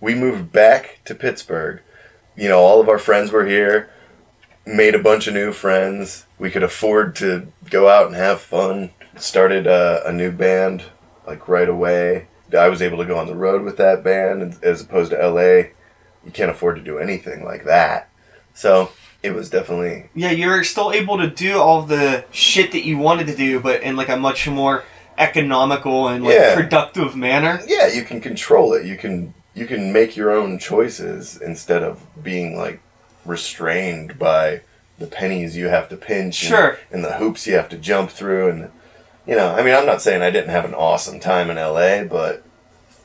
we 0.00 0.14
moved 0.14 0.52
back 0.52 1.00
to 1.04 1.14
Pittsburgh. 1.14 1.82
You 2.36 2.48
know, 2.48 2.60
all 2.60 2.80
of 2.80 2.88
our 2.88 2.98
friends 2.98 3.30
were 3.30 3.46
here. 3.46 3.90
Made 4.64 4.94
a 4.94 5.02
bunch 5.02 5.26
of 5.26 5.34
new 5.34 5.52
friends. 5.52 6.26
We 6.38 6.50
could 6.50 6.62
afford 6.62 7.14
to 7.16 7.52
go 7.70 7.88
out 7.88 8.06
and 8.06 8.16
have 8.16 8.40
fun. 8.40 8.90
Started 9.16 9.66
a, 9.66 10.06
a 10.06 10.12
new 10.12 10.30
band 10.30 10.84
like 11.26 11.48
right 11.48 11.68
away. 11.68 12.28
I 12.56 12.68
was 12.68 12.82
able 12.82 12.98
to 12.98 13.04
go 13.04 13.18
on 13.18 13.26
the 13.26 13.34
road 13.34 13.62
with 13.62 13.76
that 13.78 14.04
band 14.04 14.58
as 14.62 14.82
opposed 14.82 15.10
to 15.10 15.16
LA. 15.28 15.70
You 16.24 16.32
can't 16.32 16.50
afford 16.50 16.76
to 16.76 16.82
do 16.82 16.98
anything 16.98 17.44
like 17.44 17.64
that. 17.64 18.08
So 18.54 18.90
it 19.22 19.34
was 19.34 19.50
definitely 19.50 20.10
Yeah, 20.14 20.30
you're 20.30 20.62
still 20.64 20.92
able 20.92 21.18
to 21.18 21.28
do 21.28 21.58
all 21.58 21.82
the 21.82 22.24
shit 22.30 22.72
that 22.72 22.84
you 22.84 22.98
wanted 22.98 23.26
to 23.28 23.34
do, 23.36 23.60
but 23.60 23.82
in 23.82 23.96
like 23.96 24.08
a 24.08 24.16
much 24.16 24.46
more 24.48 24.84
economical 25.18 26.08
and 26.08 26.24
like 26.24 26.34
Yeah. 26.34 26.54
productive 26.54 27.16
manner. 27.16 27.60
yeah 27.66 27.86
you 27.86 28.02
can 28.02 28.20
control 28.20 28.74
it 28.74 28.84
you 28.84 28.96
can 28.98 29.32
you 29.54 29.64
can 29.66 29.90
make 29.90 30.14
your 30.14 30.30
own 30.30 30.58
choices 30.58 31.40
instead 31.40 31.82
of 31.82 32.00
being 32.22 32.54
like 32.56 32.80
restrained 33.24 34.18
by 34.18 34.60
the 34.98 35.06
pennies 35.06 35.56
you 35.56 35.68
have 35.68 35.88
to 35.88 35.96
pinch 35.96 36.42
and- 36.42 36.48
Sure. 36.50 36.78
and, 36.92 37.02
the 37.04 37.14
hoops 37.14 37.46
you 37.46 37.54
have 37.54 37.68
to 37.70 37.76
jump 37.78 38.10
through 38.10 38.48
and 38.50 38.70
you 39.26 39.34
know 39.36 39.54
i 39.54 39.62
mean 39.62 39.74
i'm 39.74 39.86
not 39.86 40.02
saying 40.02 40.22
i 40.22 40.30
didn't 40.30 40.50
have 40.50 40.64
an 40.64 40.74
awesome 40.74 41.18
time 41.20 41.50
in 41.50 41.56
la 41.56 42.04
but 42.04 42.42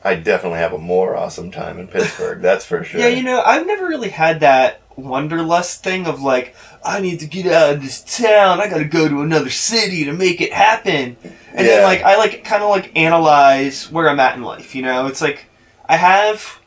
i 0.04 0.14
definitely 0.14 0.58
have 0.58 0.72
a 0.72 0.78
more 0.78 1.16
awesome 1.16 1.50
time 1.50 1.78
in 1.78 1.86
pittsburgh 1.88 2.40
that's 2.40 2.64
for 2.64 2.82
sure 2.84 3.00
Yeah, 3.00 3.08
you 3.08 3.22
know, 3.22 3.42
I've 3.44 3.66
never 3.66 3.86
really 3.86 4.10
had 4.10 4.40
that 4.40 4.80
wanderlust 4.96 5.82
thing 5.82 6.06
of 6.06 6.20
like, 6.20 6.54
I 6.84 7.00
need 7.00 7.20
to 7.20 7.26
get 7.26 7.46
out 7.46 7.74
of 7.74 7.82
this 7.82 8.02
town. 8.02 8.60
I 8.60 8.68
got 8.68 8.78
to 8.78 8.84
go 8.84 9.08
to 9.08 9.22
another 9.22 9.48
city 9.50 10.04
to 10.04 10.12
make 10.12 10.40
it 10.40 10.52
happen. 10.52 11.16
And 11.54 11.66
then 11.66 11.82
like 11.84 12.02
I 12.02 12.16
like 12.16 12.44
kind 12.44 12.62
of 12.62 12.68
like 12.68 12.92
analyze 12.96 13.90
where 13.90 14.08
I'm 14.08 14.20
at 14.20 14.36
in 14.36 14.42
life. 14.42 14.74
You 14.74 14.82
know, 14.82 15.06
it's 15.06 15.22
like 15.22 15.46
I 15.86 15.96
have 15.96 16.60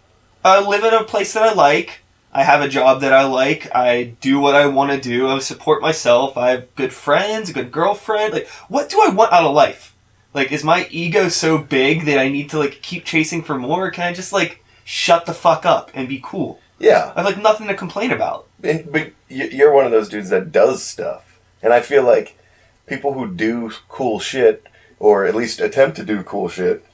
I 0.44 0.60
live 0.66 0.84
in 0.84 0.94
a 0.94 1.04
place 1.04 1.34
that 1.34 1.44
I 1.44 1.54
like. 1.54 2.00
I 2.36 2.44
have 2.44 2.62
a 2.62 2.68
job 2.68 3.00
that 3.02 3.14
I 3.14 3.24
like. 3.24 3.74
I 3.74 4.16
do 4.20 4.40
what 4.40 4.56
I 4.56 4.66
want 4.68 4.92
to 4.92 5.00
do. 5.00 5.28
I 5.30 5.40
support 5.40 5.82
myself. 5.82 6.36
I 6.38 6.50
have 6.52 6.76
good 6.76 6.92
friends, 6.94 7.50
a 7.50 7.54
good 7.54 7.72
girlfriend. 7.72 8.34
Like, 8.34 8.48
what 8.68 8.90
do 8.90 9.02
I 9.02 9.10
want 9.10 9.32
out 9.32 9.46
of 9.46 9.56
life? 9.56 9.96
Like, 10.34 10.52
is 10.52 10.64
my 10.64 10.86
ego 10.92 11.30
so 11.30 11.58
big 11.58 12.04
that 12.06 12.20
I 12.20 12.28
need 12.28 12.50
to 12.50 12.60
like 12.60 12.82
keep 12.82 13.06
chasing 13.06 13.42
for 13.42 13.58
more? 13.58 13.88
Or 13.88 13.92
can 13.92 14.04
I 14.06 14.14
just 14.14 14.34
like 14.34 14.64
shut 14.84 15.26
the 15.26 15.34
fuck 15.34 15.66
up 15.66 15.92
and 15.94 16.08
be 16.10 16.20
cool? 16.24 16.60
yeah 16.78 17.14
I 17.16 17.22
have 17.22 17.26
like 17.34 17.42
nothing 17.42 17.68
to 17.68 17.74
complain 17.74 18.12
about. 18.12 18.48
and, 18.62 18.92
but 18.92 19.14
you're 19.30 19.72
one 19.74 19.86
of 19.86 19.92
those 19.92 20.10
dudes 20.10 20.30
that 20.30 20.52
does 20.52 20.84
stuff 20.84 21.40
and 21.64 21.72
i 21.72 21.80
feel 21.80 22.04
like 22.04 22.38
people 22.86 23.14
who 23.14 23.34
do 23.34 23.72
cool 23.88 24.20
shit 24.20 24.68
or 25.00 25.26
at 25.26 25.34
least 25.34 25.62
attempt 25.62 25.96
to 25.96 26.04
do 26.04 26.22
cool 26.22 26.50
shit 26.50 26.86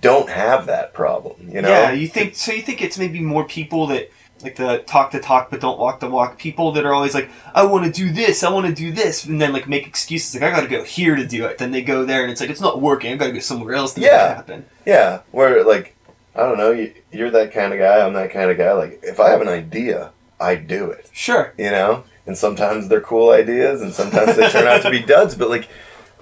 don't 0.00 0.30
have 0.30 0.66
that 0.66 0.94
problem 0.94 1.50
you 1.50 1.60
know 1.60 1.68
Yeah, 1.68 1.90
you 1.90 2.06
think 2.06 2.36
so? 2.36 2.52
You 2.52 2.62
think 2.62 2.80
it's 2.80 2.98
maybe 2.98 3.18
more 3.18 3.44
people 3.44 3.88
that 3.88 4.10
like 4.42 4.56
the 4.56 4.78
talk 4.86 5.10
the 5.10 5.20
talk 5.20 5.50
but 5.50 5.60
don't 5.60 5.78
walk 5.78 6.00
the 6.00 6.08
walk. 6.08 6.38
People 6.38 6.72
that 6.72 6.84
are 6.84 6.92
always 6.94 7.14
like, 7.14 7.30
I 7.54 7.64
want 7.64 7.84
to 7.86 7.90
do 7.92 8.10
this, 8.12 8.42
I 8.42 8.50
want 8.50 8.66
to 8.66 8.72
do 8.74 8.92
this, 8.92 9.24
and 9.24 9.40
then 9.40 9.52
like 9.52 9.68
make 9.68 9.86
excuses 9.86 10.34
like 10.34 10.42
I 10.42 10.50
got 10.54 10.62
to 10.62 10.68
go 10.68 10.84
here 10.84 11.16
to 11.16 11.26
do 11.26 11.44
it. 11.46 11.58
Then 11.58 11.70
they 11.72 11.82
go 11.82 12.04
there 12.04 12.22
and 12.22 12.30
it's 12.32 12.40
like 12.40 12.50
it's 12.50 12.60
not 12.60 12.80
working. 12.80 13.12
I 13.12 13.16
got 13.16 13.26
to 13.26 13.32
go 13.32 13.40
somewhere 13.40 13.74
else 13.74 13.94
to 13.94 14.00
make 14.00 14.10
Yeah. 14.10 14.32
it 14.32 14.36
happen. 14.36 14.66
Yeah, 14.86 15.20
where 15.30 15.64
like 15.64 15.96
I 16.34 16.42
don't 16.42 16.58
know, 16.58 16.70
you, 16.70 16.94
you're 17.12 17.30
that 17.32 17.52
kind 17.52 17.72
of 17.72 17.78
guy. 17.78 18.04
I'm 18.06 18.12
that 18.14 18.32
kind 18.32 18.50
of 18.50 18.56
guy. 18.56 18.72
Like 18.72 19.00
if 19.02 19.18
I 19.20 19.30
have 19.30 19.40
an 19.40 19.48
idea, 19.48 20.12
I 20.40 20.54
do 20.54 20.90
it. 20.90 21.08
Sure. 21.12 21.52
You 21.58 21.70
know, 21.70 22.04
and 22.26 22.38
sometimes 22.38 22.88
they're 22.88 23.00
cool 23.00 23.30
ideas, 23.30 23.82
and 23.82 23.92
sometimes 23.92 24.36
they 24.36 24.48
turn 24.48 24.66
out 24.66 24.82
to 24.82 24.90
be 24.90 25.00
duds. 25.06 25.34
But 25.34 25.50
like, 25.50 25.68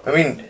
I 0.05 0.11
mean, 0.13 0.45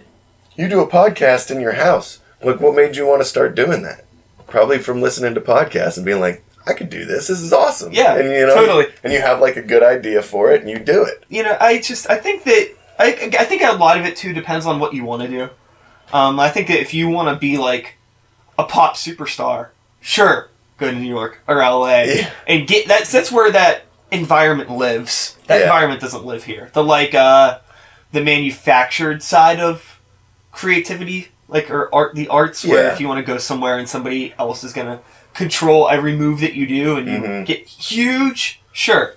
you 0.55 0.67
do 0.69 0.79
a 0.79 0.88
podcast 0.88 1.51
in 1.51 1.60
your 1.62 1.73
house. 1.73 2.19
Like, 2.41 2.62
what 2.62 2.73
made 2.73 2.95
you 2.95 3.05
want 3.05 3.21
to 3.21 3.25
start 3.25 3.53
doing 3.53 3.82
that? 3.84 4.05
Probably 4.47 4.77
from 4.79 5.01
listening 5.01 5.34
to 5.36 5.41
podcasts 5.41 5.97
and 5.97 6.05
being 6.05 6.21
like, 6.21 6.41
I 6.67 6.74
could 6.74 6.89
do 6.89 7.06
this. 7.06 7.28
This 7.28 7.39
is 7.41 7.52
awesome. 7.54 7.91
Yeah, 7.93 8.15
and 8.15 8.30
you 8.32 8.45
know, 8.45 8.54
totally. 8.56 8.86
And 9.04 9.12
you 9.13 9.22
have 9.22 9.39
like 9.39 9.56
a 9.58 9.62
good 9.62 9.82
idea 9.84 10.22
for 10.22 10.52
it, 10.52 10.62
and 10.62 10.69
you 10.69 10.78
do 10.80 11.04
it. 11.04 11.24
You 11.30 11.43
know, 11.43 11.58
I 11.60 11.80
just 11.80 12.10
I 12.10 12.17
think 12.17 12.43
that 12.43 12.72
I 13.00 13.08
I 13.39 13.45
think 13.45 13.63
a 13.63 13.74
lot 13.74 13.98
of 14.00 14.06
it 14.06 14.15
too 14.15 14.34
depends 14.34 14.65
on 14.65 14.80
what 14.80 14.93
you 14.93 15.04
want 15.04 15.22
to 15.24 15.28
do. 15.28 15.50
Um, 16.13 16.39
I 16.39 16.50
think 16.50 16.67
that 16.67 16.80
if 16.80 16.93
you 16.93 17.08
want 17.10 17.30
to 17.30 17.36
be 17.39 17.58
like 17.58 17.95
a 18.58 18.63
pop 18.65 18.95
superstar, 18.95 19.69
sure, 20.02 20.50
go 20.78 20.91
to 20.91 20.98
New 20.98 21.08
York 21.08 21.41
or 21.48 21.58
LA 21.62 22.02
Yeah. 22.04 22.30
and 22.48 22.67
get 22.67 22.88
that's 22.88 23.12
that's 23.12 23.32
where 23.32 23.52
that 23.52 23.84
environment 24.12 24.69
lives. 24.72 25.38
That 25.48 25.60
Yeah. 25.60 25.63
environment 25.65 26.02
doesn't 26.02 26.26
live 26.26 26.43
here. 26.43 26.69
The 26.74 26.84
like 26.84 27.15
uh 27.15 27.60
the 28.12 28.22
manufactured 28.24 29.22
side 29.24 29.60
of 29.60 30.00
creativity, 30.52 31.30
like 31.48 31.69
or 31.72 31.93
art 31.93 32.15
the 32.15 32.28
arts 32.28 32.65
where 32.65 32.86
Yeah. 32.88 32.91
if 32.93 33.00
you 33.00 33.08
want 33.08 33.19
to 33.19 33.24
go 33.24 33.38
somewhere 33.38 33.78
and 33.78 33.88
somebody 33.88 34.34
else 34.39 34.63
is 34.63 34.74
gonna 34.74 35.00
control 35.39 35.89
every 35.89 36.15
move 36.15 36.39
that 36.41 36.54
you 36.54 36.67
do 36.67 36.97
and 36.97 37.08
you 37.08 37.17
Mhm. 37.19 37.45
get 37.45 37.65
huge, 37.67 38.62
sure. 38.73 39.15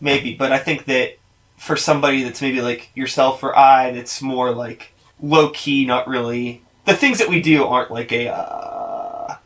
Maybe. 0.00 0.34
But 0.34 0.52
I 0.52 0.58
think 0.58 0.84
that 0.84 1.18
for 1.56 1.76
somebody 1.76 2.22
that's 2.22 2.42
maybe 2.42 2.60
like 2.60 2.90
yourself 2.94 3.42
or 3.42 3.56
I 3.58 3.90
that's 3.92 4.20
more 4.20 4.50
like 4.52 4.92
low 5.20 5.48
key, 5.50 5.84
not 5.86 6.06
really 6.06 6.60
the 6.84 6.94
things 6.94 7.18
that 7.18 7.28
we 7.28 7.40
do 7.40 7.64
aren't 7.64 7.90
like 7.90 8.12
a 8.12 8.28
uh, 8.28 9.36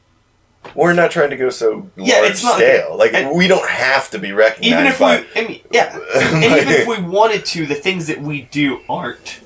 We're 0.74 0.92
not 0.94 1.10
trying 1.10 1.30
to 1.30 1.36
go 1.36 1.48
so 1.50 1.88
large 1.96 2.08
Yeah, 2.10 2.24
it's 2.26 2.42
not 2.42 2.58
like- 2.58 2.62
scale. 2.64 2.96
Like, 2.98 3.14
and- 3.14 3.30
we 3.36 3.46
don't 3.48 3.68
have 3.68 4.10
to 4.10 4.18
be 4.18 4.32
recognized. 4.32 4.66
even 4.72 4.86
if 4.86 4.98
by, 4.98 5.20
we 5.34 5.40
I 5.40 5.46
mean 5.48 5.60
yeah. 5.70 5.96
and 6.16 6.44
even 6.44 6.68
if 6.68 6.86
we 6.88 6.98
wanted 7.00 7.44
to, 7.46 7.66
the 7.66 7.74
things 7.76 8.06
that 8.08 8.20
we 8.20 8.42
do 8.42 8.80
aren't 8.88 9.40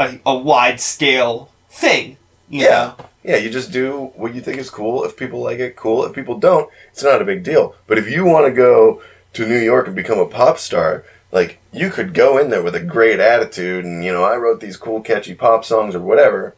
a, 0.00 0.18
a 0.26 0.34
wide 0.34 0.80
scale 0.80 1.50
thing. 1.70 2.16
You 2.48 2.64
Yeah. 2.64 2.70
know? 2.70 2.96
Yeah, 3.24 3.36
you 3.36 3.50
just 3.50 3.70
do 3.70 4.12
what 4.16 4.34
you 4.34 4.40
think 4.40 4.58
is 4.58 4.70
cool. 4.70 5.04
If 5.04 5.16
people 5.16 5.40
like 5.40 5.58
it, 5.58 5.76
cool. 5.76 6.04
If 6.04 6.12
people 6.12 6.38
don't, 6.38 6.70
it's 6.90 7.04
not 7.04 7.22
a 7.22 7.24
big 7.24 7.44
deal. 7.44 7.74
But 7.86 7.98
if 7.98 8.10
you 8.10 8.24
want 8.24 8.46
to 8.46 8.52
go 8.52 9.02
to 9.34 9.46
New 9.46 9.58
York 9.58 9.86
and 9.86 9.94
become 9.94 10.18
a 10.18 10.26
pop 10.26 10.58
star, 10.58 11.04
like 11.30 11.58
you 11.72 11.90
could 11.90 12.14
go 12.14 12.36
in 12.38 12.50
there 12.50 12.62
with 12.62 12.74
a 12.74 12.80
great 12.80 13.20
attitude 13.20 13.84
and 13.84 14.04
you 14.04 14.12
know, 14.12 14.24
I 14.24 14.36
wrote 14.36 14.60
these 14.60 14.76
cool 14.76 15.00
catchy 15.00 15.34
pop 15.34 15.64
songs 15.64 15.94
or 15.94 16.00
whatever. 16.00 16.54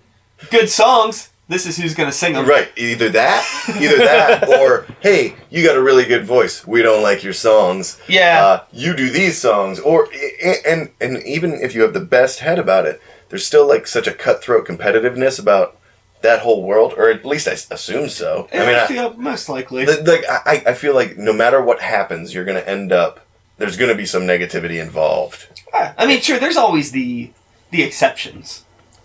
Good 0.50 0.70
songs. 0.70 1.30
This 1.46 1.66
is 1.66 1.76
who's 1.76 1.94
gonna 1.94 2.10
sing 2.10 2.32
them. 2.32 2.48
Right. 2.48 2.72
Either 2.74 3.10
that, 3.10 3.46
either 3.78 3.98
that, 3.98 4.48
or 4.60 4.86
hey, 5.00 5.34
you 5.50 5.62
got 5.62 5.76
a 5.76 5.82
really 5.82 6.06
good 6.06 6.24
voice. 6.24 6.66
We 6.66 6.80
don't 6.80 7.02
like 7.02 7.22
your 7.22 7.34
songs. 7.34 8.00
Yeah. 8.08 8.42
Uh, 8.42 8.64
you 8.72 8.96
do 8.96 9.10
these 9.10 9.38
songs, 9.38 9.78
or 9.78 10.08
and 10.64 10.88
and 11.02 11.22
even 11.24 11.52
if 11.52 11.74
you 11.74 11.82
have 11.82 11.92
the 11.92 12.00
best 12.00 12.38
head 12.40 12.58
about 12.58 12.86
it, 12.86 13.00
there's 13.28 13.46
still 13.46 13.68
like 13.68 13.86
such 13.86 14.06
a 14.06 14.14
cutthroat 14.14 14.66
competitiveness 14.66 15.38
about 15.38 15.78
that 16.24 16.40
whole 16.40 16.62
world, 16.62 16.94
or 16.96 17.08
at 17.08 17.24
least 17.24 17.46
I 17.46 17.52
assume 17.52 18.08
so. 18.08 18.48
I, 18.52 18.58
I 18.58 18.66
mean, 18.66 18.74
I, 18.74 18.86
feel 18.86 19.14
most 19.14 19.48
likely. 19.48 19.86
like 19.86 20.24
I, 20.28 20.62
I 20.66 20.74
feel 20.74 20.94
like 20.94 21.16
no 21.16 21.32
matter 21.32 21.62
what 21.62 21.80
happens, 21.80 22.34
you're 22.34 22.44
gonna 22.44 22.60
end 22.60 22.92
up. 22.92 23.20
There's 23.58 23.76
gonna 23.76 23.94
be 23.94 24.06
some 24.06 24.22
negativity 24.22 24.82
involved. 24.82 25.48
Yeah, 25.72 25.94
I 25.96 26.06
mean, 26.06 26.20
sure. 26.20 26.38
There's 26.40 26.56
always 26.56 26.90
the 26.90 27.30
the 27.70 27.82
exceptions. 27.82 28.64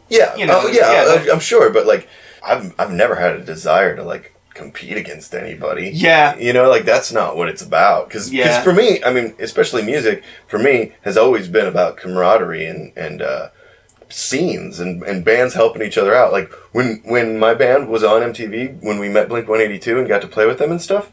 Yeah, 0.10 0.36
You 0.36 0.48
know, 0.48 0.62
oh, 0.64 0.68
yeah, 0.68 0.92
yeah. 0.92 1.22
I- 1.24 1.32
I'm 1.32 1.40
sure, 1.40 1.70
but 1.70 1.86
like, 1.86 2.10
I've 2.44 2.74
I've 2.80 2.92
never 2.92 3.16
had 3.16 3.36
a 3.36 3.44
desire 3.44 3.96
to 3.96 4.04
like 4.04 4.34
compete 4.56 4.98
against 4.98 5.34
anybody. 5.34 5.92
Yeah. 5.94 6.36
You 6.38 6.52
know, 6.52 6.70
like 6.70 6.84
that's 6.84 7.12
not 7.12 7.38
what 7.38 7.48
it's 7.48 7.62
about. 7.62 8.08
Because 8.10 8.32
Yeah. 8.34 8.62
for 8.62 8.74
me, 8.74 9.04
I 9.04 9.14
mean, 9.14 9.36
especially 9.40 9.84
music, 9.84 10.24
for 10.48 10.60
me 10.60 10.94
has 11.04 11.16
always 11.16 11.48
been 11.48 11.68
about 11.68 11.98
camaraderie 11.98 12.66
and 12.66 12.92
and 12.98 13.22
uh, 13.22 13.50
scenes 14.10 14.80
and, 14.80 15.04
and 15.04 15.24
bands 15.24 15.54
helping 15.54 15.82
each 15.82 15.98
other 15.98 16.14
out. 16.16 16.32
Like 16.32 16.52
when 16.72 17.02
when 17.06 17.38
my 17.40 17.54
band 17.54 17.90
was 17.90 18.04
on 18.04 18.22
MTV, 18.22 18.82
when 18.82 19.00
we 19.00 19.10
met 19.10 19.30
Blink 19.30 19.48
One 19.48 19.62
Eighty 19.62 19.80
Two 19.80 19.98
and 20.00 20.08
got 20.08 20.22
to 20.22 20.28
play 20.28 20.46
with 20.46 20.58
them 20.60 20.72
and 20.72 20.82
stuff. 20.82 21.12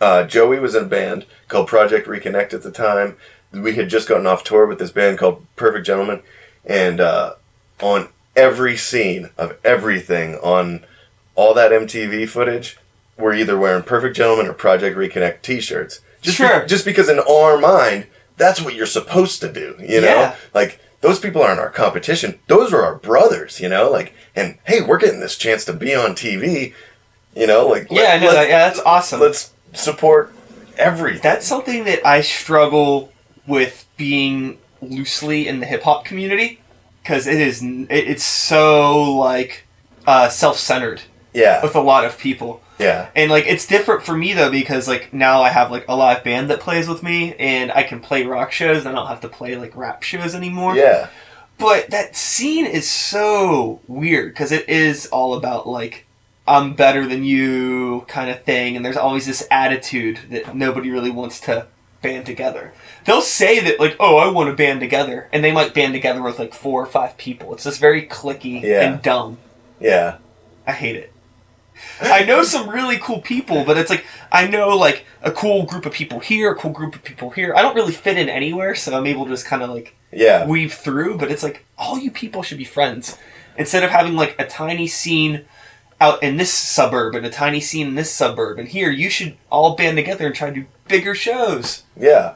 Uh, 0.00 0.24
Joey 0.24 0.58
was 0.58 0.74
in 0.74 0.84
a 0.84 0.88
band 0.88 1.24
called 1.48 1.68
Project 1.68 2.06
Reconnect 2.08 2.52
at 2.52 2.62
the 2.62 2.70
time. 2.70 3.16
We 3.52 3.74
had 3.76 3.88
just 3.88 4.08
gotten 4.08 4.26
off 4.26 4.42
tour 4.44 4.66
with 4.66 4.78
this 4.78 4.90
band 4.90 5.18
called 5.18 5.46
Perfect 5.56 5.86
Gentleman, 5.86 6.22
and 6.66 7.00
uh, 7.00 7.34
on 7.80 8.08
every 8.36 8.76
scene 8.76 9.30
of 9.38 9.56
everything 9.64 10.34
on 10.36 10.84
all 11.36 11.54
that 11.54 11.70
MTV 11.70 12.28
footage, 12.28 12.76
we're 13.16 13.34
either 13.34 13.56
wearing 13.56 13.84
Perfect 13.84 14.16
Gentleman 14.16 14.48
or 14.48 14.52
Project 14.52 14.96
Reconnect 14.96 15.42
T-shirts. 15.42 16.00
Just 16.20 16.38
be- 16.38 16.44
Sure. 16.46 16.66
just 16.66 16.84
because 16.84 17.08
in 17.08 17.20
our 17.20 17.56
mind, 17.58 18.06
that's 18.36 18.60
what 18.60 18.74
you're 18.74 18.86
supposed 18.86 19.40
to 19.42 19.52
do. 19.52 19.76
You 19.78 20.00
know, 20.00 20.08
Yeah. 20.08 20.36
like 20.52 20.80
those 21.04 21.20
people 21.20 21.42
aren't 21.42 21.60
our 21.60 21.70
competition; 21.70 22.40
those 22.46 22.72
are 22.72 22.82
our 22.82 22.96
brothers. 22.96 23.60
You 23.60 23.68
know, 23.68 23.90
like 23.90 24.14
and 24.34 24.58
hey, 24.64 24.80
we're 24.80 24.98
getting 24.98 25.20
this 25.20 25.36
chance 25.36 25.64
to 25.66 25.72
be 25.72 25.94
on 25.94 26.12
TV. 26.12 26.72
You 27.36 27.46
know, 27.46 27.66
like 27.66 27.88
Yeah, 27.90 28.12
I 28.14 28.18
know 28.18 28.32
that. 28.32 28.48
Yeah, 28.48 28.68
that's 28.68 28.80
awesome. 28.80 29.20
Let's 29.20 29.52
support 29.74 30.32
everything. 30.78 31.20
That's 31.22 31.46
something 31.46 31.84
that 31.84 32.06
I 32.06 32.22
struggle 32.22 33.12
with 33.46 33.86
being 33.96 34.58
loosely 34.80 35.46
in 35.46 35.60
the 35.60 35.66
hip 35.66 35.82
hop 35.82 36.04
community 36.04 36.60
because 37.02 37.26
it 37.26 37.40
is 37.40 37.60
it's 37.62 38.24
so 38.24 39.14
like 39.14 39.66
uh, 40.06 40.30
self 40.30 40.56
centered 40.56 41.02
yeah, 41.34 41.62
with 41.62 41.74
a 41.74 41.80
lot 41.80 42.04
of 42.04 42.18
people. 42.18 42.62
Yeah, 42.78 43.08
And 43.14 43.30
like 43.30 43.46
it's 43.46 43.66
different 43.66 44.02
for 44.02 44.16
me 44.16 44.32
though 44.32 44.50
because 44.50 44.88
like 44.88 45.12
now 45.12 45.42
I 45.42 45.48
have 45.50 45.70
like 45.70 45.84
a 45.88 45.94
live 45.96 46.24
band 46.24 46.50
that 46.50 46.60
plays 46.60 46.88
with 46.88 47.02
me 47.02 47.34
and 47.38 47.70
I 47.72 47.82
can 47.84 48.00
play 48.00 48.24
rock 48.24 48.50
shows 48.52 48.84
and 48.84 48.88
I 48.88 48.92
don't 48.98 49.08
have 49.08 49.20
to 49.20 49.28
play 49.28 49.56
like 49.56 49.76
rap 49.76 50.02
shows 50.02 50.34
anymore. 50.34 50.76
yeah, 50.76 51.08
But 51.58 51.90
that 51.90 52.16
scene 52.16 52.66
is 52.66 52.90
so 52.90 53.80
weird 53.86 54.32
because 54.34 54.50
it 54.52 54.68
is 54.68 55.06
all 55.06 55.34
about 55.34 55.68
like 55.68 56.04
I'm 56.46 56.74
better 56.74 57.06
than 57.06 57.24
you 57.24 58.04
kind 58.06 58.28
of 58.28 58.42
thing, 58.44 58.76
and 58.76 58.84
there's 58.84 58.98
always 58.98 59.24
this 59.24 59.46
attitude 59.50 60.18
that 60.30 60.54
nobody 60.54 60.90
really 60.90 61.10
wants 61.10 61.40
to 61.40 61.68
band 62.02 62.26
together. 62.26 62.74
They'll 63.06 63.22
say 63.22 63.60
that 63.60 63.80
like, 63.80 63.96
oh, 63.98 64.18
I 64.18 64.28
want 64.30 64.50
to 64.50 64.54
band 64.54 64.80
together, 64.80 65.26
and 65.32 65.42
they 65.42 65.52
might 65.52 65.72
band 65.72 65.94
together 65.94 66.20
with 66.20 66.38
like 66.38 66.52
four 66.52 66.82
or 66.82 66.86
five 66.86 67.16
people. 67.16 67.54
It's 67.54 67.64
just 67.64 67.80
very 67.80 68.06
clicky 68.06 68.60
Yeah. 68.60 68.82
and 68.82 69.00
dumb. 69.00 69.38
yeah, 69.80 70.18
I 70.66 70.72
hate 70.72 70.96
it. 70.96 71.13
I 72.00 72.24
know 72.24 72.42
some 72.42 72.68
really 72.68 72.98
cool 72.98 73.20
people, 73.20 73.64
but 73.64 73.76
it's 73.76 73.90
like 73.90 74.04
I 74.32 74.46
know 74.46 74.68
like 74.76 75.04
a 75.22 75.30
cool 75.30 75.64
group 75.64 75.86
of 75.86 75.92
people 75.92 76.20
here, 76.20 76.52
a 76.52 76.56
cool 76.56 76.72
group 76.72 76.94
of 76.94 77.02
people 77.04 77.30
here. 77.30 77.54
I 77.54 77.62
don't 77.62 77.74
really 77.74 77.92
fit 77.92 78.18
in 78.18 78.28
anywhere, 78.28 78.74
so 78.74 78.96
I'm 78.96 79.06
able 79.06 79.24
to 79.24 79.30
just 79.30 79.46
kind 79.46 79.62
of 79.62 79.70
like 79.70 79.94
yeah, 80.12 80.46
weave 80.46 80.74
through, 80.74 81.18
but 81.18 81.30
it's 81.30 81.42
like 81.42 81.64
all 81.78 81.98
you 81.98 82.10
people 82.10 82.42
should 82.42 82.58
be 82.58 82.64
friends. 82.64 83.16
Instead 83.56 83.82
of 83.84 83.90
having 83.90 84.14
like 84.16 84.34
a 84.38 84.46
tiny 84.46 84.86
scene 84.86 85.44
out 86.00 86.22
in 86.22 86.36
this 86.36 86.52
suburb 86.52 87.14
and 87.14 87.24
a 87.24 87.30
tiny 87.30 87.60
scene 87.60 87.86
in 87.88 87.94
this 87.94 88.10
suburb 88.10 88.58
and 88.58 88.68
here, 88.68 88.90
you 88.90 89.08
should 89.08 89.36
all 89.50 89.76
band 89.76 89.96
together 89.96 90.26
and 90.26 90.34
try 90.34 90.48
to 90.50 90.54
do 90.62 90.66
bigger 90.88 91.14
shows. 91.14 91.84
yeah. 91.96 92.34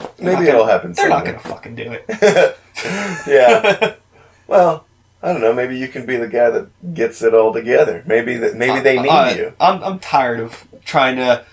not 0.00 0.18
Maybe 0.18 0.34
gonna- 0.36 0.48
it'll 0.48 0.66
happen. 0.66 0.92
They're 0.92 1.08
not 1.08 1.24
gonna 1.24 1.38
fucking 1.38 1.76
do 1.76 1.96
it. 1.96 2.56
yeah. 3.26 3.94
Well, 4.46 4.84
I 5.22 5.32
don't 5.32 5.42
know. 5.42 5.52
Maybe 5.52 5.76
you 5.76 5.88
can 5.88 6.06
be 6.06 6.16
the 6.16 6.28
guy 6.28 6.50
that 6.50 6.94
gets 6.94 7.22
it 7.22 7.34
all 7.34 7.52
together. 7.52 8.02
Maybe 8.06 8.36
that. 8.38 8.54
Maybe 8.56 8.80
they 8.80 8.98
need 8.98 9.08
I- 9.08 9.34
you. 9.34 9.52
I'm 9.60 9.82
I'm 9.82 9.98
tired 9.98 10.40
of 10.40 10.66
trying 10.84 11.16
to. 11.16 11.44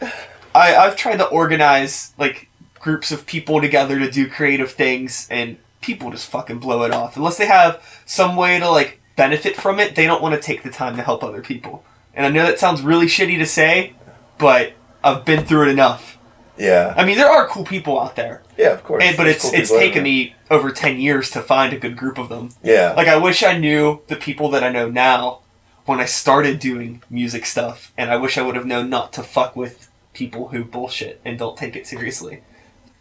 I 0.55 0.75
I've 0.75 0.95
tried 0.95 1.17
to 1.17 1.27
organize 1.27 2.13
like 2.17 2.49
groups 2.79 3.11
of 3.11 3.25
people 3.25 3.59
together 3.59 3.99
to 3.99 4.09
do 4.09 4.29
creative 4.29 4.71
things, 4.71 5.27
and 5.29 5.57
people 5.81 6.11
just 6.11 6.29
fucking 6.29 6.59
blow 6.59 6.83
it 6.83 6.91
off 6.91 7.17
unless 7.17 7.37
they 7.37 7.45
have 7.45 7.81
some 8.05 8.35
way 8.35 8.59
to 8.59 8.69
like 8.69 9.01
benefit 9.15 9.55
from 9.55 9.79
it. 9.79 9.95
They 9.95 10.05
don't 10.05 10.21
want 10.21 10.35
to 10.35 10.41
take 10.41 10.63
the 10.63 10.69
time 10.69 10.95
to 10.95 11.03
help 11.03 11.23
other 11.23 11.41
people. 11.41 11.83
And 12.13 12.25
I 12.25 12.29
know 12.29 12.45
that 12.45 12.59
sounds 12.59 12.81
really 12.81 13.05
shitty 13.07 13.37
to 13.37 13.45
say, 13.45 13.93
but 14.37 14.73
I've 15.03 15.25
been 15.25 15.45
through 15.45 15.67
it 15.67 15.71
enough. 15.71 16.16
Yeah. 16.57 16.93
I 16.97 17.05
mean, 17.05 17.17
there 17.17 17.29
are 17.29 17.47
cool 17.47 17.63
people 17.63 17.99
out 17.99 18.15
there, 18.15 18.41
Yeah. 18.57 18.69
Of 18.73 18.83
course. 18.83 19.03
and, 19.03 19.15
but 19.15 19.23
There's 19.25 19.35
it's 19.37 19.45
cool 19.45 19.59
it's 19.59 19.69
taken 19.71 20.03
me 20.03 20.35
over 20.49 20.71
ten 20.71 20.99
years 20.99 21.29
to 21.31 21.41
find 21.41 21.73
a 21.73 21.77
good 21.77 21.95
group 21.97 22.17
of 22.17 22.29
them. 22.29 22.49
Yeah. 22.63 22.93
Like 22.97 23.07
I 23.07 23.17
wish 23.17 23.43
I 23.43 23.57
knew 23.57 24.01
the 24.07 24.15
people 24.15 24.49
that 24.51 24.63
I 24.63 24.69
know 24.69 24.89
now 24.89 25.39
when 25.85 25.99
I 25.99 26.05
started 26.05 26.59
doing 26.59 27.01
music 27.09 27.45
stuff, 27.45 27.93
and 27.97 28.11
I 28.11 28.17
wish 28.17 28.37
I 28.37 28.41
would 28.41 28.55
have 28.55 28.65
known 28.65 28.89
not 28.89 29.13
to 29.13 29.23
fuck 29.23 29.55
with 29.55 29.89
people 30.13 30.49
who 30.49 30.63
bullshit 30.63 31.21
and 31.23 31.37
don't 31.39 31.55
take 31.57 31.75
it 31.75 31.87
seriously. 31.87 32.41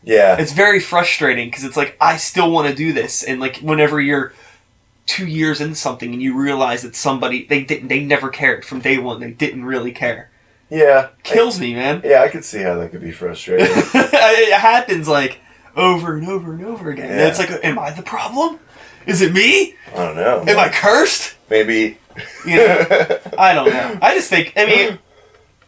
yeah. 0.05 0.37
It's 0.38 0.53
very 0.53 0.79
frustrating 0.81 1.49
because 1.49 1.64
it's 1.64 1.77
like 1.77 1.97
I 2.01 2.16
still 2.16 2.51
want 2.51 2.69
to 2.69 2.75
do 2.75 2.92
this, 2.92 3.23
and 3.23 3.40
like 3.40 3.57
whenever 3.59 4.01
you're 4.01 4.33
two 5.07 5.27
years 5.27 5.61
into 5.61 5.77
something 5.77 6.12
and 6.12 6.21
you 6.21 6.37
realize 6.37 6.83
that 6.83 6.95
somebody 6.97 7.47
they 7.47 7.62
didn't 7.64 7.88
they 7.88 8.05
never 8.05 8.29
cared 8.29 8.64
from 8.64 8.81
day 8.81 8.99
one, 8.99 9.21
they 9.21 9.31
didn't 9.31 9.64
really 9.64 9.92
care. 9.92 10.31
Yeah. 10.71 11.09
Kills 11.23 11.61
me, 11.61 11.75
man. 11.75 12.03
Yeah. 12.05 12.23
I 12.23 12.29
could 12.29 12.45
see 12.45 12.63
how 12.63 12.77
that 12.77 12.91
could 12.91 13.01
be 13.01 13.13
frustrating. 13.13 13.69
it 13.71 14.53
happens 14.53 15.09
like 15.09 15.41
over 15.77 16.17
and 16.17 16.29
over 16.29 16.53
and 16.53 16.65
over 16.65 16.91
again. 16.91 17.11
And 17.11 17.21
it's 17.21 17.39
like, 17.39 17.51
am 17.63 17.79
I 17.79 17.91
the 17.91 18.03
problem? 18.03 18.59
Is 19.07 19.23
it 19.23 19.33
me? 19.33 19.75
I 19.93 19.97
don't 19.97 20.17
know. 20.17 20.45
Am 20.47 20.59
I 20.59 20.69
cursed? 20.69 21.37
Maybe. 21.49 21.99
You 22.45 22.57
know, 22.57 22.87
I 23.39 23.55
don't 23.55 23.69
know. 23.71 23.99
I 24.03 24.15
just 24.15 24.29
think. 24.29 24.53
I 24.57 24.67
mean, 24.67 24.99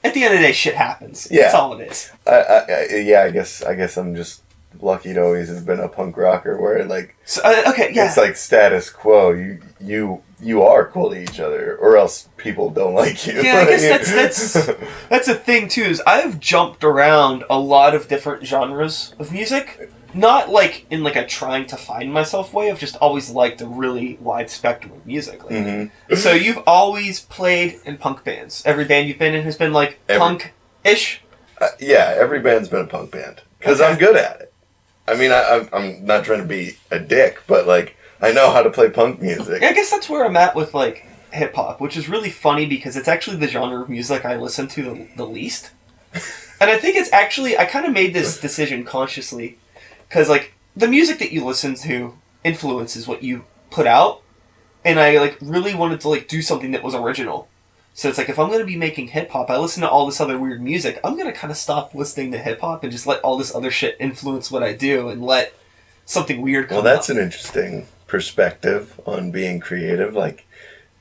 at 0.03 0.15
the 0.15 0.25
end 0.25 0.35
of 0.35 0.41
the 0.41 0.47
day, 0.47 0.53
shit 0.53 0.75
happens. 0.75 1.29
Yeah. 1.31 1.43
That's 1.43 1.55
all 1.55 1.79
it 1.79 1.89
is. 1.89 2.11
I, 2.27 2.31
I, 2.31 2.59
I, 2.59 2.97
yeah. 2.97 3.23
I 3.23 3.31
guess. 3.31 3.63
I 3.63 3.75
guess 3.75 3.97
I'm 3.97 4.17
just 4.17 4.43
lucky 4.81 5.15
to 5.15 5.23
always 5.23 5.49
have 5.49 5.65
been 5.67 5.81
a 5.81 5.89
punk 5.89 6.17
rocker 6.17 6.61
where 6.61 6.85
like 6.85 7.17
So 7.25 7.43
uh, 7.45 7.71
okay, 7.71 7.91
yeah. 7.93 8.07
it's 8.07 8.17
like 8.17 8.37
status 8.37 8.91
quo. 8.91 9.33
You 9.33 9.61
you 9.81 10.23
you 10.41 10.63
are 10.63 10.87
cool 10.87 11.11
to 11.11 11.21
each 11.21 11.41
other, 11.41 11.77
or 11.79 11.97
else 11.97 12.29
people 12.37 12.71
don't 12.71 12.95
like 12.95 13.27
you. 13.27 13.35
Yeah, 13.43 13.59
I 13.59 13.65
guess 13.67 13.83
that's- 14.11 14.53
that's- 14.55 14.89
That's 15.09 15.29
a 15.29 15.35
thing 15.35 15.69
too. 15.69 15.83
Is 15.83 16.01
I've 16.07 16.39
jumped 16.39 16.85
around 16.85 17.45
a 17.51 17.59
lot 17.59 17.95
of 17.95 18.09
different 18.09 18.47
genres 18.47 19.15
of 19.19 19.33
music. 19.33 19.91
Not 20.15 20.49
like 20.49 20.87
in 20.91 21.03
like 21.05 21.17
a 21.17 21.27
trying 21.27 21.67
to 21.67 21.77
find 21.77 22.11
myself 22.13 22.55
way. 22.55 22.71
I've 22.71 22.79
just 22.79 22.97
always 22.97 23.29
liked 23.31 23.61
a 23.61 23.67
really 23.67 24.17
wide 24.23 24.49
spectrum 24.49 24.93
of 24.95 25.05
music. 25.07 25.45
Like, 25.45 25.91
hmm 26.09 26.15
So 26.15 26.33
you've 26.33 26.63
always 26.67 27.21
played 27.21 27.79
in 27.85 27.99
punk 27.99 28.25
bands. 28.25 28.63
Every 28.65 28.87
band 28.87 29.07
you've 29.09 29.19
been 29.19 29.35
in 29.35 29.43
has 29.45 29.57
been 29.57 29.75
like 29.75 29.99
Every- 30.09 30.19
punk-ish. 30.21 31.21
Uh, 31.61 31.69
yeah, 31.79 32.15
every 32.17 32.41
band's 32.41 32.69
been 32.71 32.81
a 32.83 32.87
punk 32.87 33.11
band 33.11 33.43
because 33.59 33.81
Okay. 33.83 33.91
I'm 33.93 33.99
good 33.99 34.17
at 34.17 34.41
it. 34.41 34.48
I 35.09 35.15
mean, 35.17 35.33
I, 35.33 35.67
I'm 35.73 36.05
not 36.05 36.25
trying 36.25 36.41
to 36.43 36.47
be 36.47 36.77
a 36.91 36.99
dick, 36.99 37.43
but 37.47 37.67
like 37.67 37.97
I 38.21 38.33
know 38.33 38.51
how 38.51 38.63
to 38.63 38.71
play 38.71 38.91
punk 38.91 39.21
music. 39.21 39.63
I 39.63 39.73
guess 39.73 39.91
that's 39.91 40.09
where 40.09 40.25
I'm 40.25 40.37
at 40.37 40.55
with 40.55 40.75
like 40.75 41.07
hip 41.33 41.55
hop, 41.55 41.81
which 41.81 41.97
is 41.97 42.09
really 42.09 42.31
funny 42.31 42.67
because 42.67 42.97
it's 42.97 43.09
actually 43.09 43.37
the 43.37 43.49
genre 43.49 43.83
of 43.83 43.89
music 43.89 44.25
I 44.25 44.37
listen 44.37 44.69
to 44.69 44.83
the, 44.83 45.09
the 45.17 45.27
least. 45.27 45.71
and 46.61 46.71
I 46.71 46.79
think 46.79 46.97
it's 46.97 47.13
actually 47.13 47.57
I 47.57 47.65
kind 47.65 47.87
of 47.87 47.93
made 47.93 48.15
this 48.15 48.41
decision 48.41 48.85
consciously 48.85 49.59
because 50.09 50.29
like 50.29 50.55
the 50.77 50.89
music 50.89 51.19
that 51.19 51.33
you 51.33 51.45
listen 51.45 51.75
to 51.77 52.17
influences 52.45 53.09
what 53.09 53.23
you 53.23 53.45
put 53.71 53.87
out, 53.87 54.23
and 54.85 54.99
I 54.99 55.19
like 55.19 55.39
really 55.41 55.75
wanted 55.75 56.01
to 56.03 56.09
like 56.09 56.29
do 56.29 56.43
something 56.43 56.73
that 56.73 56.83
was 56.83 56.95
original. 56.95 57.49
So 57.99 58.09
it's 58.09 58.17
like 58.17 58.29
if 58.29 58.39
I'm 58.39 58.49
gonna 58.49 58.65
be 58.65 58.77
making 58.77 59.09
hip 59.09 59.29
hop, 59.31 59.51
I 59.51 59.57
listen 59.59 59.81
to 59.83 59.91
all 59.91 60.07
this 60.07 60.21
other 60.21 60.39
weird 60.39 60.63
music. 60.63 61.01
I'm 61.03 61.17
gonna 61.17 61.33
kind 61.33 61.51
of 61.51 61.57
stop 61.57 61.97
listening 61.97 62.31
to 62.31 62.39
hip 62.39 62.61
hop 62.61 62.85
and 62.85 62.93
just 62.93 63.09
let 63.09 63.21
all 63.23 63.37
this 63.37 63.53
other 63.53 63.73
shit 63.73 63.97
influence 63.99 64.53
what 64.53 64.63
I 64.63 64.73
do 64.73 65.09
and 65.09 65.21
let 65.21 65.53
something 66.05 66.41
weird 66.41 66.69
come 66.69 66.77
Well, 66.77 66.85
that's 66.85 67.11
up. 67.11 67.17
an 67.17 67.23
interesting 67.25 67.89
perspective 68.07 69.01
on 69.05 69.33
being 69.33 69.59
creative. 69.59 70.15
Like, 70.15 70.47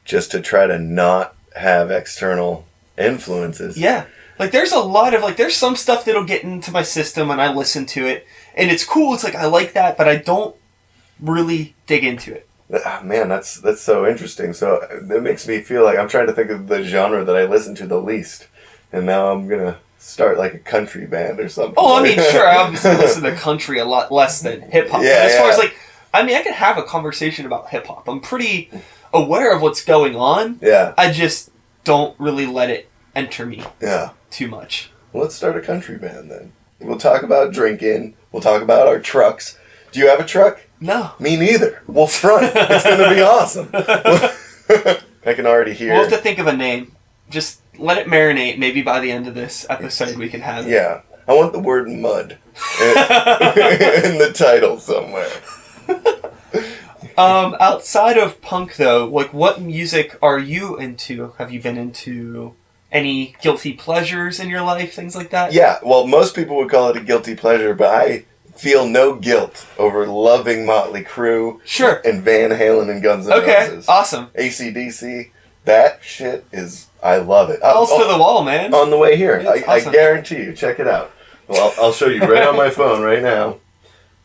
just 0.05 0.31
to 0.31 0.41
try 0.41 0.65
to 0.65 0.79
not 0.79 1.35
have 1.55 1.91
external 1.91 2.65
influences. 2.97 3.77
Yeah. 3.77 4.07
Like 4.39 4.49
there's 4.49 4.71
a 4.71 4.79
lot 4.79 5.13
of 5.13 5.21
like 5.21 5.37
there's 5.37 5.55
some 5.55 5.75
stuff 5.75 6.03
that'll 6.03 6.23
get 6.23 6.43
into 6.43 6.71
my 6.71 6.81
system 6.81 7.29
and 7.29 7.39
I 7.39 7.53
listen 7.53 7.85
to 7.87 8.07
it 8.07 8.25
and 8.55 8.71
it's 8.71 8.83
cool. 8.83 9.13
It's 9.13 9.23
like 9.23 9.35
I 9.35 9.45
like 9.45 9.73
that, 9.73 9.99
but 9.99 10.07
I 10.07 10.15
don't 10.15 10.55
really 11.19 11.75
dig 11.85 12.03
into 12.03 12.33
it. 12.33 12.46
Ah, 12.73 13.01
Man, 13.03 13.29
that's 13.29 13.59
that's 13.61 13.81
so 13.81 14.05
interesting. 14.05 14.53
So 14.53 14.85
it 14.91 15.23
makes 15.23 15.47
me 15.47 15.61
feel 15.61 15.83
like 15.83 15.97
I'm 15.97 16.09
trying 16.09 16.27
to 16.27 16.33
think 16.33 16.49
of 16.49 16.67
the 16.67 16.83
genre 16.83 17.23
that 17.23 17.35
I 17.35 17.45
listen 17.45 17.75
to 17.75 17.87
the 17.87 18.01
least, 18.01 18.47
and 18.91 19.05
now 19.05 19.31
I'm 19.31 19.47
gonna 19.47 19.77
start 19.97 20.37
like 20.37 20.53
a 20.53 20.59
country 20.59 21.05
band 21.05 21.39
or 21.39 21.47
something. 21.47 21.75
Oh, 21.77 21.97
I 21.97 22.03
mean, 22.03 22.15
sure, 22.15 22.47
I 22.47 22.57
obviously 22.63 22.95
listen 22.95 23.23
to 23.23 23.35
country 23.35 23.79
a 23.79 23.85
lot 23.85 24.11
less 24.11 24.41
than 24.41 24.61
hip 24.61 24.89
hop. 24.89 25.01
Yeah, 25.01 25.23
as 25.23 25.37
far 25.37 25.49
as 25.49 25.57
like, 25.57 25.75
I 26.13 26.23
mean, 26.23 26.35
I 26.35 26.43
can 26.43 26.53
have 26.53 26.77
a 26.77 26.83
conversation 26.83 27.45
about 27.45 27.69
hip 27.69 27.87
hop. 27.87 28.07
I'm 28.09 28.19
pretty 28.19 28.69
aware 29.13 29.55
of 29.55 29.61
what's 29.61 29.83
going 29.83 30.15
on. 30.15 30.59
yeah, 30.61 30.93
I 30.97 31.11
just 31.11 31.51
don't 31.85 32.19
really 32.19 32.45
let 32.45 32.69
it 32.69 32.89
enter 33.15 33.45
me 33.45 33.63
yeah. 33.81 34.11
too 34.29 34.47
much. 34.47 34.91
Well, 35.13 35.23
let's 35.23 35.35
start 35.35 35.55
a 35.55 35.61
country 35.61 35.97
band 35.97 36.29
then. 36.29 36.51
We'll 36.79 36.99
talk 36.99 37.23
about 37.23 37.53
drinking. 37.53 38.15
We'll 38.31 38.41
talk 38.41 38.61
about 38.61 38.87
our 38.87 38.99
trucks. 38.99 39.57
Do 39.91 39.99
you 39.99 40.09
have 40.09 40.19
a 40.19 40.25
truck? 40.25 40.66
No. 40.79 41.13
Me 41.19 41.35
neither. 41.37 41.81
We'll 41.87 42.07
front. 42.07 42.51
it's 42.55 42.83
gonna 42.83 43.13
be 43.13 43.21
awesome. 43.21 43.69
I 45.25 45.33
can 45.33 45.45
already 45.45 45.73
hear. 45.73 45.93
We'll 45.93 46.03
have 46.03 46.11
to 46.11 46.17
think 46.17 46.39
of 46.39 46.47
a 46.47 46.55
name. 46.55 46.95
Just 47.29 47.61
let 47.77 47.97
it 47.97 48.07
marinate. 48.07 48.57
Maybe 48.57 48.81
by 48.81 48.99
the 48.99 49.11
end 49.11 49.27
of 49.27 49.35
this 49.35 49.65
episode, 49.69 50.17
we 50.17 50.29
can 50.29 50.41
have 50.41 50.67
it. 50.67 50.71
Yeah, 50.71 51.01
I 51.27 51.33
want 51.33 51.53
the 51.53 51.59
word 51.59 51.89
mud 51.89 52.37
in, 52.81 52.87
in 52.87 54.17
the 54.19 54.31
title 54.35 54.79
somewhere. 54.79 55.29
Um, 57.17 57.55
outside 57.59 58.19
of 58.19 58.41
punk, 58.41 58.75
though, 58.75 59.07
like 59.07 59.33
what 59.33 59.59
music 59.59 60.15
are 60.21 60.37
you 60.37 60.77
into? 60.77 61.33
Have 61.39 61.51
you 61.51 61.59
been 61.59 61.75
into 61.75 62.53
any 62.91 63.35
guilty 63.41 63.73
pleasures 63.73 64.39
in 64.39 64.49
your 64.49 64.61
life, 64.61 64.93
things 64.93 65.15
like 65.15 65.31
that? 65.31 65.51
Yeah, 65.51 65.79
well, 65.83 66.05
most 66.05 66.35
people 66.35 66.57
would 66.57 66.69
call 66.69 66.89
it 66.89 66.97
a 66.97 66.99
guilty 66.99 67.35
pleasure, 67.35 67.73
but 67.73 67.89
I 67.89 68.25
feel 68.57 68.87
no 68.87 69.15
guilt 69.15 69.65
over 69.77 70.05
loving 70.07 70.65
Motley 70.65 71.03
Crue 71.03 71.59
Sure. 71.65 72.01
and 72.05 72.23
Van 72.23 72.49
Halen 72.51 72.89
and 72.89 73.01
Guns 73.01 73.27
N' 73.27 73.33
Okay. 73.33 73.67
Roses. 73.69 73.87
Awesome. 73.87 74.27
ACDC, 74.37 75.31
that 75.65 75.99
shit 76.03 76.45
is, 76.51 76.87
I 77.03 77.17
love 77.17 77.49
it. 77.49 77.61
Balls 77.61 77.89
to 77.89 77.95
oh, 77.95 78.11
the 78.11 78.17
wall, 78.17 78.43
man. 78.43 78.73
on 78.73 78.89
the 78.89 78.97
way 78.97 79.15
here. 79.17 79.39
I, 79.47 79.63
awesome. 79.67 79.89
I 79.89 79.91
guarantee 79.91 80.37
you. 80.43 80.53
Check 80.53 80.79
it 80.79 80.87
out. 80.87 81.11
Well, 81.47 81.73
I'll, 81.77 81.85
I'll 81.85 81.93
show 81.93 82.07
you 82.07 82.21
right 82.21 82.47
on 82.47 82.55
my 82.57 82.69
phone 82.71 83.01
right 83.01 83.21
now. 83.23 83.57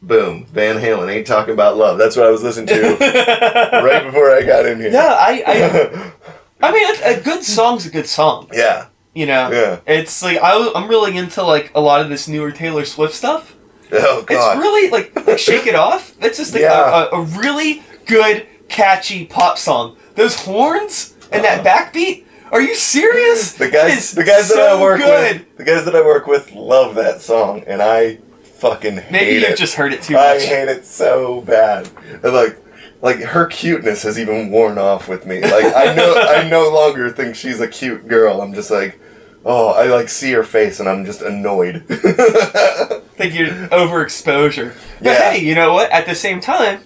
Boom. 0.01 0.47
Van 0.47 0.77
Halen 0.79 1.09
ain't 1.13 1.27
talking 1.29 1.55
about 1.55 1.77
love. 1.77 1.97
That's 1.99 2.17
what 2.17 2.27
I 2.27 2.31
was 2.31 2.43
listening 2.43 2.67
to 2.69 2.97
right 3.85 4.03
before 4.05 4.35
I 4.35 4.43
got 4.43 4.67
in 4.67 4.81
here. 4.81 4.91
Yeah, 4.91 5.15
I, 5.19 5.43
I, 5.47 6.13
I 6.69 6.73
mean, 6.73 6.97
a, 7.05 7.19
a 7.19 7.23
good 7.23 7.45
song's 7.45 7.87
a 7.87 7.91
good 7.91 8.07
song. 8.09 8.49
yeah. 8.53 8.87
You 9.15 9.27
know, 9.27 9.51
Yeah. 9.51 9.81
it's 9.87 10.23
like 10.23 10.39
I, 10.43 10.73
I'm 10.75 10.89
really 10.89 11.17
into 11.19 11.43
like 11.43 11.71
a 11.75 11.81
lot 11.83 12.01
of 12.01 12.09
this 12.09 12.27
newer 12.29 12.51
Taylor 12.51 12.87
Swift 12.87 13.13
stuff. 13.15 13.55
Oh 13.93 14.23
God. 14.23 14.57
It's 14.57 14.63
really 14.63 14.91
like, 14.91 15.27
like 15.27 15.39
Shake 15.39 15.67
It 15.67 15.75
Off. 15.75 16.15
It's 16.21 16.39
just 16.39 16.53
like 16.55 16.63
Yeah. 16.63 17.09
a, 17.13 17.17
a, 17.17 17.23
really 17.23 17.83
good, 18.07 18.47
catchy 18.69 19.27
pop 19.27 19.59
song. 19.59 19.97
Those 20.15 20.35
horns 20.45 21.15
and 21.31 21.45
that 21.45 21.67
uh-huh. 21.67 21.91
backbeat. 21.91 22.25
Are 22.51 22.61
you 22.61 22.75
serious? 22.75 23.55
the 23.55 23.71
guys, 23.71 24.13
the 24.13 24.25
guys 24.25 24.49
that 24.51 24.59
I 24.59 24.81
work 24.81 25.01
good. 25.01 25.39
with, 25.39 25.57
the 25.57 25.65
guys 25.65 25.85
that 25.87 25.97
I 25.97 26.03
work 26.03 26.27
with 26.27 26.53
love 26.53 26.95
that 26.97 27.23
song, 27.23 27.65
and 27.67 27.81
I 27.81 28.19
fucking 28.43 28.97
hate 28.97 29.05
it. 29.05 29.11
Maybe 29.13 29.37
it. 29.37 29.49
you've 29.49 29.59
just 29.59 29.75
heard 29.75 29.93
it 29.93 30.03
too 30.03 30.17
I 30.17 30.35
much. 30.35 30.43
I 30.43 30.47
hate 30.47 30.69
it 30.69 30.85
so 30.85 31.41
bad. 31.43 31.89
And 32.23 32.33
like, 32.35 32.59
like 33.01 33.21
her 33.21 33.47
cuteness 33.47 34.03
has 34.05 34.19
even 34.19 34.51
worn 34.51 34.79
off 34.79 35.09
with 35.09 35.27
me. 35.27 35.41
Like 35.41 35.75
I 35.75 35.95
know, 35.95 36.15
I 36.15 36.49
no 36.49 36.71
longer 36.71 37.11
think 37.11 37.37
she's 37.37 37.61
a 37.61 37.69
cute 37.69 38.07
girl. 38.07 38.41
I'm 38.41 38.55
just 38.55 38.71
like, 38.71 39.01
oh, 39.45 39.69
I 39.69 39.87
like 39.87 40.09
see 40.09 40.33
her 40.33 40.45
face 40.45 40.81
and 40.81 40.89
I'm 40.89 41.05
just 41.05 41.21
annoyed. 41.23 41.85
think 41.89 43.35
you're 43.35 43.49
overexposure. 43.69 44.75
But 44.99 45.07
Yeah. 45.07 45.31
hey, 45.33 45.39
you 45.45 45.55
know 45.55 45.73
what? 45.75 45.91
At 45.91 46.07
the 46.07 46.15
same 46.15 46.41
time, 46.41 46.81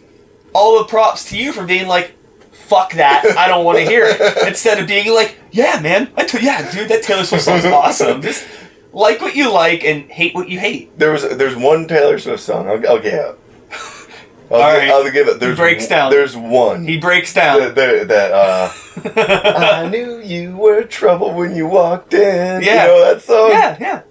all 0.53 0.79
the 0.79 0.85
props 0.85 1.29
to 1.31 1.37
you 1.39 1.53
for 1.53 1.65
being 1.65 1.87
like, 1.89 2.15
"Fuck 2.53 2.95
that! 2.95 3.25
I 3.37 3.47
don't 3.49 3.65
want 3.65 3.79
to 3.79 3.85
hear 3.85 4.05
it." 4.07 4.21
Instead 4.49 4.79
of 4.81 4.87
being 4.87 5.13
like, 5.15 5.37
"Yeah, 5.51 5.81
man, 5.81 6.11
I 6.17 6.25
t- 6.25 6.39
yeah, 6.45 6.71
dude, 6.71 6.89
that 6.89 7.03
Taylor 7.03 7.25
Swift 7.25 7.45
song's 7.45 7.65
awesome." 7.65 8.23
Just 8.23 8.47
like 8.93 9.21
what 9.21 9.37
you 9.37 9.53
like 9.53 9.85
and 9.85 10.11
hate 10.11 10.35
what 10.35 10.49
you 10.49 10.59
hate. 10.59 10.99
there 10.99 11.13
was 11.13 11.23
there's 11.37 11.55
one 11.57 11.87
Taylor 11.87 12.19
Swift 12.19 12.43
song. 12.43 12.67
I'll, 12.69 12.89
I'll 12.89 13.01
give 13.01 13.13
it. 13.15 13.39
I'll, 14.51 14.61
All 14.63 14.73
gi- 14.73 14.79
right. 14.79 14.91
I'll 14.91 15.11
give 15.11 15.29
it. 15.29 15.41
There's 15.41 15.57
breaks 15.57 15.89
down. 15.89 16.11
There's 16.11 16.37
one. 16.37 16.85
He 16.87 16.99
breaks 16.99 17.35
down. 17.35 17.75
that, 17.75 18.09
that, 18.09 18.33
uh, 18.33 18.73
I 19.85 19.89
knew 19.89 20.21
you 20.21 20.57
were 20.57 20.83
trouble 20.85 21.35
when 21.35 21.57
you 21.57 21.67
walked 21.67 22.15
in. 22.15 22.63
Yeah. 22.63 22.83
You 22.87 22.89
know 22.89 23.05
that 23.15 23.23
song? 23.23 23.51
yeah, 23.51 23.77
yeah, 23.81 24.03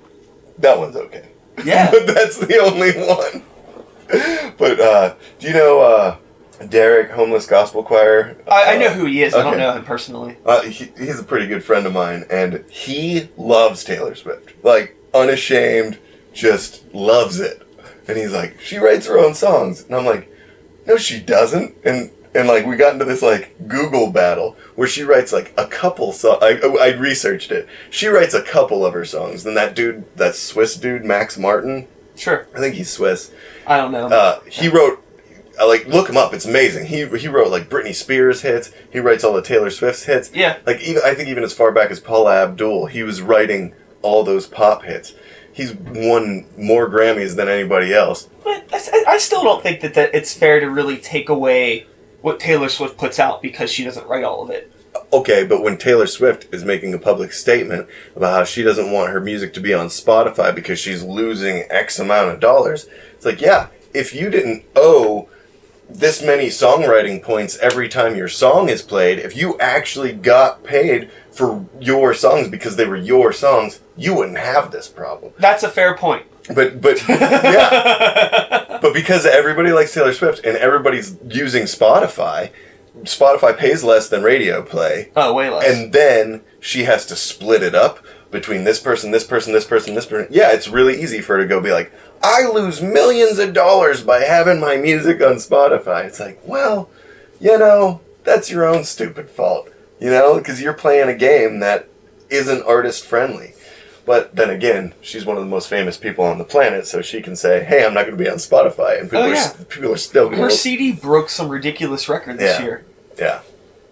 That 0.60 0.78
one's 0.78 0.96
okay. 0.96 1.30
yeah. 1.64 1.90
but 1.92 2.06
that's 2.08 2.38
the 2.38 2.58
only 2.60 2.92
one. 2.92 3.44
But 4.58 4.80
uh, 4.80 5.16
do 5.40 5.48
you 5.48 5.54
know 5.54 5.80
uh, 5.82 6.18
Derek, 6.68 7.12
homeless 7.12 7.46
gospel 7.48 7.82
choir? 7.84 8.38
I, 8.48 8.76
I 8.76 8.78
know 8.78 8.90
who 8.90 9.06
he 9.06 9.24
is. 9.24 9.34
I 9.34 9.42
don't 9.44 9.58
know 9.58 9.74
him 9.74 9.84
personally. 9.84 10.38
Uh, 10.46 10.62
he, 10.64 10.92
he's 10.98 11.20
a 11.20 11.24
pretty 11.24 11.48
good 11.48 11.64
friend 11.64 11.86
of 11.86 11.94
mine, 11.94 12.26
and 12.30 12.64
he 12.70 13.30
loves 13.38 13.84
Taylor 13.84 14.16
Swift. 14.16 14.54
Like 14.64 14.96
unashamed, 15.14 15.98
just 16.34 16.94
loves 16.94 17.40
it. 17.40 17.65
And 18.08 18.18
he's 18.18 18.34
like, 18.34 18.60
she 18.60 18.78
writes 18.78 19.08
her 19.08 19.18
own 19.18 19.34
songs, 19.34 19.84
and 19.84 19.96
I'm 19.96 20.06
like, 20.06 20.32
no, 20.86 20.98
she 20.98 21.20
doesn't. 21.20 21.76
And 21.84 22.12
and 22.36 22.48
like 22.48 22.66
we 22.66 22.76
got 22.76 22.94
into 22.94 23.06
this 23.06 23.22
like 23.22 23.56
Google 23.68 24.12
battle 24.12 24.56
where 24.76 24.88
she 24.88 25.04
writes 25.04 25.32
like 25.34 25.54
a 25.58 25.66
couple 25.66 26.12
songs. 26.12 26.40
I, 26.42 26.60
I 26.80 26.94
researched 26.94 27.52
it. 27.52 27.68
She 27.90 28.08
writes 28.08 28.34
a 28.34 28.42
couple 28.44 28.86
of 28.86 28.94
her 28.94 29.06
songs. 29.06 29.44
Then 29.44 29.56
that 29.56 29.76
dude, 29.76 30.04
that 30.18 30.36
Swiss 30.36 30.76
dude, 30.76 31.06
Max 31.06 31.38
Martin, 31.38 31.88
Sure, 32.16 32.48
I 32.56 32.60
think 32.60 32.76
he's 32.76 32.90
Swiss. 32.92 33.32
I 33.68 33.78
don't 33.78 33.92
know. 33.92 34.08
Uh, 34.08 34.40
he 34.50 34.68
wrote, 34.70 35.04
I 35.60 35.66
like 35.66 35.88
look 35.88 36.08
him 36.10 36.18
up. 36.18 36.34
It's 36.34 36.46
amazing. 36.46 36.86
He 36.88 37.08
he 37.18 37.28
wrote 37.28 37.50
like 37.50 37.70
Britney 37.70 37.96
Spears 37.96 38.42
hits. 38.42 38.72
He 38.92 39.00
writes 39.00 39.24
all 39.24 39.34
the 39.34 39.42
Taylor 39.42 39.70
Swift's 39.70 40.04
hits. 40.04 40.30
yeah, 40.34 40.58
Like 40.66 40.82
even 40.82 41.02
I 41.06 41.14
think 41.16 41.30
even 41.30 41.44
as 41.44 41.54
far 41.54 41.72
back 41.72 41.90
as 41.90 42.00
Paula 42.00 42.44
Abdul, 42.44 42.88
he 42.88 43.02
was 43.04 43.22
writing 43.22 43.74
all 44.02 44.24
those 44.24 44.46
pop 44.46 44.84
hits. 44.84 45.14
He's 45.56 45.74
won 45.74 46.46
more 46.58 46.90
Grammys 46.90 47.38
than 47.38 47.48
anybody 47.48 47.94
else. 47.94 48.28
but 48.44 48.66
I, 48.74 49.06
I 49.08 49.18
still 49.18 49.42
don't 49.42 49.64
think 49.64 49.80
that, 49.80 49.94
that 49.94 50.14
it's 50.14 50.34
fair 50.34 50.60
to 50.60 50.70
really 50.70 50.98
take 50.98 51.30
away 51.30 51.88
what 52.22 52.42
Taylor 52.42 52.68
Swift 52.68 52.98
puts 52.98 53.20
out 53.20 53.42
because 53.42 53.72
she 53.72 53.86
doesn't 53.86 54.06
write 54.06 54.26
all 54.26 54.44
of 54.44 54.50
it. 54.50 54.70
Okay, 55.14 55.46
but 55.46 55.64
when 55.64 55.78
Taylor 55.78 56.08
Swift 56.08 56.54
is 56.54 56.66
making 56.66 56.94
a 56.94 57.00
public 57.00 57.32
statement 57.32 57.88
about 58.18 58.34
how 58.34 58.44
she 58.44 58.64
doesn't 58.64 58.92
want 58.92 59.12
her 59.12 59.22
music 59.22 59.54
to 59.54 59.62
be 59.62 59.74
on 59.74 59.88
Spotify 59.88 60.54
because 60.54 60.78
she's 60.78 61.04
losing 61.04 61.64
X 61.70 62.00
amount 62.00 62.32
of 62.32 62.42
dollars, 62.42 62.88
it's 63.14 63.26
like, 63.26 63.40
yeah, 63.40 63.68
if 63.94 64.14
you 64.14 64.30
didn't 64.30 64.66
owe 64.76 65.30
this 65.90 66.22
many 66.22 66.48
songwriting 66.48 67.24
points 67.24 67.58
every 67.60 67.88
time 67.88 68.18
your 68.18 68.28
song 68.28 68.68
is 68.68 68.82
played, 68.82 69.20
if 69.20 69.38
you 69.38 69.58
actually 69.60 70.12
got 70.12 70.66
paid 70.66 71.10
for 71.32 71.66
your 71.80 72.14
songs 72.14 72.50
because 72.50 72.76
they 72.76 72.86
were 72.86 72.98
your 72.98 73.32
songs, 73.32 73.80
you 73.98 74.14
wouldn't 74.16 74.38
have 74.38 74.72
this 74.72 74.88
problem. 74.88 75.34
That's 75.40 75.64
a 75.64 75.70
fair 75.70 75.96
point. 75.98 76.26
But 76.54 76.82
but 76.82 77.02
yeah, 77.10 78.80
but 78.82 78.94
because 78.94 79.26
everybody 79.26 79.72
likes 79.72 79.94
Taylor 79.94 80.14
Swift 80.14 80.46
and 80.46 80.58
everybody's 80.58 81.16
using 81.28 81.64
Spotify, 81.64 82.52
Spotify 83.04 83.58
pays 83.58 83.84
less 83.84 84.10
than 84.10 84.24
radio 84.24 84.62
play, 84.62 85.12
Oh, 85.16 85.34
way 85.34 85.50
less. 85.50 85.66
and 85.68 85.92
then 85.94 86.42
she 86.60 86.84
has 86.84 87.06
to 87.08 87.16
split 87.16 87.64
it 87.64 87.74
up 87.76 88.00
between 88.32 88.64
this 88.64 88.80
person, 88.80 89.12
this 89.12 89.24
person, 89.24 89.54
this 89.54 89.66
person, 89.66 89.96
this 89.96 90.06
person. 90.06 90.28
Yeah, 90.32 90.52
it's 90.52 90.68
really 90.68 91.02
easy 91.02 91.22
for 91.22 91.38
her 91.38 91.44
to 91.44 91.48
go 91.48 91.60
be 91.62 91.72
like, 91.72 91.92
I 92.22 92.46
lose 92.48 92.82
millions 92.82 93.40
of 93.40 93.54
dollars 93.54 94.04
by 94.04 94.20
having 94.22 94.60
my 94.60 94.78
music 94.78 95.22
on 95.22 95.36
Spotify. 95.36 96.06
It's 96.06 96.20
like, 96.20 96.40
well, 96.46 96.90
you 97.40 97.58
know, 97.58 98.02
that's 98.24 98.50
your 98.52 98.66
own 98.68 98.84
stupid 98.84 99.30
fault, 99.30 99.70
you 100.00 100.10
know, 100.10 100.36
because 100.38 100.62
you're 100.62 100.74
playing 100.74 101.10
a 101.10 101.16
game 101.16 101.60
that 101.60 101.88
isn't 102.30 102.64
artist 102.64 103.06
friendly. 103.06 103.54
But 104.06 104.36
then 104.36 104.50
again, 104.52 104.94
she's 105.02 105.26
one 105.26 105.36
of 105.38 105.42
the 105.44 105.50
most 105.50 105.68
famous 105.68 105.98
people 105.98 106.26
on 106.26 106.38
the 106.38 106.44
planet, 106.44 106.86
so 106.86 107.02
she 107.02 107.22
can 107.22 107.36
say, 107.36 107.64
"Hey, 107.64 107.84
I'm 107.84 107.94
not 107.94 108.06
going 108.06 108.18
to 108.18 108.24
be 108.24 108.30
on 108.30 108.38
Spotify," 108.38 109.00
and 109.00 109.10
people, 109.10 109.26
Oh, 109.26 109.30
are, 109.30 109.34
yeah. 109.34 109.40
s- 109.40 109.58
people 109.68 109.92
are 109.94 109.98
still 109.98 110.30
Her. 110.30 110.50
CD 110.52 110.92
broke 110.92 111.30
some 111.30 111.50
ridiculous 111.50 112.08
record 112.08 112.38
this 112.38 112.60
Yeah. 112.60 112.66
year. 112.66 112.86
Yeah, 113.18 113.40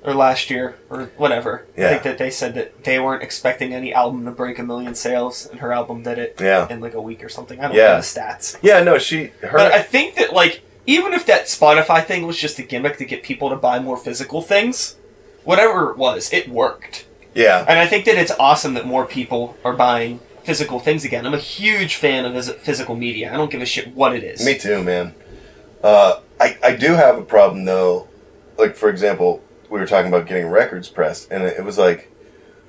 Or 0.05 0.13
last 0.13 0.49
year, 0.51 0.75
or 0.89 1.09
whatever. 1.17 1.65
Yeah. 1.77 1.87
I 1.87 1.89
think 1.91 2.03
that 2.03 2.17
they 2.17 2.29
said 2.29 2.53
that 2.55 2.83
they 2.83 2.99
weren't 2.99 3.23
expecting 3.23 3.73
any 3.73 3.93
album 3.93 4.25
to 4.25 4.31
break 4.31 4.59
a 4.59 4.63
million 4.63 4.93
sales, 4.95 5.47
and 5.49 5.61
her 5.61 5.71
album 5.73 6.03
did 6.03 6.19
it 6.19 6.35
yeah, 6.39 6.67
in 6.69 6.79
like 6.81 6.93
a 6.93 7.01
week 7.01 7.23
or 7.23 7.29
something. 7.29 7.59
I 7.59 7.67
don't 7.69 7.75
Yeah. 7.75 7.87
know 7.93 7.95
the 7.95 8.01
stats. 8.01 8.57
yeah. 8.61 8.83
No, 8.83 8.97
she 8.99 9.31
her. 9.41 9.57
But 9.57 9.71
I 9.71 9.81
think 9.81 10.15
that, 10.15 10.31
like, 10.33 10.61
even 10.85 11.13
if 11.13 11.25
that 11.25 11.45
Spotify 11.45 12.05
thing 12.05 12.27
was 12.27 12.37
just 12.37 12.59
a 12.59 12.63
gimmick 12.63 12.97
to 12.97 13.05
get 13.05 13.23
people 13.23 13.49
to 13.49 13.55
buy 13.55 13.79
more 13.79 13.95
physical 13.97 14.41
things, 14.41 14.95
whatever 15.45 15.89
it 15.89 15.97
was, 15.97 16.31
it 16.33 16.49
worked. 16.49 17.05
Yeah, 17.35 17.65
And 17.67 17.79
I 17.79 17.87
think 17.87 18.05
that 18.05 18.15
it's 18.15 18.31
awesome 18.39 18.73
that 18.75 18.85
more 18.85 19.05
people 19.05 19.57
are 19.63 19.73
buying 19.73 20.19
physical 20.43 20.79
things 20.79 21.05
again. 21.05 21.25
I'm 21.25 21.33
a 21.33 21.39
huge 21.39 21.95
fan 21.95 22.25
of 22.25 22.45
physical 22.61 22.95
media. 22.95 23.33
I 23.33 23.37
don't 23.37 23.49
give 23.51 23.61
a 23.61 23.65
shit 23.65 23.95
what 23.95 24.15
it 24.15 24.23
is. 24.23 24.45
Me 24.45 24.57
too, 24.57 24.83
man. 24.83 25.15
Uh, 25.81 26.19
I 26.39 26.57
I 26.63 26.75
do 26.75 26.93
have 26.93 27.17
a 27.17 27.23
problem 27.23 27.65
though. 27.65 28.07
Like 28.57 28.75
for 28.75 28.89
example, 28.89 29.41
we 29.69 29.79
were 29.79 29.87
talking 29.87 30.07
about 30.13 30.27
getting 30.27 30.47
records 30.47 30.89
pressed, 30.89 31.31
and 31.31 31.43
it, 31.43 31.63
was 31.63 31.77
like 31.77 32.11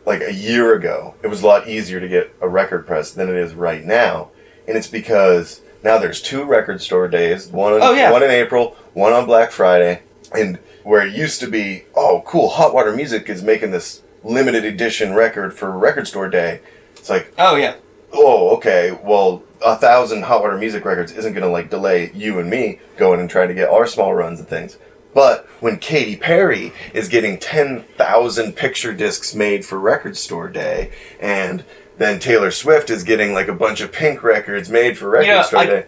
like 0.07 0.23
a 0.23 0.33
year 0.33 0.75
ago, 0.75 1.15
it 1.23 1.29
was 1.29 1.43
a 1.43 1.47
lot 1.47 1.69
easier 1.69 2.01
to 2.01 2.09
get 2.09 2.35
a 2.41 2.49
record 2.49 2.87
press 2.87 3.11
than 3.11 3.29
it 3.29 3.37
is 3.37 3.55
right 3.55 3.85
now, 3.85 4.31
and 4.67 4.77
it's 4.77 4.87
because 4.89 5.61
now 5.83 5.99
there's 5.99 6.21
two 6.23 6.45
record 6.45 6.81
store 6.81 7.09
days. 7.09 7.49
One, 7.49 7.75
Oh, 7.83 7.93
yeah. 7.93 8.11
one 8.11 8.23
in 8.23 8.31
April, 8.31 8.77
one 8.95 9.13
on 9.13 9.27
Black 9.27 9.51
Friday, 9.51 10.03
and 10.35 10.59
where 10.83 11.07
it 11.07 11.15
used 11.15 11.41
to 11.41 11.47
be, 11.47 11.85
oh, 11.95 12.23
cool, 12.27 12.49
Hot 12.51 12.73
Water 12.75 12.95
Music 12.95 13.29
is 13.29 13.43
making 13.43 13.71
this 13.71 14.03
limited 14.25 14.65
edition 14.65 15.15
record 15.15 15.55
for 15.55 15.71
record 15.71 16.09
store 16.09 16.29
day. 16.29 16.61
It's 16.97 17.11
like, 17.11 17.33
Oh 17.39 17.57
yeah. 17.57 17.77
oh, 18.13 18.57
okay, 18.57 18.99
well, 19.03 19.43
a 19.65 19.77
thousand 19.77 20.23
hot 20.25 20.43
water 20.43 20.59
music 20.59 20.85
records 20.85 21.13
isn't 21.13 21.33
going 21.33 21.43
to 21.45 21.49
like 21.49 21.71
delay 21.71 22.11
you 22.15 22.39
and 22.39 22.51
me 22.51 22.81
going 22.97 23.21
and 23.21 23.29
trying 23.31 23.49
to 23.49 23.55
get 23.55 23.69
our 23.69 23.87
small 23.87 24.15
runs 24.15 24.41
and 24.41 24.49
things. 24.49 24.79
But 25.15 25.47
when 25.61 25.79
Katy 25.79 26.17
Perry 26.17 26.73
is 26.93 27.09
getting 27.09 27.39
10,000 27.39 28.55
picture 28.57 28.93
discs 28.93 29.35
made 29.35 29.65
for 29.65 29.79
Record 29.79 30.17
Store 30.17 30.49
Day, 30.49 30.91
and 31.21 31.65
then 31.99 32.19
Taylor 32.19 32.51
Swift 32.51 32.91
is 32.91 33.05
getting 33.05 33.33
like 33.33 33.47
a 33.47 33.55
bunch 33.55 33.81
of 33.81 33.93
pink 33.93 34.23
records 34.25 34.69
made 34.69 34.99
for 34.99 35.09
Record 35.11 35.27
Yeah, 35.27 35.43
Store 35.43 35.61
I- 35.61 35.67
Day. 35.67 35.87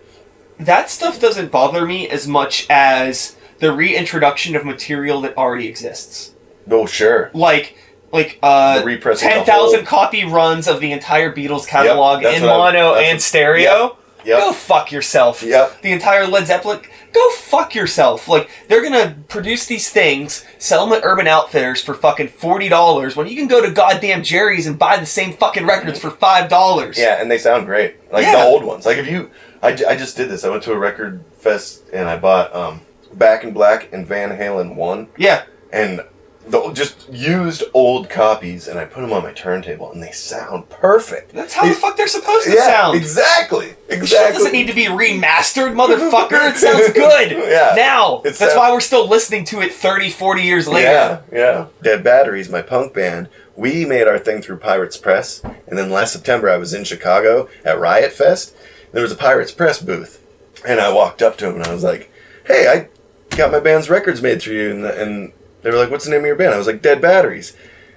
That 0.61 0.89
stuff 0.89 1.21
doesn't 1.21 1.51
bother 1.51 1.85
me 1.85 2.09
as 2.09 2.27
much 2.29 2.67
as 2.71 3.37
the 3.59 3.73
reintroduction 3.73 4.55
of 4.57 4.65
material 4.65 5.21
that 5.23 5.37
already 5.37 5.67
exists. 5.69 6.33
Oh, 6.71 6.87
sure. 6.87 7.31
Like 7.35 7.77
like 8.17 8.39
uh 8.43 8.81
The 8.81 8.85
repressing 8.85 9.29
the 9.29 9.35
ten 9.35 9.45
thousand 9.45 9.87
copy 9.87 10.25
runs 10.25 10.67
of 10.67 10.81
the 10.81 10.93
entire 10.93 11.33
Beatles 11.35 11.67
catalog 11.69 12.23
that's 12.23 12.39
in 12.41 12.47
mono 12.47 12.95
and 12.95 13.17
what- 13.17 13.23
stereo. 13.23 13.97
Yep. 14.25 14.41
Go 14.41 14.53
fuck 14.53 14.91
yourself. 14.91 15.41
Yep. 15.45 15.83
The 15.83 15.93
entire 15.93 16.27
Led 16.27 16.49
Zeppelin. 16.49 16.81
Go 17.13 17.31
fuck 17.31 17.77
yourself. 17.77 18.27
Like 18.27 18.51
they're 18.67 18.83
gonna 18.83 19.15
produce 19.29 19.67
these 19.67 19.89
things, 19.89 20.45
sell 20.59 20.85
them 20.85 20.99
at 20.99 21.05
Urban 21.05 21.29
Outfitters 21.29 21.81
for 21.81 21.95
fucking 21.95 22.29
forty 22.29 22.69
dollars 22.69 23.15
when 23.15 23.29
you 23.29 23.37
can 23.37 23.47
go 23.47 23.63
to 23.65 23.71
goddamn 23.71 24.25
Jerry's 24.25 24.67
and 24.67 24.77
buy 24.77 24.97
the 24.97 25.07
same 25.07 25.33
fucking 25.35 25.65
records 25.65 26.01
for 26.01 26.11
five 26.11 26.51
dollars. 26.51 26.99
Yeah, 26.99 27.21
and 27.21 27.31
they 27.31 27.39
sound 27.39 27.67
great. 27.67 27.99
Like 28.13 28.25
Yeah. 28.25 28.33
the 28.43 28.43
old 28.43 28.65
ones. 28.65 28.85
Like 28.85 28.99
if 28.99 29.07
you, 29.09 29.31
I, 29.63 29.69
I 29.69 29.97
just 29.97 30.17
did 30.17 30.29
this. 30.29 30.43
I 30.45 30.49
went 30.51 30.65
to 30.65 30.73
a 30.73 30.79
record 30.79 31.25
fest 31.39 31.85
and 31.93 32.09
I 32.09 32.17
bought 32.19 32.53
um, 32.53 32.81
Back 33.15 33.45
in 33.45 33.53
Black 33.53 33.93
and 33.93 34.05
Van 34.05 34.31
Halen 34.37 34.75
one, 34.75 35.07
Yeah. 35.17 35.45
and 35.73 36.01
the 36.47 36.71
just 36.73 37.09
used 37.13 37.65
old 37.75 38.09
copies, 38.09 38.69
and 38.69 38.79
I 38.79 38.85
put 38.85 39.01
them 39.01 39.13
on 39.13 39.23
my 39.25 39.33
turntable, 39.33 39.91
and 39.93 40.03
they 40.03 40.13
sound 40.13 40.69
perfect. 40.71 41.33
That's 41.33 41.53
how 41.55 41.67
the 41.67 41.75
fuck 41.75 41.97
they're 41.97 42.07
supposed 42.07 42.47
to 42.47 42.53
yeah, 42.55 42.67
sound. 42.67 42.97
exactly, 42.97 43.75
exactly. 43.89 44.07
shit 44.07 44.33
doesn't 44.35 44.53
need 44.53 44.69
to 44.69 44.73
be 44.75 44.85
remastered, 44.85 45.75
motherfucker. 45.75 46.51
It 46.51 46.57
sounds 46.57 46.93
good. 46.95 47.33
Yeah. 47.33 47.73
Now. 47.77 48.19
It 48.19 48.25
That's 48.25 48.39
sounds- 48.39 48.55
why 48.57 48.71
we're 48.73 48.81
still 48.81 49.09
listening 49.09 49.45
to 49.47 49.61
it 49.61 49.73
30, 49.73 50.11
40 50.11 50.43
years 50.43 50.69
later. 50.69 51.23
Yeah, 51.33 51.37
yeah. 51.37 51.67
Dead 51.83 52.05
Batteries, 52.05 52.49
my 52.49 52.63
punk 52.63 52.95
band. 52.95 53.29
We 53.57 53.85
made 53.85 54.07
our 54.07 54.19
thing 54.19 54.43
through 54.43 54.59
Pirates 54.59 54.97
Press, 54.97 55.43
and 55.67 55.79
then 55.79 55.91
last 55.91 56.13
September 56.13 56.49
I 56.51 56.59
was 56.59 56.75
in 56.75 56.85
Chicago 56.85 57.49
at 57.65 57.81
Riot 57.81 58.13
Fest. 58.13 58.55
There 58.93 59.03
was 59.03 59.13
a 59.13 59.17
Pirates 59.17 59.51
Press 59.51 59.81
booth, 59.83 60.23
and 60.67 60.79
I 60.81 60.93
walked 60.93 61.23
up 61.23 61.37
to 61.39 61.49
him 61.49 61.57
and 61.57 61.65
I 61.65 61.73
was 61.73 61.83
like, 61.83 62.11
"Hey, 62.47 62.69
I 62.69 62.89
got 63.37 63.51
my 63.53 63.59
band's 63.61 63.89
records 63.91 64.21
made 64.23 64.41
through 64.43 64.55
you," 64.57 64.71
and, 64.71 64.85
and 64.85 65.33
they 65.67 65.73
were 65.73 65.79
like, 65.79 65.91
"What's 65.91 66.05
the 66.05 66.13
name 66.13 66.21
of 66.21 66.27
your 66.27 66.37
band?" 66.37 66.55
I 66.55 66.59
was 66.59 66.69
like, 66.69 66.81
"Dead 66.81 67.03
Batteries." 67.03 67.57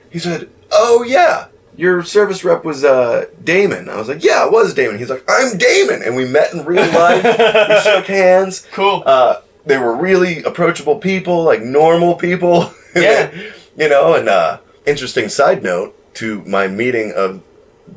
He 0.09 0.17
said, 0.17 0.49
"Oh 0.71 1.03
yeah." 1.03 1.45
Your 1.77 2.03
service 2.03 2.43
rep 2.43 2.65
was 2.65 2.83
uh, 2.83 3.27
Damon. 3.41 3.87
I 3.87 3.95
was 3.97 4.07
like, 4.09 4.23
"Yeah, 4.23 4.45
it 4.47 4.51
was 4.51 4.73
Damon." 4.73 4.97
He's 4.97 5.09
like, 5.11 5.23
"I'm 5.29 5.57
Damon," 5.57 6.01
and 6.03 6.15
we 6.15 6.25
met 6.25 6.51
in 6.51 6.65
real 6.65 6.87
life. 6.87 7.23
we 7.23 7.79
shook 7.83 8.05
hands. 8.07 8.67
Cool. 8.73 9.03
Uh, 9.05 9.41
they 9.65 9.77
were 9.77 9.95
really 9.95 10.41
approachable 10.43 10.97
people, 10.97 11.43
like 11.43 11.61
normal 11.61 12.15
people. 12.15 12.73
Yeah. 12.95 13.29
you 13.77 13.87
know, 13.87 14.15
and 14.15 14.27
uh, 14.27 14.57
interesting 14.87 15.29
side 15.29 15.61
note 15.61 15.95
to 16.15 16.43
my 16.45 16.67
meeting 16.67 17.13
of 17.15 17.43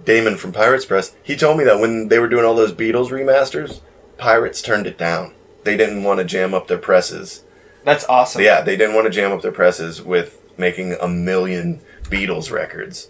Damon 0.05 0.37
from 0.37 0.53
Pirates 0.53 0.85
Press, 0.85 1.15
he 1.23 1.35
told 1.35 1.57
me 1.57 1.65
that 1.65 1.81
when 1.81 2.09
they 2.09 2.19
were 2.19 2.29
doing 2.29 2.45
all 2.45 2.55
those 2.55 2.75
Beatles 2.75 3.09
remasters, 3.09 3.81
Pirates 4.19 4.61
turned 4.61 4.87
it 4.87 4.99
down. 4.99 5.33
They 5.65 5.79
didn't 5.79 6.05
want 6.05 6.19
to 6.19 6.25
jam 6.25 6.53
up 6.53 6.69
their 6.69 6.77
presses. 6.79 7.43
That's 7.85 8.05
awesome. 8.09 8.43
Yeah, 8.43 8.61
they 8.63 8.77
didn't 8.77 8.95
want 8.95 9.07
to 9.07 9.11
jam 9.11 9.33
up 9.33 9.43
their 9.43 9.53
presses 9.53 10.01
with 10.03 10.41
making 10.57 10.95
a 11.01 11.09
million 11.09 11.81
Beatles 12.05 12.51
records. 12.51 13.09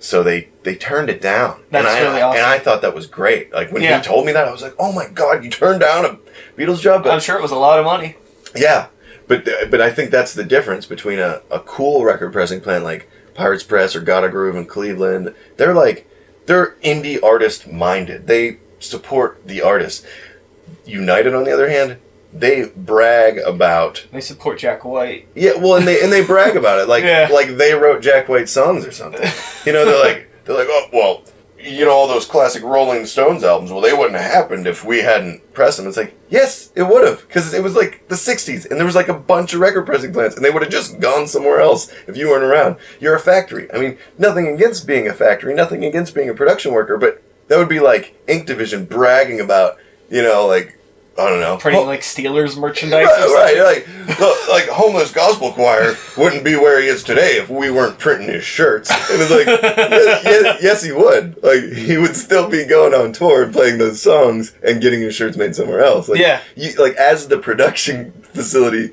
So 0.00 0.22
they 0.22 0.48
they 0.62 0.76
turned 0.76 1.10
it 1.10 1.20
down. 1.20 1.62
That's 1.70 1.86
and 1.86 1.96
I, 1.96 2.00
really 2.08 2.22
awesome. 2.22 2.38
And 2.38 2.46
I 2.46 2.58
thought 2.60 2.82
that 2.82 2.94
was 2.94 3.06
great. 3.06 3.52
Like 3.52 3.72
when 3.72 3.82
Yeah. 3.82 3.98
he 3.98 4.04
told 4.04 4.26
me 4.26 4.32
that, 4.32 4.46
I 4.46 4.52
was 4.52 4.62
like, 4.62 4.74
"Oh 4.78 4.92
my 4.92 5.08
god, 5.08 5.42
you 5.42 5.50
turned 5.50 5.80
down 5.80 6.04
a 6.04 6.18
Beatles 6.56 6.80
job!" 6.80 7.02
But 7.02 7.12
I'm 7.12 7.20
sure 7.20 7.36
it 7.36 7.42
was 7.42 7.50
a 7.50 7.56
lot 7.56 7.78
of 7.80 7.84
money. 7.84 8.16
yeah, 8.54 8.86
but 9.26 9.44
but 9.70 9.80
I 9.80 9.90
think 9.90 10.10
that's 10.12 10.34
the 10.34 10.44
difference 10.44 10.86
between 10.86 11.18
a, 11.18 11.42
a 11.50 11.58
cool 11.60 12.04
record 12.04 12.32
pressing 12.32 12.60
plant 12.60 12.84
like 12.84 13.10
Pirates 13.34 13.64
Press 13.64 13.96
or 13.96 14.00
Gotta 14.00 14.28
Groove 14.28 14.54
in 14.54 14.66
Cleveland. 14.66 15.34
They're 15.56 15.74
like 15.74 16.08
they're 16.46 16.76
indie 16.84 17.20
artist 17.22 17.66
minded. 17.70 18.28
They 18.28 18.58
support 18.78 19.40
the 19.46 19.62
artist. 19.62 20.06
United, 20.84 21.34
on 21.34 21.44
the 21.44 21.52
other 21.52 21.68
hand, 21.68 21.96
they 22.32 22.70
brag 22.76 23.38
about 23.38 24.06
They 24.12 24.20
support 24.20 24.58
Jack 24.58 24.84
White. 24.84 25.28
yeah, 25.34 25.54
well, 25.56 25.74
and 25.76 25.86
they 25.88 26.02
and 26.02 26.12
they 26.12 26.24
brag 26.24 26.56
about 26.56 26.78
it 26.78 26.88
like 26.88 27.04
Yeah. 27.04 27.28
like 27.32 27.56
they 27.56 27.74
wrote 27.74 28.02
Jack 28.02 28.28
White 28.28 28.48
songs 28.48 28.86
or 28.86 28.92
something. 28.92 29.26
You 29.64 29.72
know, 29.72 29.84
they're 29.84 30.02
like 30.04 30.28
they're 30.44 30.56
like, 30.56 30.68
oh 30.70 30.86
well, 30.92 31.22
you 31.58 31.84
know 31.84 31.90
all 31.92 32.06
those 32.06 32.24
classic 32.26 32.62
Rolling 32.62 33.04
Stones 33.06 33.42
albums. 33.42 33.72
Well, 33.72 33.80
they 33.80 33.92
wouldn't 33.92 34.14
have 34.20 34.30
happened 34.30 34.66
if 34.66 34.84
we 34.84 34.98
hadn't 35.00 35.52
pressed 35.54 35.78
them. 35.78 35.86
It's 35.88 35.96
like 35.96 36.14
yes, 36.28 36.70
it 36.76 36.82
would 36.84 37.04
have 37.06 37.22
because 37.26 37.52
it 37.54 37.62
was 37.62 37.74
like 37.74 38.06
the 38.08 38.14
'60s 38.14 38.66
and 38.70 38.78
there 38.78 38.86
was 38.86 38.94
like 38.94 39.08
a 39.08 39.14
bunch 39.14 39.54
of 39.54 39.60
record 39.60 39.86
pressing 39.86 40.12
plants 40.12 40.36
and 40.36 40.44
they 40.44 40.50
would 40.50 40.62
have 40.62 40.70
just 40.70 41.00
gone 41.00 41.26
somewhere 41.26 41.60
else 41.60 41.90
if 42.06 42.16
you 42.16 42.28
weren't 42.28 42.44
around. 42.44 42.76
You're 43.00 43.16
a 43.16 43.20
factory. 43.20 43.72
I 43.72 43.78
mean, 43.78 43.98
nothing 44.18 44.46
against 44.48 44.86
being 44.86 45.08
a 45.08 45.14
factory, 45.14 45.54
nothing 45.54 45.84
against 45.84 46.14
being 46.14 46.28
a 46.28 46.34
production 46.34 46.72
worker, 46.72 46.96
but 46.98 47.22
that 47.48 47.56
would 47.58 47.68
be 47.70 47.80
like 47.80 48.14
Ink 48.28 48.46
Division 48.46 48.84
bragging 48.84 49.40
about 49.40 49.78
you 50.10 50.22
know 50.22 50.46
like. 50.46 50.77
I 51.18 51.28
don't 51.28 51.40
know. 51.40 51.56
Printing 51.56 51.86
like 51.86 52.00
Steelers 52.02 52.56
merchandise. 52.56 53.06
Right, 53.06 53.56
right, 53.58 54.18
like 54.18 54.48
like 54.48 54.68
homeless 54.68 55.10
gospel 55.10 55.50
choir 55.52 55.96
wouldn't 56.16 56.44
be 56.44 56.54
where 56.54 56.80
he 56.80 56.86
is 56.86 57.02
today 57.02 57.38
if 57.38 57.48
we 57.50 57.70
weren't 57.70 57.98
printing 57.98 58.28
his 58.28 58.44
shirts. 58.44 58.88
And 58.90 59.20
it's 59.20 59.30
like, 59.30 59.46
yes, 59.46 60.24
yes, 60.24 60.58
yes, 60.62 60.82
he 60.84 60.92
would. 60.92 61.42
Like 61.42 61.64
he 61.72 61.96
would 61.98 62.14
still 62.14 62.48
be 62.48 62.64
going 62.64 62.94
on 62.94 63.12
tour 63.12 63.42
and 63.42 63.52
playing 63.52 63.78
those 63.78 64.00
songs 64.00 64.54
and 64.62 64.80
getting 64.80 65.00
his 65.00 65.14
shirts 65.14 65.36
made 65.36 65.56
somewhere 65.56 65.80
else. 65.80 66.08
Like, 66.08 66.20
Yeah. 66.20 66.40
you, 66.54 66.72
like 66.74 66.94
as 66.94 67.26
the 67.28 67.38
production 67.38 68.12
facility, 68.22 68.92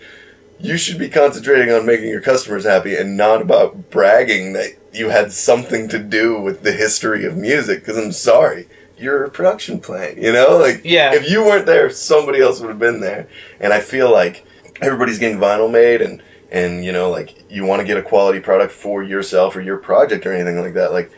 you 0.59 0.77
should 0.77 0.97
be 0.97 1.09
concentrating 1.09 1.71
on 1.71 1.85
making 1.85 2.07
your 2.09 2.21
customers 2.21 2.65
happy 2.65 2.95
and 2.95 3.15
not 3.15 3.41
about 3.41 3.91
bragging 3.91 4.53
that 4.53 4.69
you 4.91 5.09
had 5.09 5.31
something 5.31 5.87
to 5.89 5.99
do 5.99 6.39
with 6.41 6.63
the 6.63 6.71
history 6.71 7.23
of 7.25 7.37
music. 7.37 7.81
Because 7.81 7.97
I'm 7.97 8.11
sorry. 8.11 8.67
You're 8.97 9.27
production 9.29 9.79
plan, 9.79 10.21
you 10.21 10.31
know? 10.31 10.57
Like, 10.57 10.81
Yeah. 10.83 11.13
if 11.13 11.29
you 11.29 11.43
weren't 11.43 11.65
there, 11.65 11.89
somebody 11.89 12.39
else 12.41 12.59
would 12.61 12.69
have 12.69 12.79
been 12.79 13.01
there. 13.01 13.27
And 13.59 13.73
I 13.73 13.79
feel 13.81 14.11
like 14.11 14.45
everybody's 14.81 15.19
getting 15.19 15.37
vinyl 15.37 15.71
made 15.71 16.01
and 16.01 16.21
and 16.51 16.83
you 16.85 16.91
know 16.91 17.09
like 17.09 17.33
you 17.49 17.65
want 17.65 17.79
to 17.79 17.85
get 17.87 17.95
a 17.97 18.01
quality 18.01 18.39
product 18.39 18.71
for 18.73 19.01
yourself 19.01 19.55
or 19.55 19.61
your 19.61 19.77
project 19.77 20.25
or 20.25 20.33
anything 20.33 20.59
like 20.59 20.73
that 20.73 20.91
like 20.91 21.09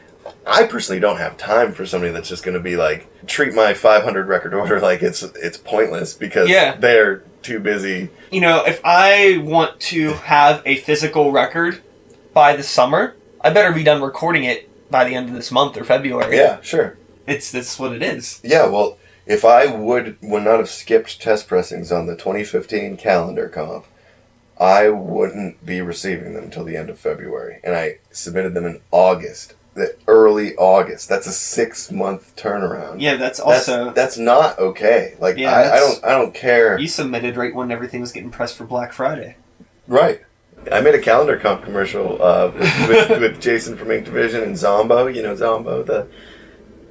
I 0.45 0.63
personally 0.65 0.99
don't 1.01 1.17
have 1.17 1.37
time 1.37 1.73
for 1.73 1.85
somebody 1.85 2.13
that's 2.13 2.29
just 2.29 2.43
going 2.43 2.53
to 2.55 2.61
be 2.63 2.77
like 2.77 3.07
treat 3.27 3.53
my 3.55 3.73
500 3.73 4.27
record 4.27 4.53
order 4.53 4.79
like 4.89 5.01
it's 5.01 5.23
it's 5.23 5.57
pointless 5.57 6.13
because 6.13 6.49
Yeah. 6.49 6.75
they're 6.77 7.23
too 7.41 7.59
busy. 7.59 8.09
You 8.31 8.41
know, 8.41 8.63
if 8.65 8.79
I 8.83 9.37
want 9.43 9.79
to 9.91 10.11
have 10.13 10.61
a 10.65 10.75
physical 10.77 11.31
record 11.31 11.81
by 12.33 12.55
the 12.55 12.63
summer, 12.63 13.15
I 13.41 13.49
better 13.49 13.71
be 13.73 13.83
done 13.83 14.01
recording 14.01 14.43
it 14.43 14.69
by 14.91 15.03
the 15.03 15.15
end 15.15 15.29
of 15.29 15.35
this 15.35 15.51
month 15.51 15.77
or 15.77 15.83
February. 15.83 16.35
Yeah, 16.37 16.61
sure. 16.61 16.97
It's 17.27 17.51
that's 17.51 17.77
what 17.77 17.91
it 17.91 18.01
is. 18.01 18.39
Yeah, 18.43 18.67
well, 18.67 18.97
if 19.25 19.43
I 19.43 19.65
would 19.67 20.17
would 20.21 20.43
not 20.43 20.59
have 20.59 20.69
skipped 20.69 21.21
test 21.21 21.47
pressings 21.47 21.91
on 21.91 22.07
the 22.07 22.15
2015 22.15 22.97
calendar 22.97 23.49
comp, 23.49 23.85
I 24.59 24.89
wouldn't 24.89 25.65
be 25.65 25.81
receiving 25.81 26.33
them 26.33 26.45
until 26.45 26.63
the 26.63 26.77
end 26.77 26.89
of 26.89 26.97
February, 26.97 27.59
and 27.63 27.75
I 27.75 27.97
submitted 28.11 28.53
them 28.53 28.65
in 28.65 28.79
August, 28.91 29.55
the 29.73 29.95
early 30.07 30.55
August. 30.55 31.09
That's 31.09 31.27
a 31.27 31.31
six 31.31 31.91
month 31.91 32.35
turnaround. 32.35 33.01
Yeah, 33.01 33.17
that's 33.17 33.39
That's, 33.39 33.69
also 33.69 33.91
that's 33.91 34.17
not 34.17 34.57
okay. 34.57 35.15
Like 35.19 35.37
Yeah, 35.37 35.51
I, 35.51 35.75
I 35.75 35.79
don't 35.79 36.05
I 36.05 36.09
don't 36.11 36.33
care. 36.33 36.79
you 36.79 36.87
submitted 36.87 37.35
right 37.35 37.53
when 37.53 37.71
everything 37.71 38.01
was 38.01 38.11
getting 38.11 38.31
pressed 38.31 38.55
for 38.55 38.65
Black 38.65 38.93
Friday. 38.93 39.35
Right. 39.87 40.21
I 40.71 40.81
made 40.81 40.95
a 40.95 41.01
calendar 41.01 41.37
comp 41.37 41.63
commercial 41.63 42.21
uh, 42.21 42.51
with, 42.51 42.87
with, 42.89 43.19
with 43.21 43.41
Jason 43.41 43.77
from 43.77 43.91
Ink 43.91 44.05
Division 44.05 44.41
and 44.43 44.57
Zombo. 44.57 45.07
You 45.07 45.21
know 45.21 45.35
Zombo, 45.35 45.83
the 45.83 46.07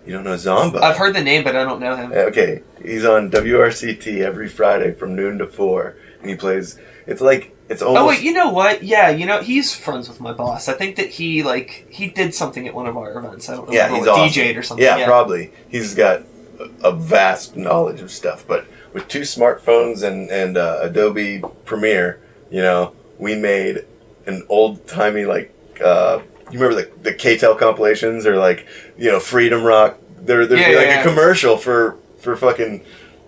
you 0.07 0.12
don't 0.12 0.24
know 0.24 0.34
Zomba? 0.34 0.80
I've 0.80 0.96
heard 0.96 1.14
the 1.14 1.22
name, 1.22 1.44
but 1.44 1.57
I 1.57 1.64
don't 1.64 1.80
know 1.80 1.96
him. 1.96 2.12
Okay, 2.12 2.62
he's 2.82 3.04
on 3.04 3.30
WRCT 3.30 4.20
every 4.20 4.48
Friday 4.48 4.92
from 4.92 5.14
noon 5.16 5.38
to 5.38 5.46
four, 5.46 5.96
and 6.20 6.30
he 6.30 6.36
plays. 6.36 6.78
It's 7.07 7.20
like 7.20 7.54
it's 7.68 7.82
almost. 7.82 8.02
Oh 8.02 8.09
wait, 8.09 8.22
you 8.22 8.32
know 8.32 8.50
what? 8.50 8.82
Yeah, 8.82 9.11
you 9.11 9.26
know 9.26 9.40
he's 9.42 9.74
friends 9.74 10.09
with 10.09 10.20
my 10.20 10.32
boss. 10.32 10.68
I 10.68 10.72
think 10.74 10.96
that 10.96 11.09
he 11.09 11.42
like 11.42 11.86
he 11.90 12.09
did 12.09 12.34
something 12.34 12.66
at 12.66 12.74
one 12.74 12.86
of 12.86 12.96
our 12.96 13.16
events. 13.18 13.48
I 13.48 13.57
don't 13.57 13.68
know. 13.68 13.74
yeah, 13.74 13.94
he's 13.94 14.07
awesome. 14.07 14.42
DJ'd 14.42 14.57
or 14.57 14.62
something. 14.62 14.84
Yeah, 14.84 14.96
Yeah, 14.98 15.07
probably. 15.07 15.52
He's 15.68 15.94
got 15.94 16.22
a- 16.59 16.88
a 16.88 16.92
vast 16.92 17.57
knowledge 17.57 18.00
of 18.00 18.11
stuff, 18.11 18.44
but 18.46 18.66
with 18.92 19.09
two 19.09 19.20
smartphones 19.22 20.02
and 20.02 20.30
and 20.30 20.57
uh, 20.57 20.78
Adobe 20.82 21.42
Premiere, 21.64 22.18
you 22.50 22.62
know, 22.62 22.92
we 23.18 23.34
made 23.36 23.84
an 24.26 24.44
old 24.48 24.86
timey 24.88 25.24
like 25.24 25.52
uh, 25.84 26.20
you 26.51 26.59
remember 26.61 26.82
the 26.82 26.90
the 27.03 27.14
K-tel 27.14 27.55
compilations 27.57 28.26
or 28.26 28.36
like 28.36 28.66
you 28.99 29.11
know 29.11 29.20
Freedom 29.20 29.62
Rock. 29.62 29.99
There 30.20 30.47
there'd 30.47 30.61
Yeah, 30.61 30.68
be 30.70 30.76
like 30.76 30.86
yeah. 30.86 31.01
a 31.01 31.05
commercial 31.05 31.57
for 31.57 31.97
for 32.18 32.36
fucking. 32.36 32.84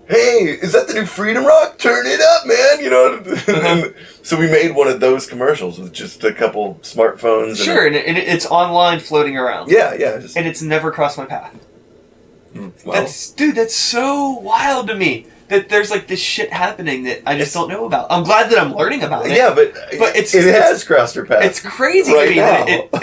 Hey, 0.09 0.57
is 0.63 0.73
that 0.73 0.89
the 0.89 0.95
new 0.95 1.05
Freedom 1.05 1.45
Rock? 1.45 1.77
Turn 1.77 2.07
it 2.07 2.19
up, 2.21 2.47
man! 2.47 2.81
You 2.83 2.91
know. 2.91 3.23
Uh-huh. 3.49 3.89
so 4.23 4.39
we 4.39 4.47
made 4.51 4.75
one 4.75 4.89
of 4.89 5.01
those 5.01 5.27
commercials 5.27 5.79
with 5.79 5.93
just 5.93 6.25
a 6.25 6.33
couple 6.33 6.77
smartphones. 6.83 7.63
Sure, 7.63 7.87
and, 7.87 7.95
it, 7.97 8.07
and 8.07 8.17
it's 8.17 8.47
online 8.47 9.01
floating 9.01 9.37
around. 9.37 9.71
yeah, 9.71 9.93
yeah. 9.95 10.19
Just, 10.19 10.37
And 10.37 10.47
it's 10.47 10.63
never 10.63 10.91
crossed 10.91 11.19
my 11.19 11.27
path. 11.27 11.55
well, 12.55 12.73
That's 12.87 13.31
dude, 13.33 13.55
that's 13.57 13.75
so 13.75 14.31
wild 14.31 14.89
to 14.89 14.95
me. 14.95 15.27
That 15.49 15.69
there's 15.71 15.91
like 15.91 16.07
this 16.09 16.21
shit 16.21 16.53
happening 16.53 17.05
that 17.05 17.23
I 17.27 17.33
just 17.39 17.51
It's- 17.51 17.55
don't 17.55 17.69
know 17.71 17.87
about. 17.87 18.07
I'm 18.11 18.23
glad 18.23 18.51
that 18.51 18.59
I'm 18.59 18.75
learning 18.75 19.03
about 19.03 19.27
it. 19.27 19.37
yeah, 19.37 19.55
but 19.55 19.73
But 19.99 20.11
it's- 20.17 20.35
it 20.35 20.45
it's- 20.47 20.63
has 20.71 20.85
crossed 20.85 21.17
your 21.17 21.25
path. 21.25 21.43
It's 21.45 21.61
crazy 21.61 22.13
Right 22.13 22.25
to 22.25 22.31
me 22.31 22.37
that 22.37 22.69
it, 22.69 22.93
now. 22.93 22.99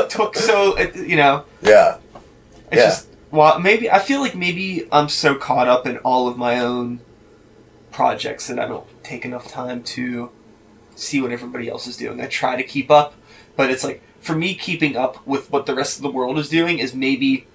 it 0.00 0.10
took 0.16 0.34
so 0.36 0.74
it, 0.76 0.96
you 0.96 1.16
know, 1.16 1.44
yeah, 1.62 1.96
it's 2.72 2.76
Yeah. 2.76 2.84
just 2.86 3.06
well 3.30 3.58
maybe 3.60 3.90
I 3.90 3.98
feel 3.98 4.20
like 4.20 4.34
maybe 4.34 4.88
I'm 4.90 5.08
so 5.10 5.34
caught 5.34 5.68
up 5.68 5.86
in 5.86 5.98
all 5.98 6.26
of 6.26 6.36
my 6.38 6.58
own 6.60 7.00
projects 7.92 8.46
that 8.46 8.58
I 8.58 8.66
don't 8.66 8.86
take 9.02 9.24
enough 9.24 9.48
time 9.48 9.82
to 9.82 10.30
see 10.94 11.20
what 11.20 11.32
everybody 11.32 11.68
else 11.68 11.86
is 11.86 11.96
doing. 11.96 12.20
I 12.20 12.26
try 12.26 12.56
to 12.56 12.62
keep 12.62 12.90
up, 12.90 13.14
but 13.56 13.70
it's 13.70 13.84
like 13.84 14.02
for 14.20 14.34
me 14.34 14.54
keeping 14.54 14.96
up 14.96 15.26
with 15.26 15.50
what 15.50 15.66
the 15.66 15.74
rest 15.74 15.96
of 15.96 16.02
the 16.02 16.10
world 16.10 16.38
is 16.38 16.48
doing 16.48 16.78
is 16.78 16.94
maybe 16.94 17.46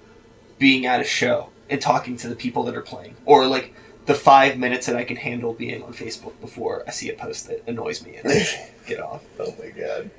being 0.58 0.86
at 0.86 1.00
a 1.00 1.04
show 1.04 1.48
and 1.68 1.80
talking 1.80 2.16
to 2.18 2.28
the 2.28 2.36
people 2.36 2.62
that 2.64 2.76
are 2.76 2.82
playing 2.82 3.14
or 3.24 3.46
like 3.46 3.72
the 4.06 4.14
five 4.14 4.58
minutes 4.58 4.86
that 4.86 4.96
I 4.96 5.04
can 5.04 5.16
handle 5.16 5.52
being 5.52 5.82
on 5.82 5.92
Facebook 5.92 6.40
before 6.40 6.84
I 6.86 6.90
see 6.90 7.10
a 7.10 7.14
post 7.14 7.48
that 7.48 7.62
annoys 7.66 8.04
me 8.04 8.16
and 8.16 8.32
get 8.86 9.00
off. 9.00 9.24
Oh 9.38 9.54
my 9.58 9.70
god. 9.70 10.10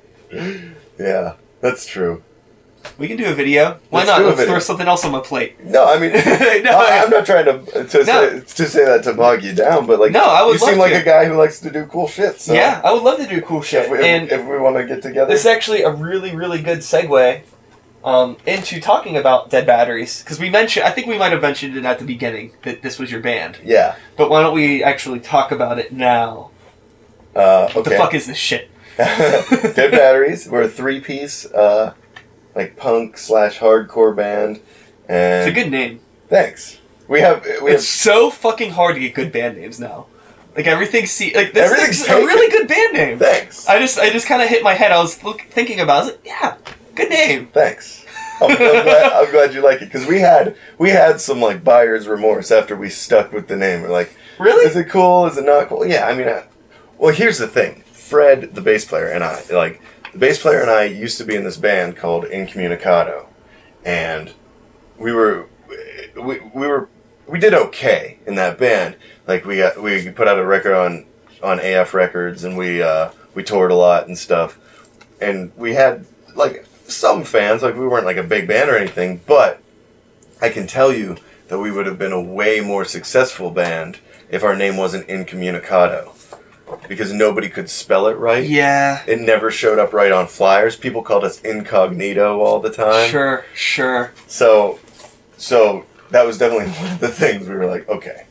Yeah, 0.98 1.34
that's 1.60 1.86
true. 1.86 2.22
We 2.96 3.08
can 3.08 3.16
do 3.16 3.26
a 3.26 3.34
video. 3.34 3.80
Why 3.90 4.00
Let's 4.00 4.08
not? 4.10 4.22
Let's 4.22 4.36
video. 4.36 4.52
throw 4.52 4.60
something 4.60 4.86
else 4.86 5.04
on 5.04 5.10
my 5.10 5.20
plate. 5.20 5.62
No, 5.64 5.84
I 5.84 5.98
mean, 5.98 6.12
no, 6.62 6.78
I, 6.78 7.02
am 7.02 7.10
not 7.10 7.26
trying 7.26 7.44
to 7.46 7.84
to, 7.84 8.04
say, 8.04 8.40
to 8.40 8.68
say 8.68 8.84
that 8.84 9.02
to 9.04 9.14
bog 9.14 9.42
you 9.42 9.52
down, 9.52 9.86
but 9.86 9.98
like, 9.98 10.12
No, 10.12 10.22
I 10.24 10.44
would 10.44 10.52
you 10.52 10.58
seem 10.58 10.78
like 10.78 10.92
to. 10.92 11.00
a 11.00 11.04
guy 11.04 11.24
who 11.24 11.34
likes 11.34 11.58
to 11.60 11.70
do 11.70 11.86
cool 11.86 12.06
shit. 12.06 12.40
So 12.40 12.54
yeah, 12.54 12.80
I 12.84 12.92
would 12.92 13.02
love 13.02 13.18
to 13.18 13.26
do 13.26 13.42
cool 13.42 13.62
shit. 13.62 13.86
if 13.86 13.90
we, 13.90 13.98
if, 13.98 14.04
and 14.04 14.30
if 14.30 14.46
we 14.46 14.58
want 14.58 14.76
to 14.76 14.84
get 14.84 15.02
together, 15.02 15.30
this 15.30 15.40
is 15.40 15.46
actually 15.46 15.82
a 15.82 15.90
really, 15.90 16.36
really 16.36 16.62
good 16.62 16.78
segue 16.78 17.42
um, 18.08 18.36
into 18.46 18.80
talking 18.80 19.16
about 19.16 19.50
dead 19.50 19.66
batteries 19.66 20.22
because 20.22 20.38
we 20.40 20.48
mentioned. 20.50 20.86
I 20.86 20.90
think 20.90 21.06
we 21.06 21.18
might 21.18 21.32
have 21.32 21.42
mentioned 21.42 21.76
it 21.76 21.84
at 21.84 21.98
the 21.98 22.04
beginning 22.04 22.52
that 22.62 22.82
this 22.82 22.98
was 22.98 23.10
your 23.10 23.20
band. 23.20 23.58
yeah. 23.64 23.96
But 24.16 24.30
why 24.30 24.40
don't 24.42 24.54
we 24.54 24.82
actually 24.82 25.20
talk 25.20 25.52
about 25.52 25.78
it 25.78 25.92
now? 25.92 26.50
Uh, 27.36 27.70
What 27.72 27.84
the 27.84 27.92
fuck 27.92 28.14
is 28.14 28.26
this 28.26 28.36
shit? 28.38 28.70
Dead 28.96 29.90
Batteries. 29.92 30.48
We're 30.48 30.62
a 30.62 30.68
three 30.68 31.00
piece, 31.00 31.46
uh, 31.46 31.94
like 32.54 32.76
punk 32.76 33.16
slash 33.18 33.58
hardcore 33.58 34.14
band, 34.16 34.60
and 35.08 35.46
It's 35.48 35.56
a 35.56 35.62
good 35.62 35.70
name. 35.70 36.00
thanks. 36.28 36.78
We 37.06 37.20
have 37.20 37.42
we 37.62 37.70
It's 37.72 37.72
have 37.72 37.82
so 37.82 38.30
fucking 38.30 38.72
hard 38.72 38.94
to 38.96 39.00
get 39.00 39.14
good 39.14 39.32
band 39.32 39.56
names 39.56 39.78
now. 39.80 40.06
Like 40.56 40.66
everything's 40.66 41.10
see 41.12 41.32
like 41.34 41.52
this 41.54 41.70
Everything's 41.70 42.00
is 42.00 42.08
a 42.08 42.16
really 42.16 42.50
good 42.50 42.66
band 42.68 42.92
name. 42.94 43.18
thanks. 43.18 43.66
I 43.68 43.78
just 43.78 43.98
I 43.98 44.10
just 44.10 44.26
kind 44.26 44.42
of 44.42 44.48
hit 44.48 44.62
my 44.64 44.74
head. 44.74 44.90
I 44.92 44.98
was 45.00 45.22
look, 45.22 45.42
thinking 45.42 45.78
about. 45.80 45.98
it. 45.98 46.00
I 46.00 46.04
was 46.04 46.10
like, 46.10 46.26
yeah, 46.26 46.56
good 46.98 47.10
name. 47.10 47.46
Thanks. 47.46 48.04
I'm, 48.40 48.50
I'm 48.50 48.56
glad, 48.56 49.12
I'm 49.12 49.30
glad 49.30 49.54
you 49.54 49.62
like 49.62 49.82
it 49.82 49.86
because 49.86 50.06
we 50.06 50.20
had 50.20 50.56
we 50.78 50.90
had 50.90 51.20
some 51.20 51.40
like 51.40 51.64
buyer's 51.64 52.06
remorse 52.06 52.50
after 52.50 52.76
we 52.76 52.88
stuck 52.88 53.32
with 53.32 53.48
the 53.48 53.56
name. 53.56 53.82
We're 53.82 53.88
like, 53.90 54.16
Really? 54.38 54.66
is 54.66 54.76
it 54.76 54.88
cool? 54.88 55.26
Is 55.26 55.38
it 55.38 55.44
not 55.44 55.68
cool? 55.68 55.86
Yeah, 55.86 56.06
I 56.06 56.14
mean, 56.14 56.28
I, 56.28 56.44
well, 56.98 57.14
here's 57.14 57.38
the 57.38 57.48
thing. 57.48 57.82
Fred, 57.92 58.54
the 58.54 58.60
bass 58.60 58.84
player, 58.84 59.08
and 59.08 59.22
I, 59.22 59.42
like, 59.52 59.82
the 60.12 60.18
bass 60.18 60.40
player 60.40 60.60
and 60.60 60.70
I 60.70 60.84
used 60.84 61.18
to 61.18 61.24
be 61.24 61.34
in 61.36 61.44
this 61.44 61.56
band 61.56 61.96
called 61.96 62.24
Incommunicado, 62.24 63.26
and 63.84 64.32
we 64.96 65.12
were, 65.12 65.46
we, 66.16 66.40
we 66.40 66.66
were, 66.66 66.88
we 67.26 67.38
did 67.38 67.52
okay 67.54 68.18
in 68.26 68.34
that 68.36 68.56
band. 68.56 68.96
Like, 69.26 69.44
we 69.44 69.58
got, 69.58 69.82
we 69.82 70.10
put 70.10 70.26
out 70.26 70.38
a 70.38 70.44
record 70.46 70.74
on, 70.74 71.04
on 71.42 71.60
AF 71.60 71.92
Records, 71.92 72.44
and 72.44 72.56
we, 72.56 72.80
uh, 72.80 73.10
we 73.34 73.42
toured 73.42 73.70
a 73.70 73.74
lot 73.76 74.06
and 74.06 74.16
stuff, 74.16 74.58
and 75.20 75.52
we 75.56 75.74
had 75.74 76.06
like 76.34 76.64
some 76.88 77.24
fans. 77.24 77.62
Like, 77.62 77.76
we 77.76 77.86
weren't 77.86 78.06
like 78.06 78.16
a 78.16 78.22
big 78.22 78.48
band 78.48 78.70
or 78.70 78.76
anything, 78.76 79.20
but 79.26 79.60
I 80.40 80.48
can 80.48 80.66
tell 80.66 80.92
you 80.92 81.16
that 81.48 81.58
we 81.58 81.70
would 81.70 81.86
have 81.86 81.98
been 81.98 82.12
a 82.12 82.20
way 82.20 82.60
more 82.60 82.84
successful 82.84 83.50
band 83.50 83.98
if 84.30 84.42
our 84.44 84.54
name 84.56 84.76
wasn't 84.76 85.08
Incommunicado. 85.08 86.12
Because 86.86 87.14
nobody 87.14 87.48
could 87.48 87.70
spell 87.70 88.06
it 88.08 88.14
right. 88.18 88.44
Yeah. 88.46 89.02
It 89.06 89.20
never 89.20 89.50
showed 89.50 89.78
up 89.78 89.94
right 89.94 90.12
on 90.12 90.26
flyers. 90.26 90.76
People 90.76 91.02
called 91.02 91.24
us 91.24 91.40
incognito 91.40 92.40
all 92.40 92.60
the 92.60 92.70
time. 92.70 93.08
Sure. 93.08 93.44
Sure. 93.54 94.12
So, 94.26 94.78
so 95.38 95.86
that 96.10 96.26
was 96.26 96.36
definitely 96.36 96.70
one 96.82 96.92
of 96.92 97.00
the 97.00 97.08
things 97.08 97.48
we 97.48 97.54
were 97.54 97.64
like, 97.64 97.88
okay, 97.88 98.26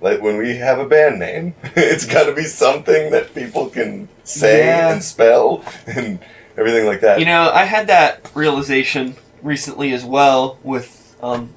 like 0.00 0.22
when 0.22 0.38
we 0.38 0.56
have 0.56 0.78
a 0.78 0.86
band 0.86 1.18
name, 1.18 1.54
it's 1.76 2.06
got 2.06 2.24
to 2.24 2.32
be 2.32 2.44
something 2.44 3.10
that 3.10 3.34
people 3.34 3.68
can 3.68 4.08
say 4.24 4.64
Yeah. 4.64 4.92
and 4.94 5.04
spell 5.04 5.62
and 5.86 6.20
everything 6.58 6.86
like 6.86 7.00
that. 7.00 7.18
You 7.20 7.24
know, 7.26 7.50
I 7.50 7.64
had 7.64 7.86
that 7.86 8.30
realization 8.34 9.14
recently 9.42 9.92
as 9.92 10.04
well 10.04 10.58
with 10.62 11.16
um, 11.22 11.54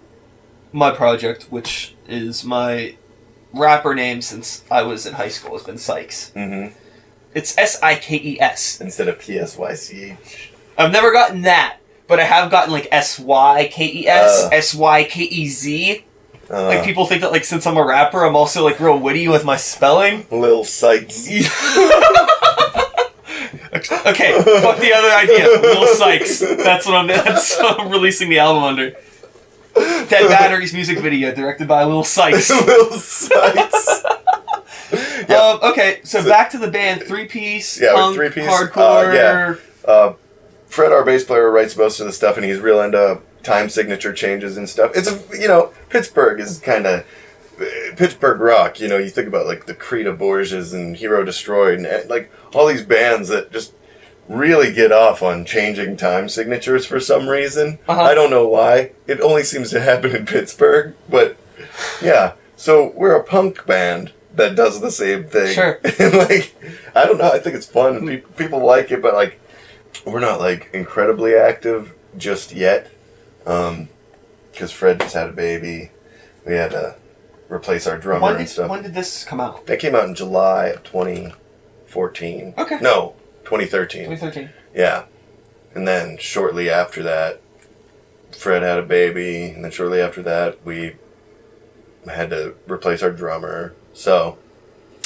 my 0.72 0.91
project, 0.91 1.47
which 1.49 1.95
is 2.08 2.45
my 2.45 2.95
rapper 3.54 3.93
name 3.93 4.22
since 4.22 4.64
I 4.72 4.84
was 4.84 5.06
in 5.06 5.14
high 5.14 5.28
school. 5.30 5.54
Has 5.58 5.64
been 5.64 5.78
Sykes. 5.78 6.32
hmm 6.32 6.68
It's 7.34 7.58
S 7.58 7.82
I 7.82 7.95
K 7.95 8.16
E 8.16 8.39
S. 8.39 8.80
Instead 8.80 9.08
of 9.08 9.20
P 9.20 9.38
S 9.38 9.58
Y 9.58 9.74
C 9.74 10.12
H. 10.22 10.52
I've 10.78 10.91
never 10.91 11.12
gotten 11.12 11.41
that, 11.41 11.78
but 12.08 12.20
I 12.20 12.24
have 12.24 12.49
gotten 12.49 12.72
like 12.72 12.88
S 12.91 13.20
Y 13.20 13.70
K 13.72 13.86
E 13.88 14.08
S, 14.08 14.47
S 14.52 14.74
Y 14.76 15.04
K 15.04 15.24
E 15.24 15.47
Z. 15.47 15.91
Uh. 15.91 15.95
S 15.95 15.95
Y 15.97 15.97
K 15.97 16.02
E 16.02 16.02
Z. 16.02 16.06
Uh, 16.49 16.68
Like 16.68 16.84
people 16.84 17.06
think 17.06 17.22
that 17.22 17.32
like 17.32 17.45
since 17.45 17.66
I'm 17.66 17.78
a 17.78 17.86
rapper, 17.86 18.24
I'm 18.26 18.36
also 18.36 18.64
like 18.64 18.80
real 18.80 18.97
witty 18.99 19.28
with 19.28 19.45
my 19.45 19.56
spelling. 19.58 20.26
Lil 20.32 20.64
Sykes. 20.66 21.28
okay, 24.06 24.42
fuck 24.44 24.78
the 24.80 24.94
other 24.94 25.10
idea. 25.16 25.48
Lil 25.62 25.88
Sykes. 25.96 26.40
That's 26.40 26.86
what 26.86 26.96
I'm. 26.96 27.08
That's 27.08 27.58
what 27.58 27.80
I'm 27.80 27.90
releasing 27.90 28.30
the 28.30 28.40
album 28.40 28.64
under. 28.64 28.92
Dead 29.74 30.28
Batteries 30.28 30.74
music 30.74 31.00
video 31.00 31.34
directed 31.34 31.68
by 31.68 31.84
Lil 31.86 32.04
Sykes. 32.04 32.50
Lil 32.68 32.92
Sykes. 32.92 34.04
Yeah. 34.04 34.18
Um, 35.32 35.60
okay, 35.72 36.02
so, 36.04 36.22
So- 36.22 36.28
back 36.30 36.50
to 36.52 36.58
the 36.58 36.70
band, 36.70 37.04
three 37.04 37.26
piece, 37.26 37.80
Yeah, 37.80 37.94
punk, 37.94 38.16
three-piece, 38.16 38.46
hardcore. 38.46 39.10
uh, 39.10 39.14
yeah. 39.14 39.56
Uh, 39.90 40.14
Fred, 40.68 40.92
our 40.92 41.06
bass 41.06 41.24
player, 41.24 41.50
writes 41.50 41.78
most 41.78 42.02
of 42.02 42.06
the 42.06 42.12
stuff, 42.12 42.36
and 42.36 42.46
he's 42.46 42.60
real 42.60 42.82
into 42.82 43.20
time 43.42 43.70
signature 43.70 44.12
changes 44.12 44.58
and 44.58 44.68
stuff. 44.68 44.92
It's 44.94 45.10
a 45.10 45.20
you 45.40 45.48
know 45.48 45.72
Pittsburgh 45.90 46.40
is 46.42 46.60
kind 46.60 46.86
of 46.86 47.06
Pittsburgh 47.95 48.39
rock. 48.39 48.80
You 48.80 48.88
know, 48.88 48.97
you 48.97 49.09
think 49.09 49.28
about 49.28 49.45
like 49.45 49.66
the 49.66 49.74
Creta 49.74 50.18
Bourzias 50.18 50.74
and 50.74 50.97
Hero 50.97 51.24
Destroyed, 51.24 51.80
and 51.80 52.09
like 52.09 52.32
all 52.53 52.68
these 52.68 52.84
bands 52.84 53.30
that 53.30 53.51
just 53.51 53.74
really 54.28 54.74
get 54.74 54.91
off 54.91 55.22
on 55.22 55.45
changing 55.45 55.97
time 55.97 56.30
signatures 56.30 56.86
for 56.86 56.99
some 56.99 57.28
reason. 57.28 57.80
Uh-huh. 57.88 58.01
I 58.01 58.14
don't 58.14 58.30
know 58.30 58.47
why. 58.47 58.91
It 59.07 59.20
only 59.20 59.43
seems 59.43 59.70
to 59.72 59.82
happen 59.82 60.16
in 60.16 60.26
Pittsburgh, 60.26 60.95
but 61.09 61.38
yeah. 62.01 62.34
So 62.55 62.93
we're 62.95 63.16
a 63.16 63.24
punk 63.24 63.66
band 63.66 64.14
that 64.36 64.55
does 64.55 64.80
the 64.82 64.91
same 64.91 65.26
thing. 65.26 65.53
Sure. 65.53 65.80
and 65.99 66.14
like, 66.16 66.55
I 66.95 67.05
don't 67.05 67.18
know. 67.18 67.32
I 67.32 67.39
think 67.39 67.55
it's 67.55 67.66
fun. 67.66 68.07
Pe- 68.07 68.22
people 68.38 68.66
like 68.66 68.91
it, 68.91 69.01
but 69.01 69.14
like, 69.14 69.39
we're 70.05 70.20
not 70.20 70.39
like 70.39 70.70
incredibly 70.74 71.36
active 71.36 71.93
just 72.18 72.53
yet. 72.53 72.89
Um, 73.45 73.89
because 74.51 74.72
Fred 74.72 74.99
just 74.99 75.16
had 75.16 75.30
a 75.30 75.34
baby. 75.34 75.91
We 76.45 76.53
had 76.53 76.72
to 76.72 76.95
replace 77.52 77.86
our 77.88 77.97
drummer 77.97 78.22
When 78.24 78.36
and 78.38 78.45
did, 78.45 78.49
stuff. 78.52 78.70
when 78.70 78.82
did 78.84 78.93
this 78.93 79.24
come 79.26 79.39
out? 79.41 79.66
that 79.68 79.80
came 79.80 79.93
out 79.95 80.06
in 80.08 80.16
July 80.16 80.68
of 80.68 80.84
2014. 80.84 82.54
Okay. 82.58 82.80
No, 82.82 83.16
2013. 83.43 84.06
2013. 84.06 84.49
Yeah. 84.74 85.06
And 85.76 85.88
then 85.88 86.18
shortly 86.18 86.70
after 86.70 87.04
that, 87.04 87.41
Fred 88.32 88.64
had 88.64 88.80
a 88.80 88.84
baby, 88.84 89.49
and 89.49 89.64
then 89.64 89.72
shortly 89.72 90.02
after 90.02 90.22
that, 90.24 90.64
we 90.66 90.95
had 92.10 92.30
to 92.30 92.56
replace 92.68 93.04
our 93.04 93.12
drummer. 93.12 93.74
So 93.93 94.38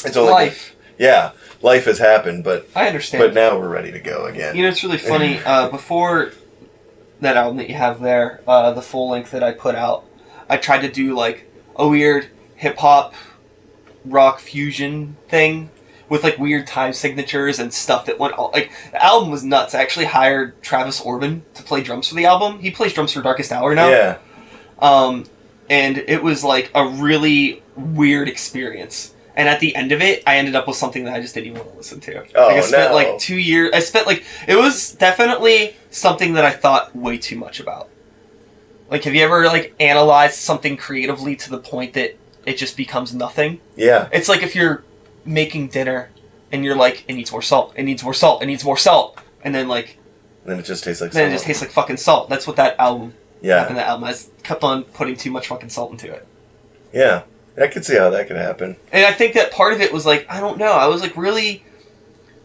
it's 0.05 0.15
only 0.15 0.31
Life. 0.31 0.75
yeah, 0.99 1.31
life 1.61 1.85
has 1.85 1.97
happened, 1.99 2.43
but 2.43 2.67
I 2.75 2.87
understand. 2.87 3.21
but 3.23 3.33
now 3.33 3.57
we're 3.59 3.67
ready 3.69 3.91
to 3.91 3.99
go 3.99 4.25
again. 4.25 4.55
You 4.55 4.63
know, 4.63 4.69
it's 4.69 4.83
really 4.83 4.97
funny. 4.99 5.39
Uh, 5.45 5.69
before 5.69 6.31
that 7.21 7.35
album 7.37 7.57
that 7.57 7.67
you 7.69 7.75
have 7.75 7.99
there, 7.99 8.41
uh, 8.47 8.71
the 8.73 8.81
full 8.81 9.09
length 9.09 9.31
that 9.31 9.43
I 9.43 9.51
put 9.51 9.73
out, 9.75 10.05
I 10.47 10.57
tried 10.57 10.81
to 10.81 10.91
do 10.91 11.15
like 11.15 11.51
a 11.75 11.87
weird 11.87 12.27
hip 12.55 12.77
hop 12.77 13.13
rock 14.03 14.39
fusion 14.39 15.17
thing 15.27 15.69
with 16.09 16.23
like 16.23 16.37
weird 16.37 16.67
time 16.67 16.93
signatures 16.93 17.59
and 17.59 17.73
stuff 17.73 18.05
that 18.05 18.19
went 18.19 18.33
all 18.33 18.51
like 18.53 18.71
the 18.91 19.03
album 19.03 19.31
was 19.31 19.43
nuts. 19.43 19.73
I 19.73 19.81
actually 19.81 20.05
hired 20.05 20.61
Travis 20.61 21.01
Orbin 21.01 21.43
to 21.55 21.63
play 21.63 21.81
drums 21.81 22.07
for 22.07 22.15
the 22.15 22.25
album. 22.25 22.59
He 22.59 22.71
plays 22.71 22.93
drums 22.93 23.11
for 23.11 23.21
Darkest 23.21 23.51
Hour 23.51 23.73
now. 23.73 23.89
yeah, 23.89 24.17
Um, 24.79 25.25
and 25.69 25.97
it 25.97 26.21
was 26.21 26.43
like 26.43 26.71
a 26.75 26.87
really 26.87 27.63
weird 27.75 28.27
experience. 28.27 29.13
And 29.37 29.49
at 29.49 29.59
the 29.59 29.75
end 29.75 29.91
of 29.91 30.01
it, 30.01 30.23
I 30.25 30.37
ended 30.37 30.55
up 30.55 30.65
with 30.65 30.77
something 30.77 31.03
that 31.05 31.13
I 31.13 31.19
just 31.19 31.33
didn't 31.33 31.47
even 31.47 31.59
want 31.59 31.71
to 31.71 31.77
listen 31.77 31.99
to. 32.01 32.23
Oh, 32.35 32.47
like 32.47 32.57
I 32.57 32.61
spent 32.61 32.91
no. 32.91 32.95
like 32.95 33.19
two 33.19 33.37
years. 33.37 33.71
I 33.73 33.79
spent 33.79 34.07
like 34.07 34.23
it 34.47 34.55
was 34.55 34.93
definitely 34.93 35.75
something 35.89 36.33
that 36.33 36.45
I 36.45 36.51
thought 36.51 36.95
way 36.95 37.17
too 37.17 37.37
much 37.37 37.59
about. 37.59 37.89
Like, 38.89 39.03
have 39.03 39.15
you 39.15 39.23
ever 39.23 39.45
like 39.47 39.73
analyzed 39.79 40.35
something 40.35 40.77
creatively 40.77 41.35
to 41.37 41.49
the 41.49 41.57
point 41.57 41.93
that 41.93 42.15
it 42.45 42.57
just 42.57 42.77
becomes 42.77 43.13
nothing? 43.13 43.59
Yeah. 43.75 44.07
It's 44.11 44.29
like 44.29 44.43
if 44.43 44.55
you're 44.55 44.83
making 45.25 45.69
dinner 45.69 46.09
and 46.51 46.63
you're 46.63 46.75
like, 46.75 47.03
it 47.07 47.13
needs 47.13 47.31
more 47.31 47.41
salt, 47.41 47.73
it 47.75 47.83
needs 47.83 48.03
more 48.03 48.13
salt, 48.13 48.41
it 48.43 48.45
needs 48.45 48.63
more 48.63 48.77
salt, 48.77 49.17
and 49.43 49.53
then 49.55 49.67
like 49.67 49.97
Then 50.45 50.59
it 50.59 50.65
just 50.65 50.83
tastes 50.83 51.01
like. 51.01 51.11
Salt. 51.11 51.21
Then 51.21 51.29
it 51.29 51.33
just 51.33 51.45
tastes 51.45 51.61
like 51.61 51.71
fucking 51.71 51.97
salt. 51.97 52.29
That's 52.29 52.45
what 52.47 52.55
that 52.57 52.79
album 52.79 53.13
Yeah. 53.41 53.59
happened. 53.59 53.77
That 53.77 53.87
album 53.87 54.03
I 54.05 54.15
kept 54.43 54.63
on 54.63 54.83
putting 54.83 55.15
too 55.15 55.31
much 55.31 55.47
fucking 55.47 55.69
salt 55.69 55.91
into 55.91 56.11
it. 56.11 56.27
Yeah. 56.93 57.23
I 57.59 57.67
could 57.67 57.85
see 57.85 57.95
how 57.95 58.09
that 58.09 58.27
could 58.27 58.35
happen. 58.37 58.75
And 58.91 59.05
I 59.05 59.13
think 59.13 59.33
that 59.33 59.51
part 59.51 59.71
of 59.73 59.79
it 59.81 59.93
was 59.93 60.05
like, 60.05 60.25
I 60.29 60.39
don't 60.41 60.57
know, 60.57 60.73
I 60.73 60.87
was 60.87 61.01
like 61.01 61.15
really 61.15 61.63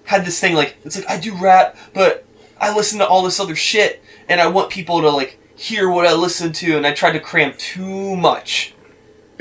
had 0.04 0.24
this 0.24 0.40
thing 0.40 0.54
like 0.54 0.76
it's 0.84 0.96
like 0.96 1.08
I 1.10 1.18
do 1.18 1.34
rap, 1.36 1.76
but 1.94 2.24
I 2.60 2.74
listen 2.74 2.98
to 3.00 3.06
all 3.06 3.22
this 3.22 3.38
other 3.40 3.54
shit 3.56 4.02
and 4.28 4.40
I 4.40 4.46
want 4.46 4.70
people 4.70 5.00
to 5.00 5.10
like 5.10 5.38
hear 5.56 5.90
what 5.90 6.06
I 6.06 6.12
listen 6.14 6.52
to 6.52 6.76
and 6.76 6.86
I 6.86 6.92
tried 6.92 7.12
to 7.12 7.20
cram 7.20 7.54
too 7.58 8.16
much 8.16 8.72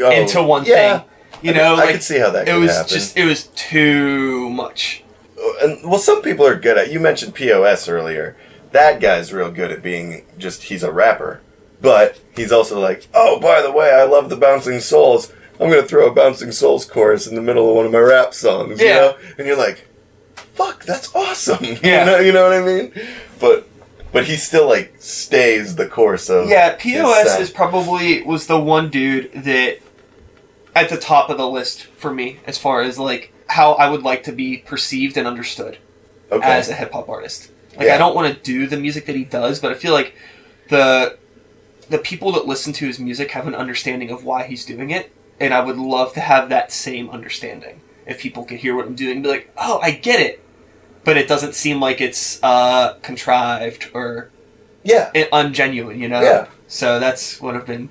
Oh, 0.08 0.12
into 0.12 0.41
one 0.43 0.66
yeah. 0.66 1.00
thing. 1.00 1.10
You 1.41 1.54
know, 1.54 1.76
I 1.76 1.78
like 1.78 1.91
could 1.91 2.04
see 2.04 2.20
how 2.20 2.32
that 2.32 2.47
it 2.50 2.54
was 2.56 2.72
happen. 2.72 2.89
just 2.89 3.18
it 3.18 3.26
was 3.26 3.47
too 3.47 4.50
much. 4.50 5.04
and 5.62 5.80
well, 5.89 6.00
some 6.00 6.22
people 6.22 6.45
are 6.45 6.56
good 6.56 6.78
at. 6.78 6.91
You 6.91 7.00
mentioned 7.00 7.34
POS 7.36 7.88
earlier. 7.88 8.36
That 8.72 9.00
guy's 9.00 9.32
real 9.34 9.50
good 9.52 9.72
at 9.72 9.82
being 9.82 10.26
just. 10.38 10.64
He's 10.64 10.84
a 10.84 10.91
rapper, 10.91 11.41
but 11.82 12.20
he's 12.36 12.52
also 12.52 12.80
like, 12.80 13.08
oh, 13.14 13.39
by 13.39 13.62
the 13.62 13.72
way, 13.72 13.91
I 13.91 14.04
love 14.04 14.30
the 14.30 14.36
Bouncing 14.36 14.80
Souls. 14.80 15.32
I'm 15.62 15.70
gonna 15.70 15.84
throw 15.84 16.08
a 16.08 16.14
Bouncing 16.14 16.52
Souls 16.52 16.86
chorus 16.86 17.26
in 17.28 17.36
the 17.36 17.41
middle 17.41 17.70
of 17.70 17.76
one 17.76 17.86
of 17.86 17.91
my 17.91 18.00
rap 18.00 18.34
songs. 18.34 18.80
You 18.82 18.88
Yeah. 18.88 18.95
know? 18.95 19.18
and 19.38 19.47
you're 19.47 19.58
like, 19.58 19.88
fuck, 20.36 20.84
that's 20.84 21.14
awesome. 21.16 21.64
Yeah. 21.84 22.00
you 22.02 22.06
know, 22.06 22.20
you 22.20 22.32
know 22.34 22.43
what 22.43 22.54
I 22.54 22.62
mean? 22.66 22.91
But 23.39 23.68
but 24.12 24.26
he 24.26 24.36
still 24.36 24.68
like 24.68 24.95
stays 25.00 25.76
the 25.76 25.88
course 25.88 26.30
of. 26.30 26.50
Yeah, 26.50 26.76
POS 26.78 27.39
is 27.39 27.50
probably 27.50 28.24
was 28.24 28.47
the 28.47 28.60
one 28.60 28.89
dude 28.89 29.32
that 29.34 29.80
at 30.84 30.89
the 30.89 30.97
top 30.97 31.30
of 31.30 31.38
the 31.38 31.47
list 31.47 31.84
for 31.84 32.13
me 32.13 32.39
as 32.45 32.57
far 32.57 32.82
as 32.82 32.97
like 32.99 33.34
how 33.47 33.73
I 33.73 33.89
would 33.89 34.03
like 34.03 34.23
to 34.23 34.32
be 34.32 34.57
perceived 34.57 35.17
and 35.17 35.27
understood 35.27 35.77
okay. 36.32 36.47
as 36.47 36.69
a 36.69 36.73
hip 36.73 36.91
hop 36.91 37.09
artist. 37.09 37.51
Like 37.77 37.88
Yeah. 37.88 37.95
I 37.95 37.97
don't 37.97 38.15
want 38.15 38.34
to 38.34 38.41
do 38.41 38.67
the 38.67 38.77
music 38.77 39.05
that 39.05 39.15
he 39.15 39.23
does, 39.23 39.59
but 39.59 39.71
I 39.71 39.75
feel 39.75 39.93
like 39.93 40.15
the 40.69 41.17
the 41.89 41.97
people 41.97 42.32
that 42.34 42.45
listen 42.45 42.71
to 42.73 42.86
his 42.86 42.99
music 42.99 43.32
have 43.32 43.47
an 43.47 43.55
understanding 43.55 44.11
of 44.11 44.23
why 44.23 44.43
he's 44.43 44.63
doing 44.63 44.91
it, 44.91 45.11
and 45.39 45.53
I 45.53 45.61
would 45.61 45.77
love 45.77 46.13
to 46.13 46.19
have 46.19 46.49
that 46.49 46.71
same 46.71 47.09
understanding. 47.09 47.82
If 48.05 48.19
people 48.19 48.43
could 48.43 48.59
hear 48.59 48.75
what 48.75 48.86
I'm 48.86 48.95
doing 48.95 49.13
and 49.13 49.23
be 49.23 49.30
like, 49.30 49.51
"Oh, 49.57 49.80
I 49.80 49.91
get 49.91 50.19
it," 50.19 50.43
but 51.03 51.17
it 51.17 51.27
doesn't 51.27 51.55
seem 51.55 51.80
like 51.80 52.01
it's 52.01 52.41
uh, 52.43 52.93
contrived 53.01 53.89
or 53.93 54.30
yeah, 54.84 55.11
ungenuine, 55.13 55.97
you 55.97 56.07
know? 56.07 56.21
Yeah. 56.21 56.47
So 56.67 56.99
that's 56.99 57.41
what 57.41 57.55
I've 57.55 57.65
been 57.65 57.89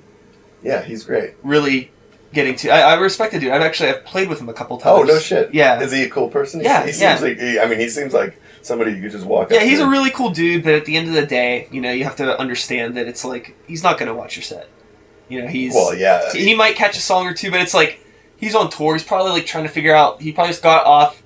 yeah, 0.62 0.82
he's 0.82 1.04
great. 1.04 1.34
really 1.42 1.90
getting 2.32 2.56
to. 2.56 2.70
I, 2.70 2.80
I 2.80 2.94
respect 2.94 3.32
the 3.32 3.40
dude. 3.40 3.50
I've 3.50 3.62
actually 3.62 3.90
I've 3.90 4.04
played 4.04 4.28
with 4.28 4.40
him 4.40 4.48
a 4.48 4.54
couple 4.54 4.78
times. 4.78 4.98
Oh 5.00 5.02
no 5.02 5.18
shit. 5.18 5.52
Yeah. 5.54 5.80
Is 5.80 5.92
he 5.92 6.02
a 6.04 6.10
cool 6.10 6.28
person? 6.28 6.60
Yeah, 6.60 6.84
He 6.84 6.92
seems 6.92 7.00
yeah. 7.00 7.18
like. 7.20 7.38
He, 7.38 7.58
I 7.58 7.66
mean, 7.66 7.80
he 7.80 7.88
seems 7.88 8.12
like 8.12 8.40
somebody 8.62 8.92
you 8.92 9.02
could 9.02 9.12
just 9.12 9.26
walk. 9.26 9.50
Yeah, 9.50 9.60
he's 9.64 9.78
to. 9.78 9.86
a 9.86 9.88
really 9.88 10.10
cool 10.10 10.30
dude, 10.30 10.64
but 10.64 10.74
at 10.74 10.84
the 10.84 10.96
end 10.96 11.08
of 11.08 11.14
the 11.14 11.26
day, 11.26 11.68
you 11.70 11.80
know, 11.80 11.90
you 11.90 12.04
have 12.04 12.16
to 12.16 12.38
understand 12.38 12.96
that 12.96 13.06
it's 13.06 13.24
like 13.24 13.56
he's 13.66 13.82
not 13.82 13.98
going 13.98 14.08
to 14.08 14.14
watch 14.14 14.36
your 14.36 14.42
set. 14.42 14.68
You 15.28 15.42
know, 15.42 15.48
he's 15.48 15.74
Well, 15.74 15.94
yeah. 15.94 16.32
he 16.32 16.54
might 16.54 16.74
catch 16.76 16.96
a 16.96 17.00
song 17.00 17.26
or 17.26 17.34
two, 17.34 17.50
but 17.50 17.60
it's 17.60 17.74
like 17.74 18.04
he's 18.36 18.54
on 18.54 18.70
tour. 18.70 18.94
He's 18.94 19.04
probably 19.04 19.32
like 19.32 19.46
trying 19.46 19.64
to 19.64 19.70
figure 19.70 19.94
out. 19.94 20.22
He 20.22 20.32
probably 20.32 20.52
just 20.52 20.62
got 20.62 20.86
off 20.86 21.22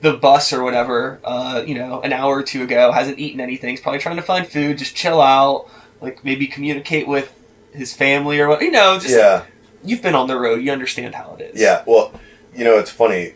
the 0.00 0.12
bus 0.14 0.52
or 0.52 0.62
whatever, 0.62 1.20
uh, 1.24 1.62
you 1.66 1.74
know, 1.74 2.00
an 2.02 2.12
hour 2.12 2.36
or 2.38 2.42
two 2.42 2.62
ago. 2.62 2.92
Hasn't 2.92 3.18
eaten 3.18 3.40
anything. 3.40 3.70
He's 3.70 3.80
probably 3.80 4.00
trying 4.00 4.16
to 4.16 4.22
find 4.22 4.46
food, 4.46 4.78
just 4.78 4.94
chill 4.94 5.20
out, 5.20 5.68
like 6.00 6.24
maybe 6.24 6.46
communicate 6.46 7.06
with 7.08 7.34
his 7.72 7.94
family 7.94 8.38
or 8.40 8.48
what. 8.48 8.62
You 8.62 8.70
know, 8.70 8.98
just 8.98 9.16
yeah. 9.16 9.44
You've 9.84 10.02
been 10.02 10.14
on 10.14 10.26
the 10.28 10.38
road. 10.38 10.62
You 10.62 10.72
understand 10.72 11.14
how 11.14 11.36
it 11.38 11.42
is. 11.42 11.60
Yeah, 11.60 11.84
well, 11.86 12.12
you 12.54 12.64
know, 12.64 12.78
it's 12.78 12.90
funny. 12.90 13.34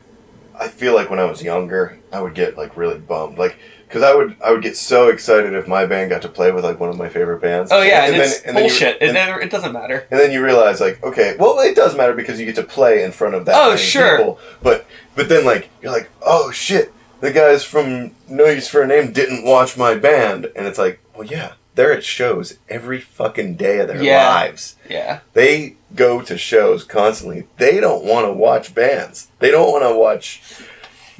I 0.59 0.69
feel 0.69 0.95
like 0.95 1.09
when 1.09 1.21
I 1.21 1.25
was 1.25 1.43
younger, 1.43 1.99
I 2.13 2.21
would 2.21 2.35
get 2.35 2.57
like 2.57 2.77
really 2.77 2.99
bummed, 2.99 3.39
like 3.39 3.57
because 3.87 4.03
I 4.03 4.15
would 4.15 4.37
I 4.45 4.51
would 4.51 4.63
get 4.63 4.77
so 4.77 5.09
excited 5.09 5.55
if 5.55 5.67
my 5.69 5.87
band 5.87 6.11
got 6.11 6.23
to 6.23 6.29
play 6.29 6.51
with 6.51 6.65
like 6.65 6.81
one 6.81 6.89
of 6.91 6.97
my 6.99 7.09
favorite 7.09 7.41
bands. 7.41 7.71
Oh 7.73 7.83
yeah, 7.83 8.07
and, 8.07 8.17
it's 8.17 8.41
then 8.43 8.55
you- 8.57 8.61
bullshit. 8.63 8.97
it 8.97 9.03
and, 9.03 9.15
never. 9.15 9.41
It 9.41 9.51
doesn't 9.51 9.73
matter. 9.73 10.07
and 10.11 10.19
then 10.19 10.33
you 10.33 10.45
realize 10.45 10.81
like, 10.81 11.03
okay, 11.03 11.37
well, 11.39 11.59
it 11.61 11.77
does 11.77 11.97
matter 11.97 12.13
because 12.13 12.39
you 12.41 12.47
get 12.47 12.57
to 12.57 12.65
play 12.65 13.05
in 13.05 13.13
front 13.13 13.35
of 13.35 13.45
that. 13.47 13.55
Oh, 13.57 13.77
sure. 13.77 14.19
People. 14.19 14.39
But 14.63 14.87
but 15.15 15.29
then 15.29 15.45
like 15.45 15.71
you're 15.81 15.93
like, 15.93 16.11
oh 16.23 16.51
shit, 16.51 16.93
the 17.21 17.33
guys 17.33 17.65
from 17.65 18.13
No 18.29 18.45
Use 18.47 18.69
for 18.69 18.83
a 18.83 18.87
Name 18.87 19.13
didn't 19.13 19.45
watch 19.45 19.77
my 19.77 19.95
band, 19.95 20.51
and 20.57 20.67
it's 20.67 20.79
like, 20.79 21.01
well, 21.15 21.27
yeah, 21.27 21.53
they're 21.79 21.93
at 21.93 22.03
shows 22.05 22.59
every 22.69 23.01
fucking 23.01 23.55
day 23.55 23.79
of 23.79 23.87
their 23.87 24.03
Yeah. 24.03 24.27
lives. 24.29 24.75
Yeah. 24.91 25.21
They 25.33 25.77
go 25.95 26.21
to 26.23 26.37
shows 26.37 26.83
constantly. 26.83 27.45
They 27.57 27.79
don't 27.79 28.05
want 28.05 28.27
to 28.27 28.33
watch 28.33 28.75
bands. 28.75 29.29
They 29.39 29.53
don't 29.53 29.71
want 29.71 29.85
to 29.85 29.95
watch 29.97 30.43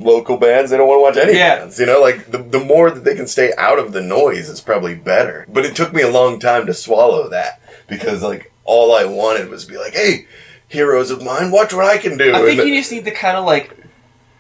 local 0.01 0.37
bands. 0.37 0.73
They 0.73 0.77
don't 0.77 0.89
want 0.89 0.99
to 0.99 1.03
watch 1.21 1.29
any 1.29 1.39
Yeah. 1.39 1.59
bands. 1.61 1.79
You 1.79 1.87
know, 1.87 2.01
like 2.01 2.33
the, 2.33 2.39
the 2.39 2.59
more 2.59 2.91
that 2.91 3.05
they 3.05 3.15
can 3.15 3.29
stay 3.29 3.53
out 3.57 3.79
of 3.79 3.93
the 3.93 4.01
noise 4.03 4.49
is 4.49 4.61
probably 4.61 4.97
better. 4.97 5.47
But 5.49 5.65
it 5.65 5.77
took 5.77 5.93
me 5.95 6.03
a 6.03 6.11
long 6.11 6.41
time 6.41 6.67
to 6.67 6.75
swallow 6.75 7.29
that 7.29 7.61
because 7.87 8.21
like 8.23 8.53
all 8.65 8.93
I 8.95 9.05
wanted 9.05 9.51
was 9.51 9.65
to 9.65 9.71
be 9.71 9.79
like, 9.79 9.95
hey, 9.95 10.27
heroes 10.67 11.13
of 11.13 11.23
mine, 11.23 11.53
watch 11.53 11.73
what 11.73 11.85
I 11.87 11.99
can 11.99 12.19
do. 12.19 12.35
I 12.35 12.43
think 12.43 12.59
And- 12.61 12.69
you 12.69 12.75
just 12.75 12.91
need 12.91 13.05
to 13.05 13.13
kind 13.13 13.37
of 13.37 13.45
like, 13.45 13.77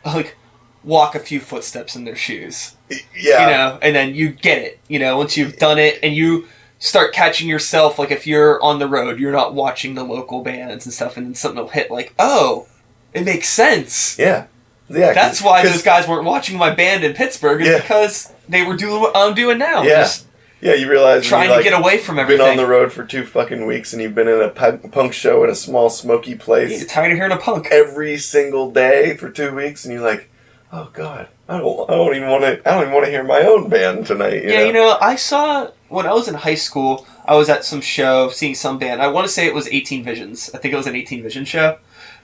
like, 0.04 0.36
walk 0.82 1.14
a 1.14 1.20
few 1.20 1.38
footsteps 1.38 1.94
in 1.94 2.04
their 2.04 2.16
shoes. 2.16 2.72
Yeah. 3.16 3.44
You 3.44 3.50
know, 3.50 3.78
and 3.82 3.94
then 3.94 4.14
you 4.14 4.30
get 4.30 4.58
it. 4.58 4.80
You 4.88 4.98
know, 4.98 5.16
once 5.18 5.36
you've 5.36 5.56
done 5.58 5.78
it 5.78 5.98
and 6.02 6.14
you 6.14 6.46
start 6.78 7.12
catching 7.12 7.48
yourself, 7.48 7.98
like 7.98 8.10
if 8.10 8.26
you're 8.26 8.62
on 8.62 8.78
the 8.78 8.86
road, 8.88 9.18
you're 9.18 9.32
not 9.32 9.54
watching 9.54 9.94
the 9.94 10.04
local 10.04 10.42
bands 10.42 10.86
and 10.86 10.92
stuff, 10.92 11.16
and 11.16 11.26
then 11.26 11.34
something 11.34 11.60
will 11.60 11.68
hit. 11.68 11.90
Like, 11.90 12.14
oh, 12.18 12.66
it 13.12 13.24
makes 13.24 13.48
sense. 13.48 14.18
Yeah. 14.18 14.46
Yeah. 14.88 15.12
That's 15.12 15.42
why 15.42 15.62
those 15.64 15.82
guys 15.82 16.08
weren't 16.08 16.24
watching 16.24 16.56
my 16.56 16.74
band 16.74 17.04
in 17.04 17.12
Pittsburgh. 17.12 17.60
Is 17.60 17.68
Yeah. 17.68 17.80
because 17.80 18.32
they 18.48 18.64
were 18.64 18.76
doing 18.76 19.00
what 19.00 19.16
I'm 19.16 19.34
doing 19.34 19.58
now. 19.58 19.82
Yeah. 19.82 20.00
Just 20.02 20.26
Yeah, 20.60 20.74
you 20.74 20.88
realize 20.90 21.26
trying 21.26 21.50
you, 21.50 21.56
to 21.56 21.62
get 21.62 21.78
away 21.78 21.98
from 21.98 22.18
everything. 22.18 22.44
Been 22.44 22.52
on 22.52 22.56
the 22.56 22.66
road 22.66 22.92
for 22.92 23.04
two 23.04 23.24
fucking 23.24 23.66
weeks, 23.66 23.92
and 23.92 24.00
you've 24.00 24.14
been 24.14 24.28
in 24.28 24.40
a 24.40 24.48
punk 24.48 24.90
punk 24.90 25.12
show 25.12 25.44
in 25.44 25.50
a 25.50 25.54
small, 25.54 25.90
smoky 25.90 26.34
place. 26.34 26.78
You're 26.78 26.88
tired 26.88 27.12
of 27.12 27.18
hearing 27.18 27.32
a 27.32 27.36
punk. 27.36 27.68
every 27.70 28.16
single 28.18 28.70
day 28.70 29.16
for 29.16 29.30
two 29.30 29.54
weeks, 29.54 29.84
and 29.84 29.92
you're 29.92 30.02
like, 30.02 30.30
"Oh 30.72 30.90
God, 30.92 31.28
I 31.48 31.58
don't, 31.58 31.90
I 31.90 31.94
don't 31.94 32.14
even 32.14 32.28
want 32.28 32.44
to, 32.44 32.68
I 32.68 32.74
don't 32.74 32.82
even 32.82 32.94
want 32.94 33.06
to 33.06 33.10
hear 33.10 33.24
my 33.24 33.42
own 33.42 33.68
band 33.68 34.06
tonight." 34.06 34.42
You 34.42 34.50
yeah, 34.50 34.58
know? 34.60 34.66
you 34.66 34.72
know, 34.72 34.98
I 35.00 35.16
saw 35.16 35.70
when 35.88 36.06
I 36.06 36.12
was 36.12 36.28
in 36.28 36.34
high 36.34 36.54
school. 36.54 37.06
I 37.24 37.34
was 37.34 37.50
at 37.50 37.62
some 37.62 37.82
show 37.82 38.30
seeing 38.30 38.54
some 38.54 38.78
band. 38.78 39.02
I 39.02 39.08
want 39.08 39.26
to 39.26 39.32
say 39.32 39.46
it 39.46 39.54
was 39.54 39.68
18 39.68 40.02
Visions. 40.02 40.50
I 40.54 40.58
think 40.58 40.72
it 40.72 40.78
was 40.78 40.86
an 40.86 40.96
18 40.96 41.22
Vision 41.22 41.44
show. 41.44 41.76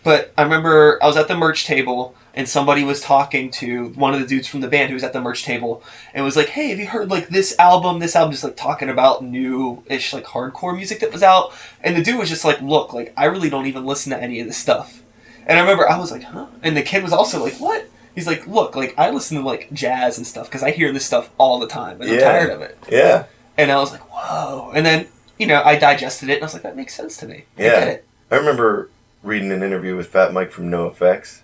But 0.03 0.33
I 0.37 0.43
remember 0.43 0.99
I 1.03 1.07
was 1.07 1.17
at 1.17 1.29
the 1.29 1.37
merch 1.37 1.65
table 1.65 2.15
and 2.35 2.49
somebody 2.49 2.85
was 2.85 3.01
talking 3.01 3.51
to 3.53 3.89
one 3.91 4.13
of 4.13 4.21
the 4.21 4.27
dudes 4.27 4.49
from 4.49 4.61
the 4.61 4.69
band 4.69 4.89
who 4.89 4.95
was 4.95 5.05
at 5.05 5.13
the 5.13 5.21
merch 5.21 5.45
table 5.45 5.83
and 6.13 6.25
was 6.25 6.37
like, 6.37 6.49
"Hey, 6.49 6.69
have 6.69 6.79
you 6.79 6.87
heard 6.87 7.11
like 7.11 7.29
this 7.29 7.59
album? 7.59 8.01
This 8.01 8.17
album 8.17 8.33
just 8.33 8.45
like 8.45 8.57
talking 8.57 8.91
about 8.91 9.25
new-ish 9.25 10.13
like 10.13 10.25
hardcore 10.25 10.77
music 10.77 11.01
that 11.01 11.13
was 11.13 11.23
out." 11.23 11.53
And 11.83 11.97
the 11.97 12.03
dude 12.03 12.19
was 12.19 12.29
just 12.29 12.45
like, 12.45 12.61
"Look, 12.61 12.93
like 12.93 13.15
I 13.17 13.27
really 13.27 13.49
don't 13.49 13.67
even 13.67 13.87
listen 13.87 14.11
to 14.11 14.23
any 14.23 14.41
of 14.41 14.47
this 14.47 14.59
stuff." 14.59 15.03
And 15.47 15.59
I 15.59 15.63
remember 15.63 15.89
I 15.89 15.99
was 15.99 16.11
like, 16.11 16.25
"Huh?" 16.25 16.47
And 16.63 16.77
the 16.77 16.83
kid 16.83 17.03
was 17.03 17.13
also 17.13 17.43
like, 17.43 17.55
"What?" 17.55 17.87
He's 18.15 18.27
like, 18.27 18.47
"Look, 18.47 18.77
like 18.77 18.95
I 18.99 19.11
listen 19.11 19.39
to 19.39 19.43
like 19.45 19.73
jazz 19.73 20.19
and 20.19 20.27
stuff 20.27 20.47
because 20.49 20.63
I 20.63 20.71
hear 20.71 20.93
this 20.93 21.05
stuff 21.05 21.31
all 21.39 21.59
the 21.59 21.67
time 21.67 22.01
and 22.01 22.11
I'm 22.11 22.17
Yeah. 22.19 22.25
tired 22.25 22.51
of 22.51 22.61
it." 22.63 22.79
yeah, 22.91 23.25
And 23.59 23.71
I 23.73 23.77
was 23.77 23.91
like, 23.93 24.03
"Whoa!" 24.13 24.71
And 24.75 24.85
then 24.87 25.07
you 25.39 25.47
know 25.47 25.63
I 25.65 25.77
digested 25.77 26.29
it 26.29 26.35
and 26.35 26.43
I 26.43 26.47
was 26.47 26.55
like, 26.55 26.63
"That 26.63 26.77
makes 26.77 26.95
sense 26.95 27.17
to 27.19 27.27
me." 27.27 27.45
I 27.59 27.63
Yeah. 27.63 27.79
get 27.81 27.89
it. 27.89 28.05
I 28.31 28.37
remember 28.37 28.91
reading 29.23 29.51
an 29.53 29.63
interview 29.63 29.97
with 29.97 30.09
Fat 30.09 30.33
Mike 30.33 30.51
from 30.53 30.71
No 30.71 30.91
NoFX, 30.91 31.41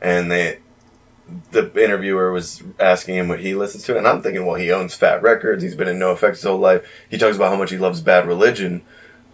and 0.00 0.30
they, 0.30 0.58
the 1.50 1.70
interviewer 1.82 2.32
was 2.32 2.62
asking 2.78 3.16
him 3.16 3.28
what 3.28 3.40
he 3.40 3.54
listens 3.54 3.84
to, 3.84 3.96
and 3.98 4.06
I'm 4.06 4.22
thinking, 4.22 4.46
well, 4.46 4.54
he 4.56 4.70
owns 4.72 4.94
Fat 4.94 5.22
Records. 5.22 5.62
He's 5.62 5.74
been 5.74 5.88
in 5.88 5.98
No 5.98 6.14
NoFX 6.14 6.30
his 6.36 6.42
whole 6.44 6.58
life. 6.58 6.82
He 7.08 7.18
talks 7.18 7.36
about 7.36 7.50
how 7.50 7.56
much 7.58 7.70
he 7.70 7.78
loves 7.78 8.00
Bad 8.00 8.26
Religion. 8.26 8.82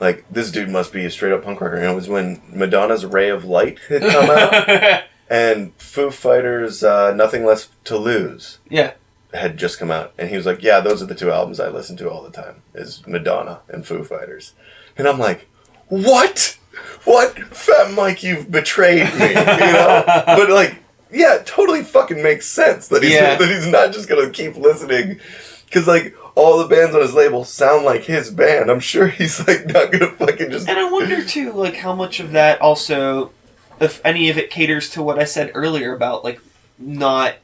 Like 0.01 0.25
this 0.31 0.51
dude 0.51 0.69
must 0.69 0.93
be 0.93 1.05
a 1.07 1.11
straight 1.11 1.33
up 1.33 1.43
punk 1.45 1.61
rocker. 1.61 1.77
And 1.77 1.87
it 1.91 1.95
was 1.95 2.09
when 2.09 2.43
Madonna's 2.53 3.07
Ray 3.07 3.31
of 3.31 3.45
Light 3.47 3.79
had 3.89 4.03
come 4.03 4.29
out, 4.31 5.03
and 5.29 5.73
Foo 5.77 6.11
Fighters' 6.11 6.83
uh, 6.83 7.13
Nothing 7.15 7.45
Left 7.45 7.69
to 7.87 7.97
Lose. 7.97 8.59
yeah. 8.69 8.93
had 9.35 9.57
just 9.57 9.79
come 9.79 9.91
out, 9.91 10.13
and 10.17 10.31
he 10.31 10.37
was 10.37 10.47
like, 10.47 10.63
"Yeah, 10.63 10.81
those 10.81 11.03
are 11.03 11.07
the 11.07 11.15
two 11.15 11.31
albums 11.31 11.61
I 11.61 11.69
listen 11.69 11.97
to 11.99 12.11
all 12.11 12.23
the 12.23 12.31
time: 12.31 12.63
is 12.75 13.03
Madonna 13.07 13.61
and 13.69 13.87
Foo 13.87 14.03
Fighters." 14.05 14.55
And 14.97 15.07
I'm 15.07 15.19
like, 15.19 15.47
"What? 15.89 16.59
What, 17.05 17.39
Fat 17.55 17.93
Mike? 17.93 18.23
You've 18.23 18.51
betrayed 18.51 19.13
me!" 19.15 19.29
You 19.29 19.35
know? 19.35 20.03
but 20.27 20.49
like, 20.51 20.77
yeah, 21.11 21.37
it 21.37 21.47
totally 21.47 21.83
fucking 21.83 22.23
makes 22.23 22.47
sense 22.47 22.89
that 22.89 23.03
he's 23.03 23.13
Yeah. 23.13 23.37
that 23.39 23.49
he's 23.49 23.67
not 23.67 23.93
just 23.93 24.09
gonna 24.09 24.31
keep 24.31 24.57
listening, 24.57 25.21
because 25.67 25.87
like 25.87 26.15
all 26.35 26.59
the 26.59 26.69
bands 26.69 26.95
on 26.95 27.01
his 27.01 27.15
label 27.15 27.45
sound 27.45 27.85
like 27.85 28.05
his 28.05 28.31
band. 28.31 28.71
I'm 28.71 28.81
sure 28.81 29.07
he's 29.09 29.47
like 29.47 29.67
not 29.67 29.91
gonna 29.93 30.13
fucking 30.13 30.51
just. 30.51 30.69
And 30.69 30.79
I 30.79 30.91
wonder 30.91 31.25
too, 31.25 31.53
like 31.53 31.77
how 31.77 31.95
much 31.95 32.21
of 32.21 32.33
that 32.33 32.61
also 32.61 33.33
if 33.81 34.01
any 34.05 34.31
of 34.31 34.39
it 34.39 34.51
caters 34.51 34.91
to 34.91 35.03
what 35.03 35.19
I 35.19 35.25
said 35.25 35.51
earlier 35.55 35.95
about 35.95 36.25
like 36.25 36.41
not 36.79 37.37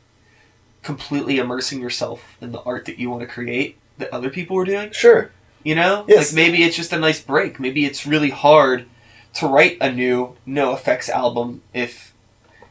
completely 0.83 1.39
immersing 1.39 1.81
yourself 1.81 2.37
in 2.41 2.53
the 2.53 2.61
art 2.63 2.85
that 2.87 2.99
you 2.99 3.09
want 3.11 3.21
to 3.23 3.27
create 3.27 3.77
that 3.99 4.13
other 4.13 4.31
people 4.31 4.57
were 4.57 4.65
doing. 4.65 4.91
Sure. 4.91 5.31
You 5.63 5.75
know, 5.77 6.05
Yes. 6.09 6.33
like 6.33 6.37
maybe 6.37 6.65
it's 6.65 6.77
just 6.77 6.93
a 6.93 6.99
nice 6.99 7.21
break. 7.21 7.61
Maybe 7.61 7.85
it's 7.87 8.07
really 8.07 8.31
hard 8.31 8.87
to 9.35 9.47
write 9.47 9.79
a 9.81 9.93
new 9.93 10.37
NoFX 10.47 11.09
album 11.09 11.63
if 11.73 12.13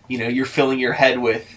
you 0.08 0.18
know 0.18 0.28
you're 0.28 0.46
filling 0.46 0.78
your 0.80 0.94
head 0.94 1.20
with 1.20 1.48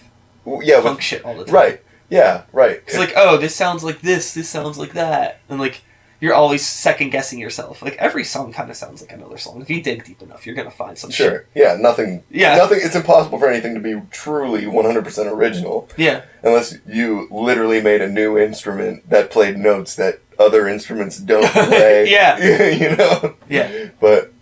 W- 0.45 0.61
Yeah. 0.65 0.81
punk 0.81 0.97
With, 0.97 1.03
shit 1.05 1.25
all 1.25 1.35
the 1.35 1.45
time. 1.45 1.53
right. 1.55 1.81
Yeah. 2.09 2.43
Right. 2.53 2.81
It's 2.87 2.97
like, 2.97 3.13
oh, 3.17 3.35
this 3.37 3.55
sounds 3.55 3.83
like 3.83 4.01
this, 4.01 4.33
this 4.33 4.47
sounds 4.47 4.77
like 4.77 4.93
that. 4.93 5.39
And 5.49 5.59
like 5.59 5.81
you're 6.25 6.33
always 6.33 6.65
second 6.65 7.11
guessing 7.11 7.37
yourself. 7.37 7.83
Like 7.83 7.95
every 7.97 8.23
song 8.23 8.51
kind 8.51 8.71
of 8.71 8.75
sounds 8.75 8.99
like 9.01 9.11
another 9.11 9.37
song. 9.37 9.61
If 9.61 9.69
you 9.69 9.79
dig 9.81 10.03
deep 10.03 10.23
enough, 10.23 10.45
you're 10.45 10.55
gonna 10.55 10.71
find 10.71 10.97
some 10.97 11.11
shit. 11.11 11.27
Sure. 11.31 11.45
Yeah. 11.53 11.77
Nothing. 11.79 12.23
Yeah. 12.31 12.55
Nothing. 12.57 12.79
It's 12.81 12.95
impossible 12.95 13.37
for 13.37 13.47
anything 13.47 13.75
to 13.75 13.79
be 13.79 14.01
truly 14.09 14.63
100% 14.63 15.31
original 15.31 15.87
Yeah. 15.97 16.23
unless 16.41 16.77
you 16.87 17.27
literally 17.29 17.79
made 17.79 18.01
a 18.01 18.09
new 18.09 18.37
instrument 18.39 19.07
that 19.09 19.29
played 19.29 19.55
notes 19.57 19.95
that 19.97 20.19
other 20.39 20.67
instruments 20.67 21.17
don't 21.19 21.45
play. 21.51 22.09
Yeah. 22.09 22.69
you 22.71 22.95
know. 22.97 23.35
Yeah. 23.47 23.89
But 23.99 24.33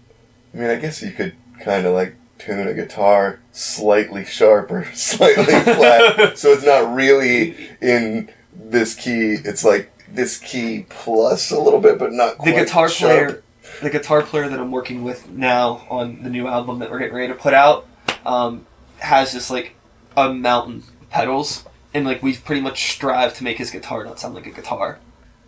I 0.54 0.58
mean, 0.58 0.70
I 0.70 0.76
guess 0.78 1.02
you 1.02 1.12
could 1.12 1.36
kind 1.60 1.86
of 1.86 1.94
like 1.94 2.16
tune 2.40 2.66
a 2.68 2.74
guitar 2.74 3.40
slightly 3.52 4.24
sharper, 4.24 4.88
slightly 4.94 5.44
flat, 5.46 6.38
so 6.38 6.54
it's 6.54 6.66
not 6.66 6.94
really 6.96 7.56
in 7.82 8.30
this 8.54 8.96
key. 8.96 9.38
It's 9.44 9.64
like 9.64 9.93
this 10.14 10.38
key 10.38 10.86
plus 10.90 11.52
a 11.52 11.60
little 11.60 11.80
bit, 11.82 11.98
but 11.98 12.14
not 12.14 12.38
The 12.44 12.52
guitar 12.52 12.88
sharp. 12.90 13.12
player 13.12 13.44
the 13.82 13.90
guitar 13.90 14.22
player 14.22 14.48
that 14.50 14.60
I'm 14.60 14.72
working 14.72 15.04
with 15.04 15.30
now 15.30 15.86
on 15.90 16.22
the 16.22 16.30
new 16.30 16.48
album 16.48 16.80
that 16.80 16.92
we're 16.92 17.00
getting 17.00 17.16
ready 17.16 17.30
to 17.30 17.34
put 17.40 17.54
out, 17.54 17.88
um, 18.26 18.66
has 19.00 19.32
this 19.34 19.50
like 19.50 19.76
a 20.16 20.32
mountain 20.34 20.84
of 21.02 21.10
pedals 21.10 21.66
and 21.94 22.06
like 22.06 22.22
we've 22.22 22.44
pretty 22.44 22.62
much 22.62 22.92
strive 22.92 23.34
to 23.36 23.44
make 23.44 23.58
his 23.58 23.72
guitar 23.72 24.04
not 24.04 24.20
sound 24.20 24.36
like 24.36 24.46
a 24.46 24.52
guitar. 24.52 25.00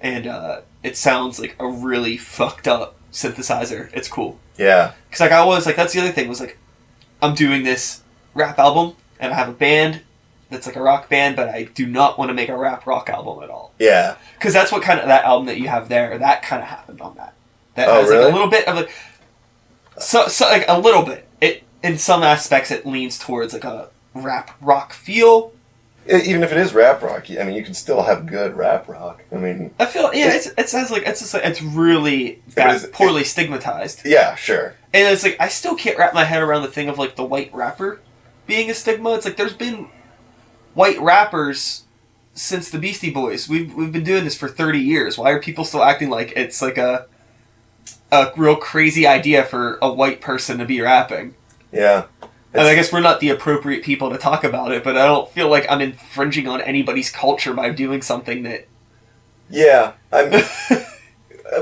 And 0.02 0.28
uh, 0.28 0.62
it 0.84 0.98
sounds 0.98 1.40
like 1.40 1.56
a 1.60 1.68
really 1.68 2.18
fucked 2.18 2.68
up 2.68 2.96
synthesizer. 3.12 3.90
It's 3.94 4.08
cool. 4.08 4.40
Yeah, 4.58 4.94
Cause 5.12 5.20
like 5.20 5.32
I 5.32 5.44
was 5.46 5.66
like 5.66 5.76
that's 5.76 5.94
the 5.94 6.00
other 6.00 6.12
thing 6.12 6.28
was 6.30 6.40
like 6.40 6.58
I'm 7.22 7.36
doing 7.36 7.64
this 7.64 8.02
rap 8.34 8.58
album 8.60 8.96
and 9.20 9.34
I 9.34 9.36
have 9.36 9.50
a 9.50 9.54
band 9.54 10.02
that's 10.50 10.68
like 10.68 10.76
a 10.76 10.82
rock 10.82 11.10
band, 11.10 11.36
but 11.36 11.50
I 11.50 11.64
do 11.64 11.86
not 11.86 12.18
want 12.20 12.30
to 12.30 12.34
make 12.34 12.50
a 12.50 12.58
rap 12.58 12.86
rock 12.86 13.10
album 13.10 13.44
at 13.44 13.50
all. 13.50 13.74
yeah, 13.80 14.16
Cause 14.40 14.54
that's 14.54 14.72
what 14.72 14.82
kind 14.84 15.00
of 15.00 15.08
that 15.08 15.26
album 15.26 15.48
that 15.48 15.58
you 15.60 15.68
have 15.68 15.90
there 15.90 16.18
that 16.18 16.44
kind 16.44 16.62
of 16.62 16.68
happened 16.70 17.02
on 17.02 17.16
that. 17.16 17.34
That 17.76 17.90
Oh, 17.90 18.02
has 18.02 18.10
like 18.10 18.20
a 18.20 18.34
little 18.34 18.50
bit 18.50 18.68
of 18.68 18.76
like 18.76 18.92
so 20.00 20.28
so 20.28 20.46
like 20.48 20.66
a 20.68 20.80
little 20.80 21.04
bit. 21.04 21.28
It 21.42 21.64
in 21.84 21.98
some 21.98 22.24
aspects 22.24 22.72
it 22.72 22.86
leans 22.86 23.18
towards 23.20 23.54
like 23.54 23.64
a 23.64 23.90
rap 24.14 24.52
rock 24.62 24.94
feel. 24.94 25.52
Even 26.08 26.44
if 26.44 26.52
it 26.52 26.58
is 26.60 26.72
rap 26.72 27.02
rock, 27.02 27.26
I 27.32 27.44
mean, 27.44 27.56
you 27.56 27.64
can 27.64 27.74
still 27.74 28.04
have 28.04 28.28
good 28.28 28.56
rap 28.56 28.88
rock. 28.88 29.24
I 29.32 29.38
mean, 29.38 29.74
I 29.80 29.88
feel 29.88 30.14
yeah, 30.14 30.34
it's 30.36 30.48
it 30.58 30.70
sounds 30.70 30.92
like 30.92 31.02
it's 31.08 31.20
just 31.22 31.34
like, 31.34 31.44
it's 31.44 31.64
really 31.64 32.44
bad, 32.54 32.76
is- 32.76 32.86
poorly 32.94 33.24
stigmatized. 33.24 34.04
yeah, 34.06 34.36
sure, 34.36 34.76
And 34.94 35.12
it's 35.12 35.24
like 35.24 35.36
I 35.40 35.48
still 35.48 35.76
can't 35.76 35.98
wrap 35.98 36.14
my 36.14 36.24
head 36.24 36.44
around 36.44 36.62
the 36.62 36.68
thing 36.68 36.90
of 36.90 37.00
like 37.00 37.16
the 37.16 37.24
white 37.24 37.52
rapper 37.56 38.02
being 38.46 38.70
a 38.70 38.76
stigma. 38.76 39.16
It's 39.16 39.26
like 39.26 39.36
there's 39.36 39.54
been 39.56 39.88
white 40.76 41.00
rappers 41.00 41.86
since 42.36 42.70
the 42.70 42.78
Beastie 42.78 43.10
Boys. 43.10 43.50
We've 43.50 43.74
we've 43.74 43.92
been 43.92 44.04
doing 44.04 44.24
this 44.24 44.38
for 44.38 44.48
thirty 44.48 44.80
years. 44.80 45.18
Why 45.18 45.32
are 45.32 45.42
people 45.42 45.66
still 45.66 45.84
acting 45.84 46.12
like 46.12 46.34
it's 46.36 46.62
like 46.62 46.78
a 46.78 47.08
a 48.12 48.32
real 48.38 48.56
crazy 48.56 49.08
idea 49.08 49.44
for 49.44 49.80
a 49.82 49.92
white 49.92 50.22
person 50.22 50.60
to 50.60 50.66
be 50.66 50.80
rapping? 50.82 51.34
yeah. 51.72 52.06
And 52.54 52.64
I 52.64 52.74
guess 52.74 52.94
we're 52.94 53.02
not 53.02 53.20
the 53.20 53.30
appropriate 53.30 53.84
people 53.84 54.10
to 54.12 54.18
talk 54.18 54.46
about 54.46 54.72
it, 54.72 54.82
but 54.82 54.96
I 54.96 55.06
don't 55.06 55.30
feel 55.30 55.50
like 55.50 55.66
I'm 55.70 55.82
infringing 55.82 56.48
on 56.48 56.62
anybody's 56.62 57.10
culture 57.12 57.54
by 57.54 57.70
doing 57.72 58.02
something 58.02 58.44
that. 58.44 58.68
yeah, 59.50 59.94
I'm. 60.12 60.30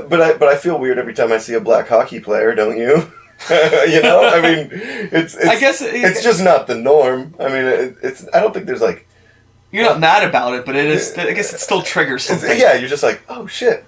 but 0.08 0.20
I 0.22 0.34
but 0.34 0.48
I 0.48 0.56
feel 0.56 0.78
weird 0.78 0.98
every 0.98 1.14
time 1.14 1.32
I 1.32 1.38
see 1.38 1.54
a 1.54 1.60
black 1.60 1.88
hockey 1.88 2.20
player, 2.20 2.54
don't 2.54 2.78
you? 2.78 3.12
you 3.50 4.02
know, 4.02 4.24
I 4.24 4.40
mean, 4.40 4.68
it's, 4.72 5.34
it's 5.34 5.46
I 5.46 5.58
guess 5.58 5.82
it's 5.82 6.22
just 6.22 6.42
not 6.42 6.66
the 6.66 6.74
norm. 6.76 7.34
I 7.38 7.48
mean, 7.48 7.64
it, 7.64 7.96
it's 8.02 8.26
I 8.32 8.40
don't 8.40 8.54
think 8.54 8.66
there's 8.66 8.80
like 8.80 9.06
you're 9.70 9.84
not 9.84 10.00
mad 10.00 10.26
about 10.26 10.54
it, 10.54 10.64
but 10.64 10.76
it 10.76 10.86
is. 10.86 11.16
I 11.18 11.32
guess 11.32 11.52
it 11.52 11.58
still 11.58 11.82
triggers 11.82 12.24
something. 12.24 12.58
yeah, 12.58 12.74
you're 12.74 12.88
just 12.88 13.02
like 13.02 13.22
oh 13.28 13.46
shit. 13.46 13.84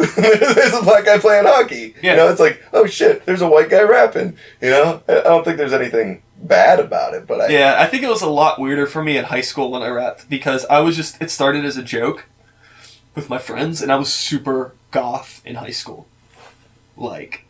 there's 0.16 0.72
a 0.72 0.82
black 0.82 1.04
guy 1.04 1.18
playing 1.18 1.44
hockey. 1.44 1.94
Yeah. 2.02 2.12
You 2.12 2.16
know, 2.16 2.28
it's 2.28 2.40
like 2.40 2.62
oh 2.72 2.86
shit. 2.86 3.26
There's 3.26 3.42
a 3.42 3.48
white 3.48 3.68
guy 3.68 3.82
rapping. 3.82 4.36
You 4.60 4.70
know, 4.70 5.02
I 5.06 5.20
I 5.20 5.22
don't 5.24 5.44
think 5.44 5.58
there's 5.58 5.74
anything 5.74 6.22
bad 6.36 6.80
about 6.80 7.12
it, 7.14 7.26
but 7.26 7.40
I 7.42 7.48
Yeah, 7.48 7.76
I 7.78 7.86
think 7.86 8.02
it 8.02 8.08
was 8.08 8.22
a 8.22 8.30
lot 8.30 8.58
weirder 8.58 8.86
for 8.86 9.04
me 9.04 9.18
in 9.18 9.26
high 9.26 9.42
school 9.42 9.70
when 9.70 9.82
I 9.82 9.88
rapped 9.88 10.30
because 10.30 10.64
I 10.66 10.80
was 10.80 10.96
just 10.96 11.20
it 11.20 11.30
started 11.30 11.64
as 11.64 11.76
a 11.76 11.82
joke 11.82 12.24
with 13.14 13.28
my 13.28 13.38
friends 13.38 13.82
and 13.82 13.92
I 13.92 13.96
was 13.96 14.12
super 14.12 14.72
goth 14.90 15.42
in 15.44 15.56
high 15.56 15.70
school. 15.70 16.08
Like 16.96 17.44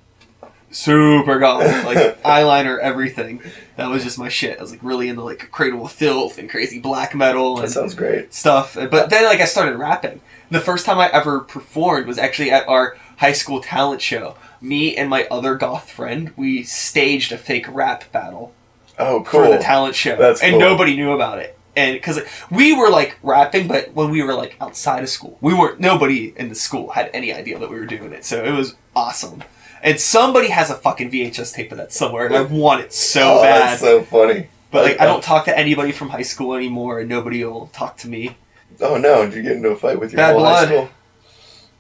super 0.71 1.39
goth, 1.39 1.65
like 1.85 2.23
eyeliner 2.23 2.79
everything. 2.79 3.43
That 3.77 3.89
was 3.91 4.05
just 4.05 4.19
my 4.19 4.29
shit. 4.29 4.59
I 4.59 4.63
was 4.63 4.71
like 4.71 4.83
really 4.83 5.09
into 5.09 5.23
like 5.23 5.51
Cradle 5.51 5.85
of 5.87 5.93
Filth 5.93 6.39
and 6.39 6.49
crazy 6.49 6.79
black 6.79 7.15
metal 7.15 7.57
And 7.57 7.67
that 7.67 7.73
sounds 7.73 7.95
great. 7.95 8.33
stuff. 8.33 8.75
But 8.75 9.11
then 9.11 9.25
like 9.25 9.41
I 9.41 9.45
started 9.47 9.77
rapping. 9.77 10.21
The 10.51 10.61
first 10.61 10.85
time 10.87 10.99
I 10.99 11.09
ever 11.11 11.41
performed 11.41 12.07
was 12.07 12.19
actually 12.19 12.51
at 12.51 12.69
our 12.69 12.97
high 13.19 13.33
school 13.33 13.61
talent 13.61 14.03
show. 14.03 14.37
Me 14.61 14.97
and 14.97 15.09
my 15.09 15.27
other 15.31 15.55
goth 15.55 15.91
friend, 15.91 16.33
we 16.37 16.63
staged 16.65 17.33
a 17.33 17.39
fake 17.39 17.67
rap 17.69 18.11
battle 18.13 18.53
Oh, 18.99 19.23
cool. 19.27 19.45
for 19.45 19.49
the 19.51 19.59
talent 19.63 19.95
show, 19.95 20.17
That's 20.17 20.43
and 20.43 20.53
cool. 20.53 20.61
nobody 20.61 20.95
knew 20.97 21.13
about 21.13 21.39
it. 21.39 21.57
And 21.77 21.95
because 21.95 22.21
we 22.51 22.75
were 22.77 22.91
like 22.91 23.17
rapping, 23.23 23.69
but 23.69 23.95
when 23.95 24.11
we 24.11 24.23
were 24.23 24.35
like 24.35 24.57
outside 24.61 25.03
of 25.03 25.09
school, 25.09 25.39
we 25.41 25.55
weren't. 25.55 25.81
Nobody 25.81 26.35
in 26.37 26.49
the 26.51 26.55
school 26.55 26.91
had 26.91 27.09
any 27.15 27.33
idea 27.33 27.59
that 27.59 27.71
we 27.71 27.79
were 27.79 27.87
doing 27.87 28.13
it, 28.13 28.25
so 28.25 28.45
it 28.45 28.51
was 28.51 28.75
awesome. 28.95 29.45
And 29.83 29.99
somebody 29.99 30.49
has 30.49 30.71
a 30.71 30.75
fucking 30.75 31.11
VHS 31.11 31.55
tape 31.55 31.73
of 31.73 31.79
that 31.79 31.93
somewhere, 31.93 32.27
and 32.27 32.37
I 32.37 32.43
want 32.43 32.83
it 32.83 32.93
so 32.93 33.39
oh, 33.39 33.43
bad. 33.43 33.71
That's 33.71 33.81
so 33.81 34.03
funny. 34.03 34.49
but 34.71 34.85
like, 34.85 35.01
I 35.01 35.07
don't 35.07 35.23
talk 35.33 35.47
to 35.47 35.59
anybody 35.59 35.93
from 35.93 36.11
high 36.11 36.23
school 36.23 36.55
anymore, 36.55 37.01
and 37.01 37.09
nobody 37.09 37.45
will 37.45 37.69
talk 37.69 37.97
to 37.99 38.09
me. 38.09 38.37
Oh 38.81 38.97
no! 38.99 39.25
Did 39.27 39.35
you 39.35 39.43
get 39.43 39.53
into 39.53 39.71
a 39.71 39.77
fight 39.77 39.99
with 39.99 40.13
your 40.13 40.19
Bad 40.19 40.35
whole 40.35 40.45
high 40.45 40.65
school? 40.67 40.91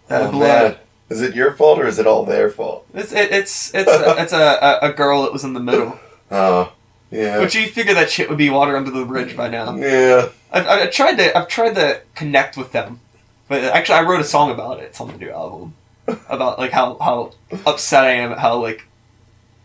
Bad 0.09 0.23
oh, 0.29 0.31
blood. 0.31 0.73
man. 0.73 0.81
Is 1.11 1.23
it 1.23 1.35
your 1.35 1.53
fault 1.55 1.81
or 1.81 1.87
is 1.87 1.99
it 1.99 2.07
all 2.07 2.25
their 2.25 2.49
fault? 2.51 2.87
It's 2.95 3.13
it, 3.13 3.33
it's 3.33 3.75
it's 3.75 3.91
a, 3.91 4.23
it's 4.23 4.33
a, 4.33 4.79
a, 4.83 4.91
a 4.91 4.93
girl 4.93 5.23
that 5.25 5.33
was 5.33 5.43
in 5.45 5.55
the 5.55 5.61
middle, 5.61 5.99
Oh, 6.31 6.73
yeah. 7.11 7.39
but 7.39 7.53
you 7.55 7.67
figure 7.67 7.95
that 7.95 8.11
shit 8.11 8.29
would 8.29 8.39
be 8.39 8.49
water 8.49 8.77
under 8.77 8.93
the 8.93 9.05
bridge 9.05 9.37
by 9.37 9.49
now. 9.49 9.75
yeah. 9.75 10.29
I've, 10.53 10.67
I've 10.67 10.91
tried 10.93 11.17
to 11.17 11.37
I've 11.37 11.49
tried 11.49 11.75
to 11.75 12.03
connect 12.15 12.57
with 12.57 12.71
them, 12.73 13.01
but 13.49 13.65
actually 13.65 13.97
I 13.97 14.03
wrote 14.03 14.21
a 14.21 14.25
song 14.25 14.51
about 14.53 14.79
it. 14.79 14.85
It's 14.85 15.01
on 15.01 15.09
the 15.09 15.19
new 15.19 15.31
album 15.31 15.75
about 16.29 16.59
like 16.59 16.71
how 16.73 16.97
how 16.99 17.33
upset 17.67 18.05
I 18.05 18.13
am 18.13 18.33
at 18.33 18.39
how 18.39 18.57
like 18.61 18.87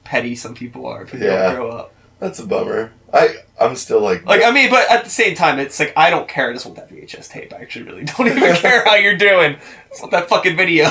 petty 0.04 0.36
some 0.36 0.54
people 0.56 0.86
are 0.86 1.08
Yeah. 1.14 1.48
don't 1.50 1.56
grow 1.56 1.70
up. 1.72 1.94
That's 2.20 2.40
a 2.40 2.46
bummer. 2.46 2.92
I 3.14 3.36
I'm 3.60 3.76
still 3.76 4.00
like 4.02 4.26
Like 4.26 4.44
I 4.44 4.52
mean, 4.52 4.70
but 4.70 4.90
at 4.92 5.04
the 5.04 5.10
same 5.10 5.36
time, 5.36 5.60
it's 5.60 5.80
like 5.80 5.94
I 5.98 6.10
don't 6.10 6.28
care. 6.28 6.50
I 6.50 6.54
just 6.54 6.66
want 6.66 6.78
that 6.78 6.90
VHS 6.90 7.30
tape. 7.30 7.54
I 7.54 7.58
actually 7.58 7.86
really 7.86 8.04
don't 8.18 8.28
even 8.28 8.56
care 8.56 8.84
how 8.86 8.96
you're 8.96 9.18
doing. 9.18 9.56
I 9.56 9.90
just 9.90 10.02
want 10.02 10.12
that 10.12 10.30
fucking 10.30 10.56
video. 10.58 10.90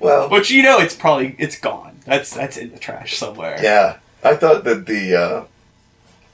well, 0.00 0.28
But 0.30 0.50
you 0.50 0.62
know, 0.62 0.78
it's 0.78 0.94
probably 0.94 1.36
it's 1.38 1.58
gone. 1.58 2.00
That's 2.04 2.32
that's 2.34 2.56
in 2.56 2.70
the 2.72 2.78
trash 2.78 3.16
somewhere. 3.16 3.58
yeah. 3.62 3.98
I 4.24 4.34
thought 4.34 4.64
that 4.64 4.86
the 4.86 5.14
uh, 5.16 5.44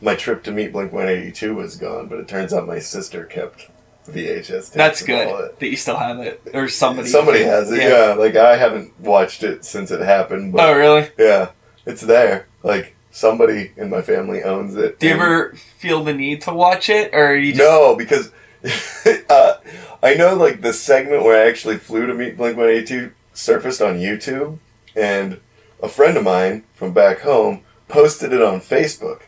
my 0.00 0.14
trip 0.14 0.42
to 0.44 0.50
meet 0.50 0.72
Blink 0.72 0.92
182 0.92 1.54
was 1.54 1.76
gone, 1.76 2.06
but 2.08 2.18
it 2.18 2.26
turns 2.28 2.52
out 2.52 2.66
my 2.66 2.78
sister 2.78 3.24
kept 3.24 3.68
VHS. 4.06 4.72
That's 4.72 5.02
good 5.02 5.52
that 5.58 5.66
you 5.68 5.76
still 5.76 5.96
have 5.96 6.18
it, 6.20 6.42
or 6.52 6.68
somebody. 6.68 7.08
Somebody 7.08 7.42
has 7.44 7.70
it. 7.70 7.82
Yeah. 7.82 8.14
Like 8.14 8.36
I 8.36 8.56
haven't 8.56 8.98
watched 9.00 9.42
it 9.42 9.64
since 9.64 9.90
it 9.90 10.00
happened, 10.00 10.52
but 10.52 10.68
Oh 10.68 10.72
really? 10.76 11.10
yeah, 11.18 11.50
it's 11.86 12.02
there. 12.02 12.48
Like 12.62 12.96
somebody 13.10 13.72
in 13.76 13.90
my 13.90 14.02
family 14.02 14.42
owns 14.42 14.74
it. 14.74 14.98
Do 14.98 15.06
you 15.06 15.14
ever 15.14 15.54
feel 15.54 16.02
the 16.02 16.14
need 16.14 16.40
to 16.42 16.52
watch 16.54 16.88
it, 16.88 17.14
or 17.14 17.36
you 17.36 17.52
just 17.52 17.58
No, 17.62 17.94
because 17.96 18.32
uh, 19.30 19.54
I 20.02 20.14
know 20.14 20.34
like 20.34 20.62
the 20.62 20.72
segment 20.72 21.22
where 21.22 21.44
I 21.44 21.48
actually 21.48 21.76
flew 21.76 22.06
to 22.06 22.14
meet 22.14 22.36
Blink 22.36 22.56
One 22.56 22.68
Eighty 22.68 22.86
Two 22.86 23.12
surfaced 23.32 23.80
on 23.80 23.98
YouTube, 23.98 24.58
and 24.96 25.40
a 25.82 25.88
friend 25.88 26.16
of 26.16 26.24
mine 26.24 26.64
from 26.74 26.92
back 26.92 27.20
home 27.20 27.62
posted 27.88 28.32
it 28.32 28.42
on 28.42 28.60
Facebook, 28.60 29.22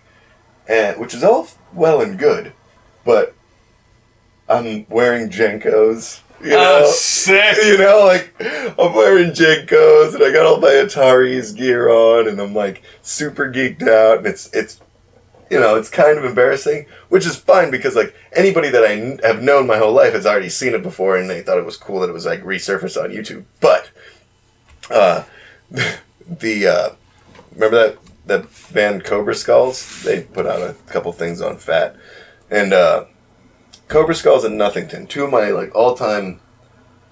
and 0.69 0.99
which 0.99 1.15
is 1.15 1.23
all 1.23 1.47
well 1.73 2.01
and 2.01 2.19
good, 2.19 2.53
but 3.05 3.35
I'm 4.49 4.87
wearing 4.89 5.31
JNCOs. 5.31 6.21
You 6.43 6.51
know, 6.51 6.83
Oh, 6.85 6.91
sick. 6.93 7.57
you 7.65 7.79
know, 7.79 8.05
like 8.05 8.35
I'm 8.79 8.93
wearing 8.95 9.31
JNCOs 9.31 10.15
and 10.15 10.23
I 10.23 10.31
got 10.33 10.45
all 10.45 10.61
my 10.61 10.69
Ataris' 10.69 11.57
gear 11.57 11.89
on 11.89 12.29
and 12.29 12.39
I'm 12.41 12.55
like 12.55 12.83
super 13.03 13.51
geeked 13.51 13.83
out 13.89 14.19
and 14.19 14.27
it's 14.27 14.53
it's 14.53 14.81
you 15.51 15.59
know 15.59 15.77
it's 15.77 15.89
kind 15.89 16.19
of 16.19 16.25
embarrassing, 16.25 16.85
which 17.09 17.25
is 17.25 17.37
fine 17.37 17.71
because 17.71 17.97
like 17.97 18.15
anybody 18.35 18.69
that 18.69 18.85
I 18.85 19.27
have 19.27 19.43
known 19.43 19.67
my 19.67 19.79
whole 19.79 19.93
life 19.93 20.13
has 20.13 20.27
already 20.27 20.51
seen 20.51 20.75
it 20.75 20.83
before 20.83 21.17
and 21.17 21.31
they 21.31 21.41
thought 21.43 21.59
it 21.59 21.65
was 21.65 21.79
cool 21.79 22.01
that 22.01 22.11
it 22.11 22.15
was 22.15 22.27
like 22.27 22.43
resurfaced 22.43 23.03
on 23.03 23.11
YouTube. 23.11 23.45
But 23.61 23.91
uh, 24.91 25.25
the 25.71 26.67
uh, 26.67 26.89
remember 27.55 27.77
that 27.89 27.99
that 28.27 28.47
band 28.75 29.05
Cobra 29.05 29.35
Skulls. 29.35 30.03
They 30.03 30.23
put 30.23 30.47
out 30.47 30.61
a 30.61 30.75
couple 30.89 31.13
things 31.13 31.41
on 31.41 31.57
Fat, 31.59 31.97
and 32.51 32.73
uh, 32.75 33.05
Cobra 33.95 34.17
Skulls 34.17 34.43
and 34.43 34.59
Nothington, 34.59 35.07
two 35.07 35.23
of 35.23 35.31
my 35.31 35.51
like 35.51 35.73
all 35.73 35.95
time 35.95 36.41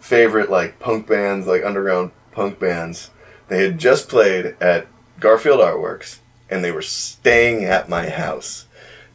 favorite 0.01 0.51
like 0.51 0.80
punk 0.80 1.07
bands, 1.07 1.47
like 1.47 1.62
underground 1.64 2.11
punk 2.33 2.59
bands. 2.59 3.12
They 3.47 3.62
had 3.62 3.78
just 3.78 4.09
played 4.09 4.57
at 4.61 4.89
Garfield 5.20 5.61
Artworks, 5.61 6.18
and 6.51 6.64
they 6.64 6.72
were 6.72 6.83
staying 6.83 7.64
at 7.64 7.89
my 7.89 8.09
house. 8.09 8.66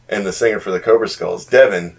And 0.08 0.24
the 0.24 0.32
singer 0.32 0.60
for 0.60 0.70
the 0.70 0.80
Cobra 0.80 1.10
Skulls, 1.10 1.44
Devin, 1.44 1.98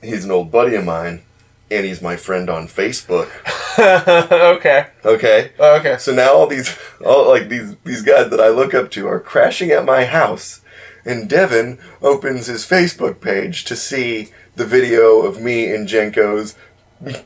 he's 0.00 0.24
an 0.24 0.30
old 0.30 0.50
buddy 0.50 0.74
of 0.74 0.86
mine, 0.86 1.24
and 1.70 1.84
he's 1.84 2.00
my 2.00 2.16
friend 2.16 2.48
on 2.48 2.66
Facebook. 2.66 3.30
okay. 4.56 4.86
Okay. 5.04 5.52
Oh, 5.58 5.76
okay. 5.76 5.98
So 5.98 6.14
now 6.14 6.32
all 6.32 6.46
these, 6.46 6.74
all 7.04 7.28
like 7.28 7.50
these 7.50 7.76
these 7.84 8.00
guys 8.00 8.30
that 8.30 8.40
I 8.40 8.48
look 8.48 8.72
up 8.72 8.90
to 8.92 9.06
are 9.08 9.20
crashing 9.20 9.70
at 9.72 9.84
my 9.84 10.06
house, 10.06 10.62
and 11.04 11.28
Devin 11.28 11.80
opens 12.00 12.46
his 12.46 12.64
Facebook 12.64 13.20
page 13.20 13.66
to 13.66 13.76
see 13.76 14.30
the 14.56 14.66
video 14.66 15.22
of 15.22 15.40
me 15.40 15.72
and 15.72 15.86
JNCO's 15.88 16.56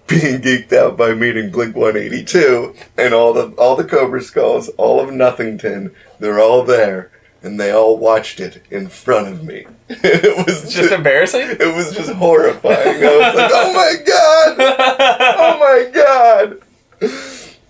being 0.06 0.40
geeked 0.42 0.72
out 0.72 0.96
by 0.96 1.14
meeting 1.14 1.50
Blink 1.50 1.76
One 1.76 1.96
Eighty 1.96 2.24
Two, 2.24 2.74
and 2.98 3.14
all 3.14 3.32
the 3.32 3.48
all 3.56 3.76
the 3.76 3.84
Cobra 3.84 4.20
Skulls, 4.20 4.68
all 4.70 5.00
of 5.00 5.10
Nothington, 5.10 5.94
they're 6.18 6.40
all 6.40 6.64
there, 6.64 7.12
and 7.42 7.58
they 7.60 7.70
all 7.70 7.96
watched 7.96 8.40
it 8.40 8.62
in 8.70 8.88
front 8.88 9.28
of 9.28 9.44
me. 9.44 9.66
it 9.88 10.44
was 10.46 10.64
It's 10.64 10.74
just 10.74 10.90
embarrassing. 10.92 11.50
it 11.60 11.74
was 11.76 11.94
just 11.94 12.10
horrifying. 12.12 13.02
I 13.04 13.16
was 13.16 13.34
like, 13.36 13.50
oh 13.54 13.72
my 13.74 13.94
god! 14.04 14.56
Oh 15.42 15.58
my 15.60 15.90
god! 15.92 16.58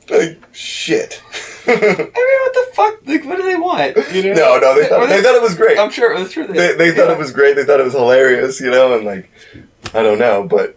Like, 0.09 0.43
shit. 0.53 1.23
I 1.67 1.73
mean, 1.73 1.83
what 1.83 2.55
the 2.55 2.67
fuck? 2.75 3.07
Like, 3.07 3.25
what 3.25 3.37
do 3.37 3.43
they 3.43 3.57
want? 3.57 3.97
You 4.13 4.35
know? 4.35 4.35
no, 4.35 4.59
no, 4.59 4.81
they 4.81 4.89
thought, 4.89 5.01
Were 5.01 5.07
they 5.07 5.23
thought 5.23 5.35
it 5.35 5.43
was 5.43 5.55
great. 5.55 5.79
I'm 5.79 5.91
sure 5.91 6.13
it 6.13 6.19
was 6.19 6.33
true. 6.33 6.47
They, 6.47 6.75
they 6.75 6.93
thought 6.93 7.11
it 7.11 7.19
was 7.19 7.33
great. 7.33 7.57
They 7.57 7.65
thought 7.65 7.81
it 7.81 7.85
was 7.85 7.95
hilarious, 7.95 8.61
you 8.61 8.71
know, 8.71 8.95
and 8.97 9.05
like, 9.05 9.31
I 9.95 10.03
don't 10.03 10.19
know, 10.19 10.47
but 10.47 10.77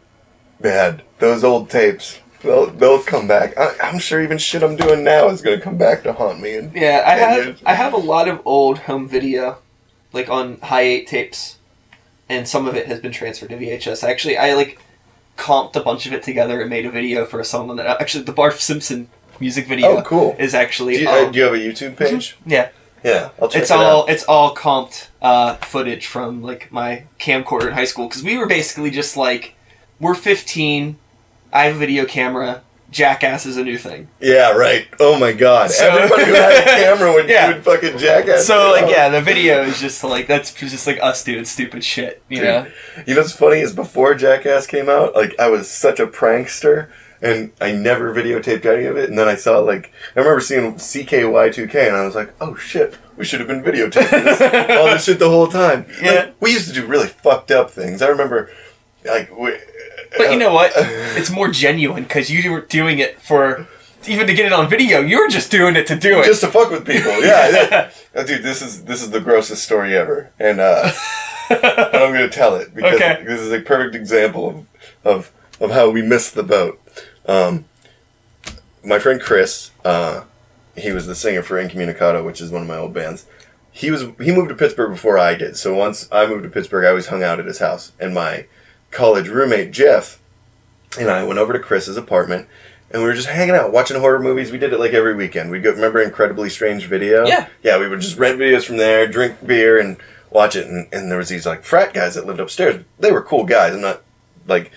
man, 0.60 1.02
those 1.20 1.44
old 1.44 1.70
tapes, 1.70 2.20
they'll, 2.42 2.68
they'll 2.68 3.02
come 3.02 3.28
back. 3.28 3.58
I, 3.58 3.76
I'm 3.82 4.00
sure 4.00 4.22
even 4.22 4.38
shit 4.38 4.64
I'm 4.64 4.76
doing 4.76 5.04
now 5.04 5.30
is 5.30 5.42
going 5.42 5.58
to 5.58 5.64
come 5.64 5.78
back 5.78 6.04
to 6.04 6.14
haunt 6.14 6.40
me. 6.40 6.56
And, 6.56 6.74
Yeah, 6.74 7.04
I 7.06 7.12
have 7.12 7.62
I 7.66 7.74
have 7.74 7.94
a 7.94 7.98
lot 7.98 8.28
of 8.28 8.42
old 8.46 8.80
home 8.80 9.08
video, 9.08 9.60
like 10.12 10.30
on 10.30 10.60
high 10.62 10.82
eight 10.82 11.08
tapes, 11.08 11.58
and 12.30 12.48
some 12.48 12.68
of 12.68 12.76
it 12.76 12.88
has 12.88 13.00
been 13.00 13.12
transferred 13.12 13.50
to 13.50 13.58
VHS. 13.58 14.04
Actually, 14.04 14.38
I 14.38 14.54
like 14.54 14.80
comped 15.38 15.76
a 15.76 15.82
bunch 15.82 16.06
of 16.06 16.14
it 16.14 16.24
together 16.24 16.62
and 16.62 16.70
made 16.70 16.86
a 16.86 16.92
video 16.92 17.26
for 17.26 17.40
a 17.40 17.46
song 17.46 17.70
on 17.70 17.76
that. 17.78 18.02
Actually, 18.02 18.24
the 18.24 18.34
Barf 18.34 18.60
Simpson 18.60 19.10
music 19.40 19.68
video 19.68 19.98
Oh, 19.98 20.02
cool. 20.04 20.36
is 20.40 20.54
actually 20.54 20.96
Do 20.96 21.02
you, 21.04 21.10
uh, 21.10 21.32
do 21.32 21.38
you 21.40 21.44
have 21.46 21.54
a 21.54 21.58
YouTube 21.58 21.98
page? 21.98 22.38
yeah. 22.46 22.70
Yeah, 23.04 23.32
I'll 23.42 23.50
check 23.50 23.64
It's 23.64 23.72
it 23.72 23.74
all 23.76 24.04
out. 24.04 24.10
it's 24.10 24.24
all 24.24 24.56
comped 24.56 25.08
uh, 25.22 25.56
footage 25.56 26.06
from 26.08 26.42
like 26.42 26.72
my 26.72 27.04
camcorder 27.20 27.68
in 27.68 27.74
high 27.74 27.84
school 27.84 28.08
because 28.08 28.24
we 28.24 28.38
were 28.38 28.48
basically 28.48 28.92
just 28.92 29.18
like 29.18 29.56
we're 30.00 30.14
15. 30.16 30.98
I 31.52 31.66
have 31.66 31.76
a 31.76 31.80
video 31.80 32.06
camera. 32.06 32.62
Jackass 32.92 33.46
is 33.48 33.58
a 33.58 33.64
new 33.64 33.78
thing. 33.78 34.08
Yeah, 34.22 34.52
right. 34.52 34.88
Oh 35.02 35.20
my 35.20 35.34
god. 35.34 35.72
So- 35.72 35.86
Everybody 35.90 36.26
who 36.26 36.34
had 36.34 36.62
a 36.62 36.64
camera 36.84 37.12
would, 37.12 37.28
Yeah. 37.28 37.48
would 37.52 37.64
fucking 37.66 37.98
jackass. 37.98 38.46
So 38.46 38.72
like 38.72 38.90
yeah, 38.90 39.10
the 39.10 39.20
video 39.22 39.64
is 39.64 39.82
just 39.82 40.02
like 40.06 40.28
that's 40.28 40.54
just 40.54 40.88
like 40.88 41.00
us 41.02 41.24
doing 41.26 41.44
stupid 41.44 41.84
shit. 41.84 42.22
You 42.30 42.38
Dude. 42.38 42.46
know. 42.46 42.68
You 43.06 43.16
know 43.16 43.22
what's 43.22 43.34
funny 43.34 43.60
is 43.60 43.74
before 43.74 44.14
Jackass 44.16 44.66
came 44.66 44.88
out, 44.90 45.14
like 45.14 45.38
I 45.40 45.50
was 45.50 45.70
such 45.70 46.00
a 46.00 46.08
prankster 46.08 46.90
and 47.24 47.52
I 47.60 47.72
never 47.72 48.14
videotaped 48.14 48.66
any 48.66 48.86
of 48.86 48.98
it. 48.98 49.10
And 49.10 49.18
then 49.18 49.28
I 49.28 49.36
saw 49.36 49.58
like 49.60 49.92
I 50.16 50.20
remember 50.20 50.40
seeing 50.42 50.76
CKY2K 50.76 51.88
and 51.88 51.96
I 51.96 52.06
was 52.06 52.14
like, 52.16 52.34
oh 52.42 52.56
shit, 52.56 52.98
we 53.18 53.26
should 53.26 53.40
have 53.40 53.48
been 53.48 53.64
videotaping 53.64 54.24
this, 54.24 54.42
all 54.78 54.86
this 54.86 55.06
shit 55.06 55.18
the 55.20 55.30
whole 55.30 55.48
time. 55.48 55.86
Like, 55.88 56.02
Yeah. 56.02 56.32
we 56.40 56.52
used 56.52 56.68
to 56.68 56.74
do 56.74 56.86
really 56.86 57.08
fucked 57.08 57.50
up 57.52 57.72
things. 57.72 58.02
I 58.02 58.08
remember, 58.10 58.52
like, 59.06 59.36
we, 59.36 59.58
But 60.18 60.32
you 60.32 60.38
know 60.38 60.54
what? 60.54 60.72
It's 61.16 61.30
more 61.32 61.50
genuine 61.50 62.04
because 62.04 62.30
you 62.30 62.52
were 62.52 62.62
doing 62.62 63.00
it 63.00 63.22
for 63.22 63.68
even 64.06 64.28
to 64.28 64.34
get 64.34 64.46
it 64.46 64.52
on 64.54 64.68
video. 64.68 65.00
You 65.00 65.20
were 65.20 65.30
just 65.30 65.50
doing 65.50 65.76
it 65.78 65.88
to 65.88 65.96
do 65.96 66.20
it. 66.20 66.26
just 66.26 66.42
to 66.42 66.48
fuck 66.48 66.70
with 66.72 66.86
people. 66.86 67.12
Yeah, 67.24 67.50
yeah. 67.72 67.92
Uh, 68.14 68.24
dude, 68.24 68.44
this 68.44 68.62
is 68.62 68.84
this 68.84 69.02
is 69.02 69.12
the 69.12 69.22
grossest 69.22 69.64
story 69.64 69.96
ever, 69.96 70.32
and 70.40 70.60
uh, 70.60 70.92
I'm 71.50 72.12
gonna 72.12 72.30
tell 72.30 72.56
it 72.58 72.74
because 72.76 72.96
Okay. 72.96 73.24
this 73.26 73.40
is 73.40 73.52
a 73.54 73.62
perfect 73.62 73.96
example 73.96 74.50
of 74.50 74.66
of, 75.06 75.32
of 75.62 75.72
how 75.72 75.90
we 75.90 76.02
missed 76.02 76.36
the 76.36 76.44
boat. 76.44 76.80
Um, 77.26 77.66
my 78.84 79.00
friend 79.00 79.22
Chris, 79.22 79.72
uh, 79.86 80.24
he 80.76 80.92
was 80.92 81.08
the 81.08 81.16
singer 81.16 81.44
for 81.44 81.60
Incommunicado, 81.60 82.24
which 82.24 82.42
is 82.42 82.52
one 82.52 82.62
of 82.64 82.68
my 82.68 82.78
old 82.78 82.94
bands. 82.94 83.26
He 83.72 83.90
was 83.90 84.06
he 84.20 84.32
moved 84.32 84.50
to 84.50 84.56
Pittsburgh 84.56 84.92
before 84.92 85.18
I 85.18 85.36
did, 85.36 85.58
so 85.58 85.74
once 85.74 86.08
I 86.12 86.28
moved 86.28 86.44
to 86.44 86.50
Pittsburgh, 86.50 86.86
I 86.86 86.90
always 86.90 87.08
hung 87.08 87.24
out 87.24 87.40
at 87.40 87.46
his 87.46 87.60
house, 87.60 87.92
and 88.00 88.14
my 88.14 88.46
college 88.92 89.28
roommate 89.28 89.72
Jeff 89.72 90.20
and 91.00 91.10
I 91.10 91.24
went 91.24 91.40
over 91.40 91.54
to 91.54 91.60
Chris's 91.60 91.98
apartment. 91.98 92.48
And 92.92 93.02
we 93.02 93.08
were 93.08 93.16
just 93.16 93.28
hanging 93.28 93.56
out, 93.56 93.72
watching 93.72 94.00
horror 94.00 94.20
movies. 94.20 94.52
We 94.52 94.60
did 94.60 94.72
it 94.72 94.80
like 94.80 94.94
every 94.94 95.16
weekend. 95.16 95.50
We'd 95.50 95.64
go, 95.64 95.72
remember 95.72 96.00
Incredibly 96.00 96.48
Strange 96.48 96.86
Video? 96.86 97.26
Yeah. 97.26 97.48
Yeah, 97.64 97.80
we 97.80 97.88
would 97.88 98.02
just 98.02 98.20
rent 98.20 98.40
videos 98.40 98.66
from 98.66 98.78
there, 98.78 99.08
drink 99.08 99.44
beer, 99.44 99.80
and 99.80 99.98
watch 100.30 100.56
it. 100.56 100.68
And, 100.68 100.88
and 100.94 101.10
there 101.10 101.18
was 101.18 101.30
these 101.30 101.48
like 101.48 101.64
frat 101.64 101.96
guys 101.96 102.14
that 102.14 102.28
lived 102.28 102.40
upstairs. 102.40 102.84
They 103.00 103.12
were 103.12 103.24
cool 103.24 103.46
guys. 103.46 103.74
I'm 103.74 103.82
not 103.82 104.04
like, 104.46 104.72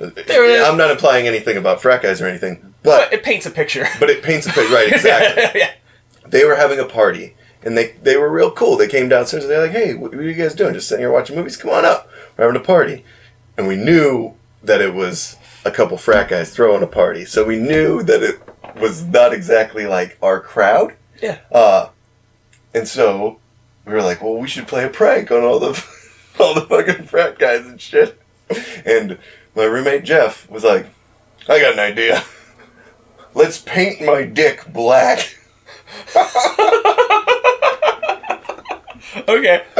I'm 0.00 0.76
not 0.76 0.90
implying 0.90 1.26
anything 1.26 1.56
about 1.56 1.80
frat 1.80 2.02
guys 2.02 2.20
or 2.20 2.26
anything, 2.26 2.74
but 2.82 3.10
but 3.10 3.12
it 3.12 3.22
paints 3.22 3.46
a 3.46 3.50
picture. 3.50 3.86
but 3.98 4.10
it 4.10 4.22
paints 4.22 4.46
a 4.46 4.50
picture, 4.52 4.74
right? 4.74 4.92
Exactly. 4.92 5.60
yeah. 5.60 5.72
they 6.26 6.44
were 6.44 6.56
having 6.56 6.78
a 6.78 6.84
party, 6.84 7.34
and 7.62 7.76
they 7.76 7.92
they 8.02 8.16
were 8.16 8.30
real 8.30 8.50
cool. 8.50 8.76
They 8.76 8.88
came 8.88 9.08
downstairs 9.08 9.44
and 9.44 9.50
they're 9.50 9.62
like, 9.62 9.70
"Hey, 9.72 9.94
what, 9.94 10.12
what 10.12 10.20
are 10.20 10.28
you 10.28 10.34
guys 10.34 10.54
doing? 10.54 10.74
Just 10.74 10.88
sitting 10.88 11.02
here 11.02 11.12
watching 11.12 11.36
movies? 11.36 11.56
Come 11.56 11.70
on 11.70 11.84
up. 11.84 12.08
We're 12.36 12.44
having 12.44 12.60
a 12.60 12.64
party." 12.64 13.04
And 13.56 13.66
we 13.66 13.76
knew 13.76 14.34
that 14.62 14.82
it 14.82 14.92
was 14.92 15.36
a 15.64 15.70
couple 15.70 15.96
frat 15.96 16.28
guys 16.28 16.52
throwing 16.54 16.82
a 16.82 16.86
party, 16.86 17.24
so 17.24 17.44
we 17.44 17.56
knew 17.58 18.02
that 18.02 18.22
it 18.22 18.38
was 18.78 19.04
not 19.04 19.32
exactly 19.32 19.86
like 19.86 20.18
our 20.22 20.40
crowd. 20.40 20.94
Yeah. 21.22 21.38
Uh, 21.50 21.88
and 22.74 22.86
so 22.86 23.38
we 23.86 23.94
were 23.94 24.02
like, 24.02 24.20
"Well, 24.20 24.36
we 24.36 24.48
should 24.48 24.68
play 24.68 24.84
a 24.84 24.90
prank 24.90 25.30
on 25.30 25.42
all 25.42 25.58
the 25.58 25.82
all 26.38 26.54
the 26.54 26.62
fucking 26.62 27.06
frat 27.06 27.38
guys 27.38 27.64
and 27.64 27.80
shit." 27.80 28.20
And 28.84 29.18
my 29.56 29.64
roommate 29.64 30.04
Jeff 30.04 30.48
was 30.50 30.62
like, 30.62 30.86
"I 31.48 31.58
got 31.60 31.72
an 31.72 31.80
idea. 31.80 32.22
Let's 33.34 33.58
paint 33.58 34.02
my 34.02 34.22
dick 34.24 34.64
black." 34.72 35.36
Okay. 39.28 39.64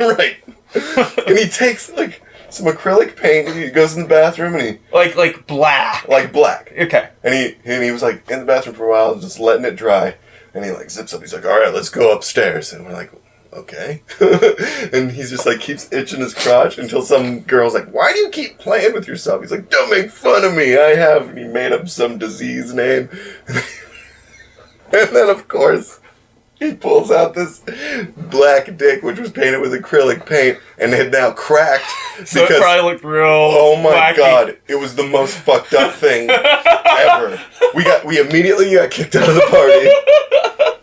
right. 0.00 0.36
and 1.26 1.38
he 1.38 1.46
takes 1.48 1.90
like 1.90 2.22
some 2.48 2.66
acrylic 2.66 3.16
paint. 3.16 3.48
and 3.48 3.58
He 3.62 3.70
goes 3.70 3.94
in 3.96 4.02
the 4.04 4.08
bathroom 4.08 4.54
and 4.54 4.62
he 4.62 4.78
Like 4.92 5.14
like 5.16 5.46
black. 5.46 6.08
like 6.08 6.32
black. 6.32 6.72
Okay. 6.78 7.10
And 7.22 7.34
he 7.34 7.56
and 7.64 7.82
he 7.82 7.90
was 7.90 8.02
like 8.02 8.30
in 8.30 8.40
the 8.40 8.46
bathroom 8.46 8.74
for 8.76 8.86
a 8.86 8.90
while, 8.90 9.16
just 9.16 9.38
letting 9.40 9.64
it 9.64 9.76
dry. 9.76 10.14
And 10.54 10.64
he 10.64 10.70
like 10.70 10.90
zips 10.90 11.12
up. 11.12 11.20
He's 11.20 11.34
like, 11.34 11.44
"All 11.44 11.58
right, 11.60 11.74
let's 11.74 11.90
go 11.90 12.12
upstairs." 12.14 12.72
And 12.72 12.86
we're 12.86 12.92
like, 12.94 13.12
"Okay." 13.58 14.02
and 14.92 15.10
he's 15.10 15.30
just 15.30 15.46
like 15.46 15.60
keeps 15.60 15.92
itching 15.92 16.20
his 16.20 16.34
crotch 16.34 16.78
until 16.78 17.02
some 17.02 17.40
girl's 17.40 17.74
like, 17.74 17.90
"Why 17.90 18.12
do 18.12 18.18
you 18.18 18.30
keep 18.30 18.58
playing 18.58 18.92
with 18.92 19.06
yourself?" 19.06 19.42
He's 19.42 19.50
like, 19.50 19.70
"Don't 19.70 19.90
make 19.90 20.10
fun 20.10 20.44
of 20.44 20.54
me. 20.54 20.76
I 20.76 20.94
have." 20.94 21.28
And 21.30 21.38
he 21.38 21.44
made 21.44 21.72
up 21.72 21.88
some 21.88 22.18
disease 22.18 22.72
name. 22.72 23.08
and 23.48 25.08
then 25.16 25.28
of 25.28 25.48
course. 25.48 26.00
He 26.60 26.74
pulls 26.74 27.12
out 27.12 27.34
this 27.34 27.62
black 28.16 28.76
dick, 28.76 29.04
which 29.04 29.20
was 29.20 29.30
painted 29.30 29.60
with 29.60 29.72
acrylic 29.72 30.26
paint, 30.26 30.58
and 30.78 30.92
had 30.92 31.12
now 31.12 31.30
cracked 31.30 31.88
So 32.24 32.42
it 32.42 32.60
probably 32.60 32.90
looked 32.90 33.04
real. 33.04 33.24
Oh 33.26 33.80
my 33.80 33.92
wacky. 33.92 34.16
god, 34.16 34.58
it 34.66 34.74
was 34.74 34.96
the 34.96 35.06
most 35.06 35.36
fucked 35.36 35.72
up 35.74 35.94
thing 35.94 36.28
ever. 36.30 37.40
We 37.76 37.84
got 37.84 38.04
we 38.04 38.18
immediately 38.18 38.74
got 38.74 38.90
kicked 38.90 39.14
out 39.14 39.28
of 39.28 39.36
the 39.36 39.40
party. 39.42 40.74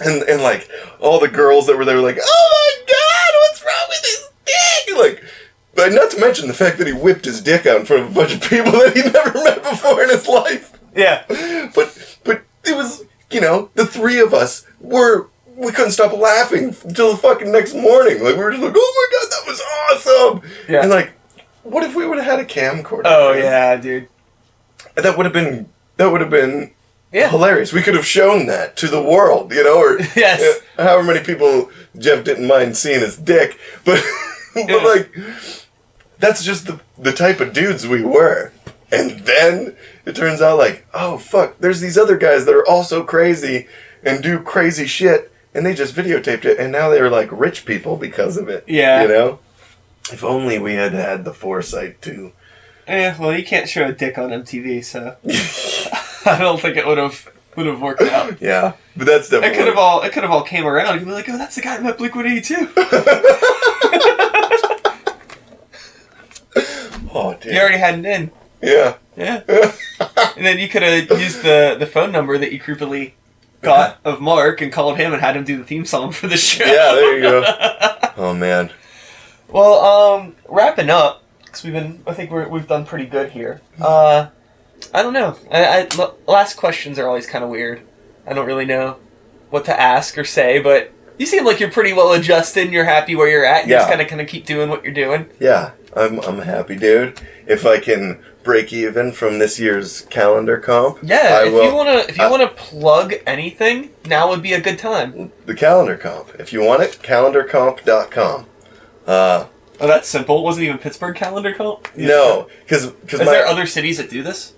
And 0.00 0.22
and 0.24 0.42
like 0.42 0.68
all 1.00 1.20
the 1.20 1.28
girls 1.28 1.66
that 1.66 1.76
were 1.76 1.84
there 1.84 1.96
were 1.96 2.02
like, 2.02 2.18
"Oh 2.20 2.50
my 2.52 2.92
god, 2.92 3.34
what's 3.40 3.64
wrong 3.64 3.86
with 3.88 4.00
his 4.02 4.28
dick?" 4.44 4.96
Like 4.98 5.24
but 5.74 5.92
not 5.92 6.10
to 6.12 6.20
mention 6.20 6.46
the 6.48 6.54
fact 6.54 6.78
that 6.78 6.86
he 6.86 6.92
whipped 6.92 7.24
his 7.24 7.40
dick 7.40 7.66
out 7.66 7.80
in 7.80 7.86
front 7.86 8.02
of 8.02 8.10
a 8.10 8.14
bunch 8.14 8.34
of 8.34 8.42
people 8.42 8.72
that 8.72 8.92
he'd 8.94 9.12
never 9.12 9.42
met 9.42 9.62
before 9.62 10.02
in 10.02 10.10
his 10.10 10.28
life. 10.28 10.78
Yeah. 10.94 11.24
But 11.74 12.18
but 12.24 12.42
it 12.64 12.76
was, 12.76 13.04
you 13.30 13.40
know, 13.40 13.70
the 13.74 13.86
three 13.86 14.20
of 14.20 14.32
us 14.32 14.66
were 14.80 15.28
we 15.56 15.72
couldn't 15.72 15.92
stop 15.92 16.12
laughing 16.12 16.74
until 16.84 17.12
the 17.12 17.16
fucking 17.16 17.50
next 17.50 17.74
morning. 17.74 18.22
Like 18.22 18.36
we 18.36 18.42
were 18.42 18.50
just 18.50 18.62
like, 18.62 18.74
"Oh 18.76 19.08
my 19.10 19.18
god, 19.18 19.30
that 19.30 19.46
was 19.46 20.42
awesome!" 20.42 20.50
Yeah. 20.72 20.82
And 20.82 20.90
like, 20.90 21.12
what 21.62 21.82
if 21.82 21.94
we 21.94 22.06
would 22.06 22.18
have 22.18 22.26
had 22.26 22.40
a 22.40 22.44
camcorder? 22.44 23.02
Oh 23.06 23.32
yeah, 23.32 23.76
dude. 23.76 24.08
that 24.94 25.16
would 25.16 25.26
have 25.26 25.32
been 25.32 25.68
that 25.96 26.10
would 26.10 26.20
have 26.20 26.30
been 26.30 26.72
Yeah. 27.14 27.30
hilarious. 27.30 27.72
We 27.72 27.80
could 27.82 27.94
have 27.94 28.04
shown 28.06 28.46
that 28.46 28.76
to 28.78 28.88
the 28.88 29.02
world, 29.02 29.52
you 29.52 29.64
know, 29.64 29.78
or 29.78 29.98
Yes. 30.16 30.60
uh, 30.76 30.82
however 30.84 31.04
many 31.04 31.24
people 31.24 31.70
Jeff 31.98 32.24
didn't 32.24 32.46
mind 32.46 32.76
seeing 32.76 33.00
his 33.00 33.16
dick, 33.16 33.58
but 33.84 34.02
but 34.54 34.68
Yeah. 34.68 34.76
like 34.76 35.14
that's 36.18 36.44
just 36.44 36.66
the 36.66 36.80
the 36.98 37.12
type 37.12 37.40
of 37.40 37.52
dudes 37.52 37.86
we 37.86 38.02
were. 38.02 38.52
And 38.92 39.20
then 39.20 39.76
it 40.04 40.14
turns 40.14 40.40
out 40.42 40.58
like, 40.58 40.86
oh 40.94 41.18
fuck, 41.18 41.58
there's 41.58 41.80
these 41.80 41.96
other 41.98 42.16
guys 42.16 42.44
that 42.46 42.54
are 42.54 42.66
also 42.68 43.02
crazy 43.02 43.66
and 44.04 44.22
do 44.22 44.38
crazy 44.38 44.86
shit, 44.86 45.32
and 45.54 45.64
they 45.64 45.74
just 45.74 45.94
videotaped 45.96 46.44
it, 46.44 46.58
and 46.58 46.70
now 46.70 46.90
they're 46.90 47.10
like 47.10 47.28
rich 47.32 47.64
people 47.64 47.96
because 47.96 48.36
of 48.36 48.48
it. 48.48 48.64
Yeah. 48.68 49.02
you 49.02 49.08
know. 49.08 49.38
If 50.12 50.22
only 50.22 50.58
we 50.58 50.74
had 50.74 50.92
had 50.92 51.24
the 51.24 51.32
foresight 51.32 52.02
to. 52.02 52.32
Eh, 52.86 53.14
well, 53.18 53.36
you 53.36 53.42
can't 53.44 53.68
show 53.68 53.86
a 53.86 53.92
dick 53.92 54.18
on 54.18 54.28
MTV, 54.30 54.84
so 54.84 55.16
I 56.36 56.38
don't 56.38 56.60
think 56.60 56.76
it 56.76 56.86
would 56.86 56.98
have 56.98 57.28
would 57.56 57.66
have 57.66 57.80
worked 57.80 58.02
out. 58.02 58.36
Yeah, 58.40 58.72
but 58.96 59.06
that's 59.06 59.28
definitely 59.28 59.56
It 59.56 59.58
could 59.58 59.66
have 59.68 59.78
all 59.78 60.02
it 60.02 60.12
could 60.12 60.22
have 60.22 60.32
all 60.32 60.42
came 60.42 60.66
around. 60.66 60.98
You'd 60.98 61.06
be 61.06 61.12
like, 61.12 61.28
oh, 61.28 61.38
that's 61.38 61.54
the 61.56 61.62
guy 61.62 61.76
who 61.76 61.84
met 61.84 61.98
Blink 61.98 62.14
One 62.14 62.26
Eighty 62.26 62.40
Two. 62.40 62.68
Oh, 67.16 67.34
dude. 67.34 67.52
You 67.52 67.60
already 67.60 67.78
had 67.78 67.94
an 67.94 68.04
in. 68.06 68.30
Yeah. 68.60 68.96
Yeah. 69.16 69.42
And 70.36 70.44
then 70.44 70.58
you 70.58 70.68
could 70.68 70.82
have 70.82 71.08
used 71.20 71.42
the 71.42 71.76
the 71.78 71.86
phone 71.86 72.10
number 72.10 72.36
that 72.38 72.50
you 72.52 72.58
creepily 72.58 73.12
got 73.62 73.98
of 74.04 74.20
Mark 74.20 74.60
and 74.60 74.72
called 74.72 74.96
him 74.96 75.12
and 75.12 75.22
had 75.22 75.36
him 75.36 75.44
do 75.44 75.56
the 75.56 75.62
theme 75.64 75.84
song 75.84 76.10
for 76.10 76.26
the 76.26 76.36
show. 76.36 76.64
Yeah, 76.64 76.94
there 76.94 77.16
you 77.16 77.22
go. 77.22 77.44
Oh 78.16 78.34
man. 78.34 78.72
Well, 79.48 79.74
um, 79.84 80.34
wrapping 80.48 80.90
up 80.90 81.22
because 81.44 81.62
we've 81.62 81.72
been, 81.72 82.02
I 82.06 82.14
think 82.14 82.32
we're, 82.32 82.48
we've 82.48 82.66
done 82.66 82.84
pretty 82.84 83.06
good 83.06 83.30
here. 83.30 83.60
Uh, 83.80 84.28
I 84.92 85.02
don't 85.02 85.12
know. 85.12 85.36
I, 85.50 85.64
I 85.64 85.88
l- 85.98 86.16
last 86.26 86.54
questions 86.56 86.98
are 86.98 87.06
always 87.08 87.26
kind 87.26 87.44
of 87.44 87.50
weird. 87.50 87.80
I 88.26 88.32
don't 88.32 88.46
really 88.46 88.64
know 88.66 88.96
what 89.50 89.64
to 89.66 89.80
ask 89.80 90.16
or 90.18 90.24
say, 90.24 90.60
but 90.60 90.90
you 91.18 91.26
seem 91.26 91.44
like 91.44 91.60
you're 91.60 91.70
pretty 91.70 91.92
well 91.92 92.12
adjusted 92.12 92.64
and 92.64 92.72
you're 92.72 92.84
happy 92.84 93.14
where 93.14 93.28
you're 93.28 93.44
at. 93.44 93.64
You 93.66 93.74
just 93.74 93.88
kind 93.88 94.00
of 94.00 94.08
kind 94.08 94.20
of 94.20 94.26
keep 94.26 94.46
doing 94.46 94.68
what 94.68 94.82
you're 94.84 94.92
doing. 94.94 95.26
Yeah, 95.38 95.72
I'm 95.94 96.18
I'm 96.20 96.38
happy 96.40 96.76
dude. 96.76 97.20
If 97.46 97.64
I 97.66 97.78
can 97.78 98.22
break 98.42 98.72
even 98.72 99.12
from 99.12 99.38
this 99.38 99.58
year's 99.60 100.02
calendar 100.10 100.58
comp, 100.58 100.98
Yeah, 101.02 101.38
I 101.42 101.46
if 101.46 101.52
will. 101.52 101.64
you 101.64 101.74
wanna 101.74 102.04
if 102.08 102.18
you 102.18 102.24
I- 102.24 102.30
wanna 102.30 102.48
plug 102.48 103.14
anything, 103.26 103.90
now 104.06 104.28
would 104.30 104.42
be 104.42 104.52
a 104.54 104.60
good 104.60 104.78
time. 104.78 105.30
the 105.46 105.54
calendar 105.54 105.96
comp. 105.96 106.34
If 106.38 106.52
you 106.52 106.62
want 106.62 106.82
it, 106.82 106.98
calendarcomp.com. 107.02 108.46
Uh, 109.06 109.46
Oh, 109.80 109.88
that's 109.88 110.08
simple. 110.08 110.38
It 110.38 110.42
wasn't 110.42 110.66
even 110.66 110.78
Pittsburgh 110.78 111.16
calendar 111.16 111.52
comp. 111.52 111.88
no, 111.96 112.46
because 112.64 112.86
because 112.86 113.20
Is 113.20 113.26
my 113.26 113.32
there 113.32 113.46
other 113.46 113.66
cities 113.66 113.98
that 113.98 114.08
do 114.08 114.22
this? 114.22 114.52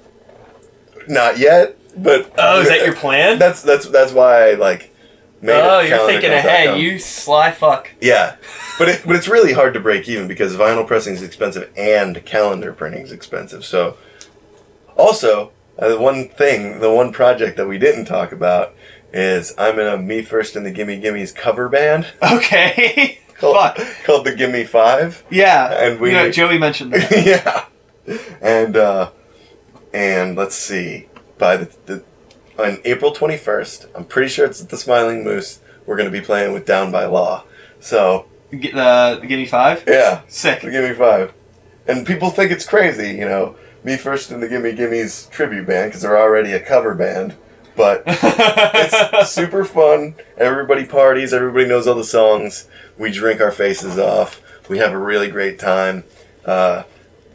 Not 1.09 1.39
yet, 1.39 1.77
but 1.97 2.33
Oh, 2.39 2.61
is 2.61 2.69
that 2.69 2.81
your 2.85 2.95
plan? 2.95 3.39
That's 3.39 3.63
that's 3.63 3.87
that's 3.89 4.13
why 4.13 4.51
I 4.51 4.55
like. 4.55 4.93
Made 5.43 5.53
Oh, 5.61 5.81
it 5.81 5.91
you're 5.91 6.07
thinking 6.07 6.31
ahead, 6.33 6.81
you 6.81 6.99
sly 6.99 7.51
fuck. 7.53 7.91
Yeah, 8.01 8.37
but 8.79 8.89
it, 8.89 9.03
but 9.07 9.17
it's 9.17 9.29
really 9.29 9.53
hard 9.53 9.75
to 9.75 9.81
break 9.81 10.09
even 10.09 10.27
because 10.27 10.57
vinyl 10.57 10.87
pressing 10.87 11.13
is 11.15 11.23
expensive 11.23 11.71
and 11.77 12.25
calendar 12.25 12.73
printing 12.73 13.03
is 13.03 13.13
expensive. 13.13 13.63
So, 13.63 13.99
also 14.97 15.53
uh, 15.79 15.89
the 15.91 15.99
one 16.01 16.29
thing, 16.31 16.81
the 16.81 16.91
one 16.93 17.13
project 17.13 17.59
that 17.59 17.67
we 17.67 17.77
didn't 17.79 18.07
talk 18.07 18.33
about 18.33 18.75
is 19.13 19.55
I'm 19.59 19.79
in 19.79 19.87
a 19.87 19.99
Me 19.99 20.23
First 20.23 20.57
and 20.57 20.65
the 20.65 20.71
Gimme 20.71 21.01
Gimmes 21.01 21.33
cover 21.35 21.69
band 21.69 22.07
Okay. 22.23 23.19
called, 23.39 23.57
fuck. 23.77 23.79
called 24.05 24.25
the 24.27 24.35
Gimme 24.35 24.65
Five. 24.65 25.23
Yeah. 25.31 25.67
And 25.71 26.01
we- 26.01 26.11
you 26.11 26.15
know, 26.17 26.31
Joey 26.31 26.59
mentioned 26.59 26.95
that. 26.95 27.69
yeah, 28.09 28.17
and 28.41 28.75
uh, 28.77 29.11
and 29.97 30.37
let's 30.37 30.55
see, 30.55 31.09
by 31.39 31.57
the, 31.57 31.75
the 31.87 32.05
on 32.63 32.79
April 32.85 33.13
21st, 33.15 33.87
I'm 33.95 34.05
pretty 34.05 34.29
sure 34.29 34.45
it's 34.45 34.63
at 34.63 34.69
the 34.69 34.77
Smiling 34.77 35.25
Moose. 35.25 35.61
We're 35.87 35.97
gonna 35.97 36.11
be 36.11 36.21
playing 36.21 36.53
with 36.53 36.67
Down 36.67 36.93
by 36.93 37.07
Law. 37.07 37.45
So 37.81 38.27
Get 38.51 38.75
the, 38.75 39.19
the 39.21 39.27
Gimme 39.27 39.47
Five? 39.47 39.85
yeah, 39.87 40.21
Sick. 40.29 40.61
The 40.61 40.71
Gimme 40.71 40.95
Five. 40.95 41.33
And 41.89 42.07
people 42.07 42.29
think 42.29 42.51
it's 42.53 42.67
crazy, 42.67 43.13
you 43.13 43.25
know, 43.25 43.57
me 43.85 43.97
first 43.97 44.31
in 44.31 44.41
the 44.41 44.49
Gimme 44.49 44.73
Gimme's 44.75 45.27
tribute 45.29 45.67
band 45.67 45.91
because 45.91 46.03
they're 46.03 46.19
already 46.19 46.53
a 46.53 46.61
cover 46.61 46.95
band. 46.95 47.35
But 47.75 48.03
it's 48.07 49.31
super 49.31 49.65
fun. 49.65 50.15
Everybody 50.37 50.85
parties. 50.85 51.33
Everybody 51.33 51.67
knows 51.67 51.87
all 51.87 51.95
the 51.95 52.05
songs. 52.05 52.69
We 52.99 53.11
drink 53.13 53.41
our 53.41 53.53
faces 53.53 53.99
off. 53.99 54.43
We 54.69 54.79
have 54.79 54.93
a 54.93 54.99
really 54.99 55.31
great 55.31 55.59
time. 55.59 56.05
Uh, 56.45 56.85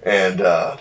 and 0.03 0.41
uh, 0.41 0.77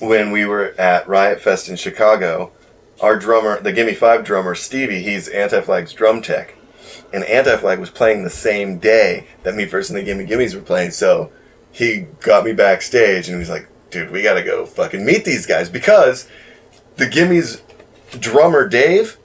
when 0.00 0.30
we 0.30 0.44
were 0.44 0.74
at 0.78 1.08
Riot 1.08 1.40
Fest 1.40 1.68
in 1.68 1.76
Chicago, 1.76 2.52
our 3.00 3.18
drummer, 3.18 3.60
the 3.60 3.72
Gimme 3.72 3.94
Five 3.94 4.24
drummer, 4.24 4.54
Stevie, 4.54 5.02
he's 5.02 5.28
Anti 5.28 5.60
Flag's 5.60 5.92
drum 5.92 6.22
tech. 6.22 6.56
And 7.12 7.24
Anti 7.24 7.56
Flag 7.56 7.78
was 7.78 7.90
playing 7.90 8.22
the 8.22 8.30
same 8.30 8.78
day 8.78 9.26
that 9.42 9.54
Me 9.54 9.66
First 9.66 9.90
and 9.90 9.98
the 9.98 10.02
Gimme 10.02 10.26
Gimmes 10.26 10.54
were 10.54 10.60
playing. 10.60 10.90
So 10.92 11.32
he 11.72 12.06
got 12.20 12.44
me 12.44 12.52
backstage 12.52 13.28
and 13.28 13.36
he 13.36 13.38
was 13.38 13.50
like, 13.50 13.68
dude, 13.90 14.10
we 14.10 14.22
gotta 14.22 14.42
go 14.42 14.66
fucking 14.66 15.04
meet 15.04 15.24
these 15.24 15.46
guys 15.46 15.68
because 15.68 16.28
the 16.96 17.06
Gimmes 17.06 17.62
drummer 18.18 18.68
Dave 18.68 19.18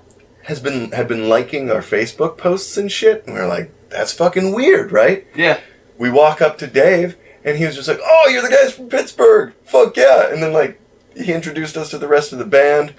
has 0.43 0.59
been 0.59 0.91
had 0.91 1.07
been 1.07 1.27
liking 1.29 1.71
our 1.71 1.81
Facebook 1.81 2.37
posts 2.37 2.77
and 2.77 2.91
shit, 2.91 3.25
and 3.25 3.33
we 3.33 3.39
are 3.39 3.47
like, 3.47 3.71
that's 3.89 4.13
fucking 4.13 4.53
weird, 4.53 4.91
right? 4.91 5.27
yeah. 5.35 5.59
We 5.97 6.11
walk 6.11 6.41
up 6.41 6.57
to 6.57 6.67
Dave, 6.67 7.15
and 7.45 7.57
he 7.57 7.65
was 7.65 7.75
just 7.75 7.87
like, 7.87 7.99
"Oh, 8.03 8.27
you're 8.29 8.41
the 8.41 8.49
guys 8.49 8.73
from 8.73 8.89
Pittsburgh, 8.89 9.53
fuck 9.63 9.95
yeah!" 9.95 10.33
And 10.33 10.43
then 10.43 10.51
like 10.51 10.81
he 11.15 11.31
introduced 11.31 11.77
us 11.77 11.91
to 11.91 11.97
the 11.97 12.07
rest 12.07 12.33
of 12.33 12.39
the 12.39 12.45
band. 12.45 12.93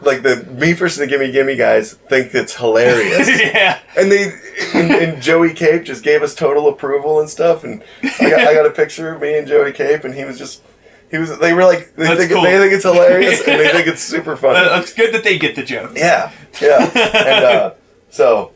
Like 0.00 0.22
the 0.22 0.44
me 0.58 0.74
first 0.74 0.98
and 0.98 1.08
the 1.08 1.12
gimme 1.12 1.30
gimme 1.30 1.54
guys 1.56 1.92
think 1.92 2.34
it's 2.34 2.56
hilarious, 2.56 3.28
yeah. 3.40 3.78
and 3.96 4.10
they 4.10 4.32
and, 4.74 4.90
and 4.90 5.22
Joey 5.22 5.54
Cape 5.54 5.84
just 5.84 6.02
gave 6.02 6.22
us 6.22 6.34
total 6.34 6.68
approval 6.68 7.20
and 7.20 7.28
stuff. 7.28 7.62
And 7.62 7.84
I 8.02 8.30
got, 8.30 8.40
I 8.40 8.54
got 8.54 8.66
a 8.66 8.70
picture 8.70 9.14
of 9.14 9.20
me 9.20 9.38
and 9.38 9.46
Joey 9.46 9.72
Cape, 9.72 10.04
and 10.04 10.14
he 10.14 10.24
was 10.24 10.38
just. 10.38 10.62
He 11.10 11.18
was. 11.18 11.38
They 11.38 11.52
were 11.52 11.64
like. 11.64 11.94
They 11.94 12.16
think, 12.16 12.32
cool. 12.32 12.42
they 12.42 12.58
think 12.58 12.72
it's 12.72 12.84
hilarious, 12.84 13.46
and 13.46 13.60
they 13.60 13.68
think 13.72 13.86
it's 13.86 14.02
super 14.02 14.34
funny. 14.34 14.66
It's 14.80 14.94
good 14.94 15.12
that 15.14 15.22
they 15.22 15.38
get 15.38 15.54
the 15.54 15.62
joke. 15.62 15.92
Yeah, 15.94 16.32
yeah. 16.60 16.90
and 16.94 17.44
uh, 17.44 17.74
so, 18.10 18.52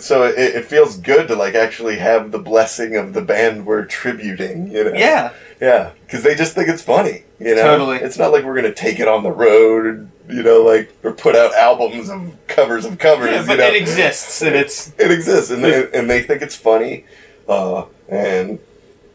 so 0.00 0.24
it, 0.24 0.38
it 0.38 0.64
feels 0.64 0.96
good 0.96 1.28
to 1.28 1.36
like 1.36 1.54
actually 1.54 1.96
have 1.96 2.30
the 2.30 2.38
blessing 2.38 2.96
of 2.96 3.12
the 3.12 3.22
band 3.22 3.66
we're 3.66 3.84
tributing. 3.84 4.70
You 4.70 4.84
know. 4.84 4.92
Yeah. 4.94 5.32
Yeah, 5.60 5.92
because 6.04 6.22
they 6.22 6.34
just 6.34 6.54
think 6.54 6.68
it's 6.68 6.82
funny. 6.82 7.24
You 7.38 7.54
know. 7.54 7.62
Totally. 7.62 7.98
It's 7.98 8.18
not 8.18 8.32
like 8.32 8.44
we're 8.44 8.54
gonna 8.54 8.74
take 8.74 9.00
it 9.00 9.08
on 9.08 9.22
the 9.22 9.30
road. 9.30 10.10
You 10.28 10.42
know, 10.42 10.62
like 10.62 10.94
or 11.02 11.12
put 11.12 11.36
out 11.36 11.54
albums 11.54 12.08
of 12.08 12.34
covers 12.46 12.84
of 12.84 12.98
covers. 12.98 13.30
Yeah, 13.30 13.40
you 13.42 13.46
but 13.46 13.58
know? 13.58 13.66
it 13.66 13.74
exists, 13.76 14.42
and 14.42 14.54
it's 14.54 14.92
It 14.98 15.10
exists, 15.10 15.50
and 15.50 15.62
they 15.62 15.90
and 15.92 16.08
they 16.08 16.22
think 16.22 16.42
it's 16.42 16.56
funny. 16.56 17.04
Uh, 17.48 17.86
and 18.08 18.58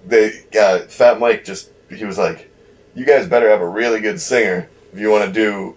they 0.05 0.43
uh, 0.59 0.79
Fat 0.79 1.19
Mike 1.19 1.43
just 1.43 1.71
he 1.89 2.05
was 2.05 2.17
like, 2.17 2.51
"You 2.95 3.05
guys 3.05 3.27
better 3.27 3.49
have 3.49 3.61
a 3.61 3.67
really 3.67 3.99
good 3.99 4.21
singer 4.21 4.69
if 4.93 4.99
you 4.99 5.09
want 5.09 5.25
to 5.25 5.31
do 5.31 5.75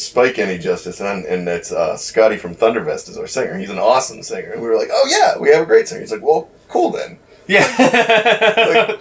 Spike 0.00 0.38
any 0.38 0.58
justice." 0.58 1.00
And 1.00 1.24
and 1.26 1.48
it's 1.48 1.72
uh, 1.72 1.96
Scotty 1.96 2.36
from 2.36 2.54
Thundervest 2.54 3.08
is 3.08 3.16
our 3.18 3.26
singer. 3.26 3.58
He's 3.58 3.70
an 3.70 3.78
awesome 3.78 4.22
singer, 4.22 4.52
and 4.52 4.62
we 4.62 4.68
were 4.68 4.76
like, 4.76 4.88
"Oh 4.92 5.06
yeah, 5.10 5.38
we 5.38 5.50
have 5.50 5.62
a 5.62 5.66
great 5.66 5.88
singer." 5.88 6.00
He's 6.00 6.12
like, 6.12 6.22
"Well, 6.22 6.48
cool 6.68 6.90
then." 6.90 7.18
yeah. 7.46 7.66
Like, 8.88 9.00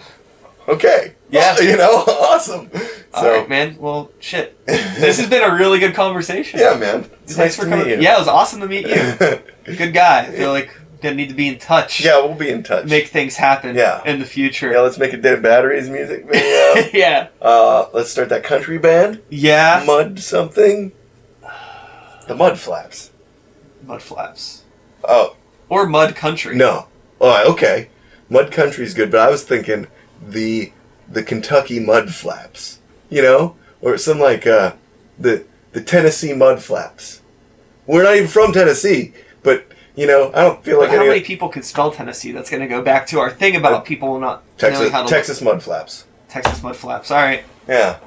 okay, 0.68 1.14
Yeah. 1.30 1.58
you 1.62 1.76
know, 1.78 2.04
awesome. 2.08 2.70
All 3.14 3.24
So 3.24 3.39
right, 3.39 3.50
man. 3.50 3.78
Well, 3.80 4.12
shit. 4.20 4.64
This 4.66 5.18
has 5.20 5.30
been 5.30 5.43
a 5.43 5.54
really 5.56 5.80
good 5.80 5.93
conversation. 5.95 6.60
yeah, 6.60 6.76
man. 6.78 7.10
It's 7.24 7.36
Thanks 7.36 7.38
nice 7.38 7.56
for 7.58 7.70
coming. 7.70 7.89
you. 7.89 7.98
Yeah, 8.00 8.16
it 8.16 8.20
was 8.20 8.28
awesome 8.28 8.60
to 8.62 8.68
meet 8.68 8.88
you. 8.88 8.95
Good 9.76 9.93
guy. 9.93 10.22
I 10.28 10.32
feel 10.32 10.52
like 10.52 10.74
gonna 11.02 11.16
need 11.16 11.30
to 11.30 11.36
be 11.36 11.48
in 11.48 11.58
touch. 11.60 12.04
yeah, 12.04 12.20
we'll 12.22 12.36
be 12.36 12.50
in 12.50 12.64
touch. 12.64 12.86
Make 12.86 13.08
things 13.08 13.36
happen. 13.36 13.76
Yeah. 13.76 14.02
In 14.06 14.20
the 14.20 14.26
future. 14.26 14.72
yeah, 14.72 14.80
let's 14.82 14.98
make 14.98 15.14
a 15.14 15.18
Dead 15.18 15.41
Batteries 15.41 15.89
music 15.89 16.26
video. 16.26 16.89
yeah. 16.93 17.28
uh, 17.41 17.88
let's 17.93 18.10
start 18.10 18.30
that 18.30 18.43
country 18.43 18.78
band. 18.78 19.22
Yeah. 19.30 19.84
Mud 19.86 20.20
something. 20.20 20.91
The 22.28 22.36
Mud 22.36 22.60
Flaps. 22.60 23.12
Mud 23.84 24.02
flaps. 24.02 24.64
Oh 25.08 25.38
Or 25.70 25.88
mud 25.88 26.16
country. 26.16 26.56
no. 26.56 26.88
Oh 27.22 27.52
okay. 27.54 27.89
Mud 28.30 28.52
Country's 28.52 28.93
good, 28.93 29.10
but 29.12 29.22
I 29.22 29.30
was 29.30 29.43
thinking 29.45 29.88
the 30.22 30.74
the 31.08 31.24
Kentucky 31.24 31.80
Mud 31.80 32.14
Flaps. 32.14 32.80
You 33.10 33.22
know, 33.22 33.56
or 33.80 33.98
some 33.98 34.20
like 34.20 34.45
uh, 34.45 34.74
the 35.18 35.45
the 35.72 35.80
Tennessee 35.82 36.34
Mud 36.34 36.62
Flaps. 36.62 37.22
We're 37.86 38.04
not 38.04 38.16
even 38.18 38.28
from 38.28 38.52
Tennessee, 38.52 39.14
but 39.43 39.66
you 39.98 40.08
know, 40.08 40.32
I 40.34 40.41
don't 40.43 40.64
feel 40.64 40.80
like 40.80 40.91
how 40.91 40.98
any 41.00 41.08
many 41.10 41.22
people 41.22 41.50
can 41.50 41.64
spell 41.64 41.91
Tennessee? 41.91 42.32
That's 42.32 42.50
going 42.50 42.62
to 42.62 42.68
go 42.68 42.82
back 42.82 43.08
to 43.08 43.20
our 43.20 43.32
thing 43.32 43.56
about 43.56 43.84
people 43.84 44.18
not 44.20 44.43
Texas 44.58 44.80
knowing 44.80 44.91
how 44.93 45.04
to 45.04 45.10
Texas 45.10 45.41
Mud 45.41 45.62
Flaps. 45.62 46.06
Texas 46.30 46.62
mud 46.62 46.76
flaps. 46.76 47.10
All 47.10 47.18
right. 47.18 47.43
Yeah, 47.68 48.00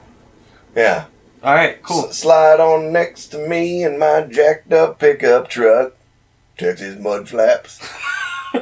yeah. 0.76 1.06
All 1.42 1.54
right. 1.54 1.82
Cool. 1.82 2.06
S- 2.10 2.18
slide 2.18 2.60
on 2.60 2.92
next 2.92 3.28
to 3.28 3.38
me 3.48 3.82
in 3.82 3.98
my 3.98 4.22
jacked 4.22 4.72
up 4.72 4.98
pickup 4.98 5.48
truck. 5.48 5.94
Texas 6.56 6.98
mud 6.98 7.28
flaps. 7.28 7.80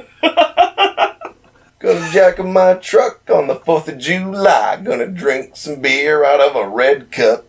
Gonna 1.81 2.11
jack 2.13 2.41
up 2.41 2.47
my 2.47 2.75
truck 2.75 3.29
on 3.31 3.47
the 3.47 3.55
4th 3.55 3.87
of 3.89 3.99
July. 3.99 4.81
Gonna 4.83 5.07
drink 5.07 5.55
some 5.55 5.81
beer 5.81 6.25
out 6.25 6.41
of 6.41 6.57
a 6.57 6.69
red 6.69 7.13
cup. 7.13 7.45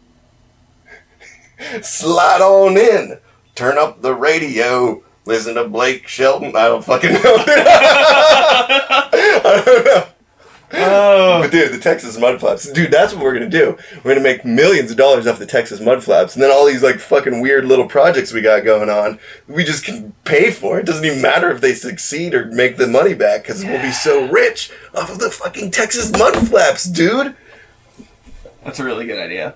Slide 1.82 2.42
on 2.42 2.78
in. 2.78 3.20
Turn 3.56 3.78
up 3.78 4.02
the 4.02 4.14
radio. 4.14 5.04
Listen 5.30 5.54
to 5.54 5.66
Blake 5.70 6.08
Shelton. 6.08 6.56
I 6.56 6.70
don't 6.70 6.84
fucking 6.84 7.14
know. 7.14 7.20
I 9.22 9.62
don't 9.64 9.86
know. 9.86 10.06
Oh. 10.72 11.42
But 11.42 11.52
dude, 11.52 11.72
the 11.72 11.78
Texas 11.78 12.18
mudflaps, 12.18 12.74
dude, 12.74 12.90
that's 12.90 13.14
what 13.14 13.24
we're 13.24 13.34
gonna 13.34 13.48
do. 13.48 13.78
We're 14.04 14.16
gonna 14.16 14.24
make 14.24 14.44
millions 14.44 14.90
of 14.90 14.98
dollars 14.98 15.28
off 15.28 15.38
the 15.38 15.46
Texas 15.46 15.80
mudflaps, 15.80 16.34
and 16.34 16.42
then 16.42 16.50
all 16.50 16.66
these 16.66 16.82
like 16.82 17.00
fucking 17.00 17.42
weird 17.42 17.66
little 17.66 17.86
projects 17.86 18.34
we 18.34 18.42
got 18.42 18.64
going 18.66 18.90
on, 18.90 19.20
we 19.48 19.64
just 19.64 19.86
can 19.86 20.14
pay 20.24 20.50
for. 20.50 20.80
It 20.80 20.88
doesn't 20.88 21.06
even 21.06 21.22
matter 21.22 21.52
if 21.52 21.62
they 21.62 21.76
succeed 21.76 22.34
or 22.34 22.46
make 22.48 22.78
the 22.78 22.88
money 22.88 23.14
back, 23.14 23.44
because 23.44 23.64
we'll 23.64 23.84
be 23.84 23.92
so 23.92 24.28
rich 24.30 24.72
off 24.96 25.12
of 25.12 25.20
the 25.20 25.30
fucking 25.30 25.70
Texas 25.70 26.10
mudflaps, 26.10 26.92
dude. 26.92 27.36
That's 28.64 28.80
a 28.80 28.84
really 28.84 29.06
good 29.06 29.20
idea. 29.20 29.54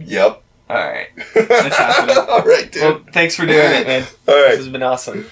Yep. 0.00 0.42
All 0.70 0.76
right. 0.76 1.08
That's 1.34 1.76
happening. 1.76 2.16
all 2.16 2.42
right, 2.42 2.70
dude. 2.72 2.82
Well, 2.82 3.00
thanks 3.12 3.36
for 3.36 3.44
doing 3.44 3.58
it, 3.58 3.86
man. 3.86 4.06
all 4.26 4.34
This 4.34 4.58
has 4.58 4.68
been 4.68 4.82
awesome. 4.82 5.26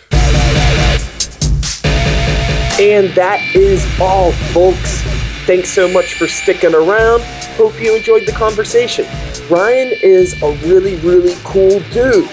And 2.80 3.10
that 3.14 3.40
is 3.54 3.86
all, 4.00 4.32
folks. 4.52 5.02
Thanks 5.46 5.70
so 5.70 5.88
much 5.88 6.14
for 6.14 6.26
sticking 6.26 6.74
around. 6.74 7.22
Hope 7.56 7.80
you 7.80 7.96
enjoyed 7.96 8.26
the 8.26 8.32
conversation. 8.32 9.06
Ryan 9.50 9.92
is 10.02 10.40
a 10.42 10.52
really, 10.66 10.96
really 10.96 11.34
cool 11.44 11.80
dude. 11.90 12.28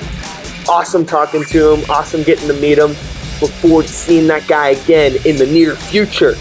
Awesome 0.68 1.06
talking 1.06 1.44
to 1.46 1.74
him, 1.74 1.90
awesome 1.90 2.24
getting 2.24 2.48
to 2.48 2.54
meet 2.54 2.78
him. 2.78 2.90
Look 3.42 3.52
forward 3.52 3.88
to 3.88 3.94
seeing 3.94 4.28
that 4.28 4.48
guy 4.48 4.70
again 4.70 5.18
in 5.26 5.38
the 5.38 5.46
near 5.48 5.76
future. 5.76 6.36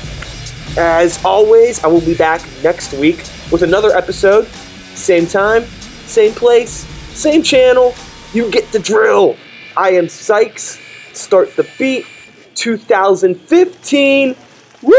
As 0.76 1.24
always, 1.24 1.82
I 1.82 1.86
will 1.86 2.00
be 2.00 2.14
back 2.14 2.42
next 2.62 2.92
week 2.94 3.18
with 3.50 3.62
another 3.62 3.96
episode. 3.96 4.46
Same 4.94 5.26
time, 5.26 5.64
same 6.08 6.32
place, 6.32 6.86
same 7.16 7.42
channel. 7.42 7.94
You 8.32 8.50
get 8.50 8.70
the 8.72 8.78
drill. 8.78 9.36
I 9.76 9.90
am 9.92 10.08
Sykes. 10.08 10.78
Start 11.12 11.56
the 11.56 11.68
beat. 11.78 12.06
2015. 12.54 14.36
Woo! 14.82 14.94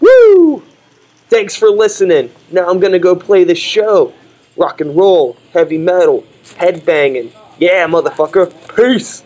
Woo! 0.00 0.62
Thanks 1.28 1.56
for 1.56 1.68
listening. 1.70 2.30
Now 2.50 2.68
I'm 2.68 2.80
gonna 2.80 2.98
go 2.98 3.14
play 3.14 3.44
the 3.44 3.54
show. 3.54 4.12
Rock 4.56 4.80
and 4.80 4.96
roll, 4.96 5.36
heavy 5.52 5.78
metal, 5.78 6.24
headbanging. 6.56 7.32
Yeah, 7.58 7.86
motherfucker. 7.86 8.52
Peace. 8.74 9.24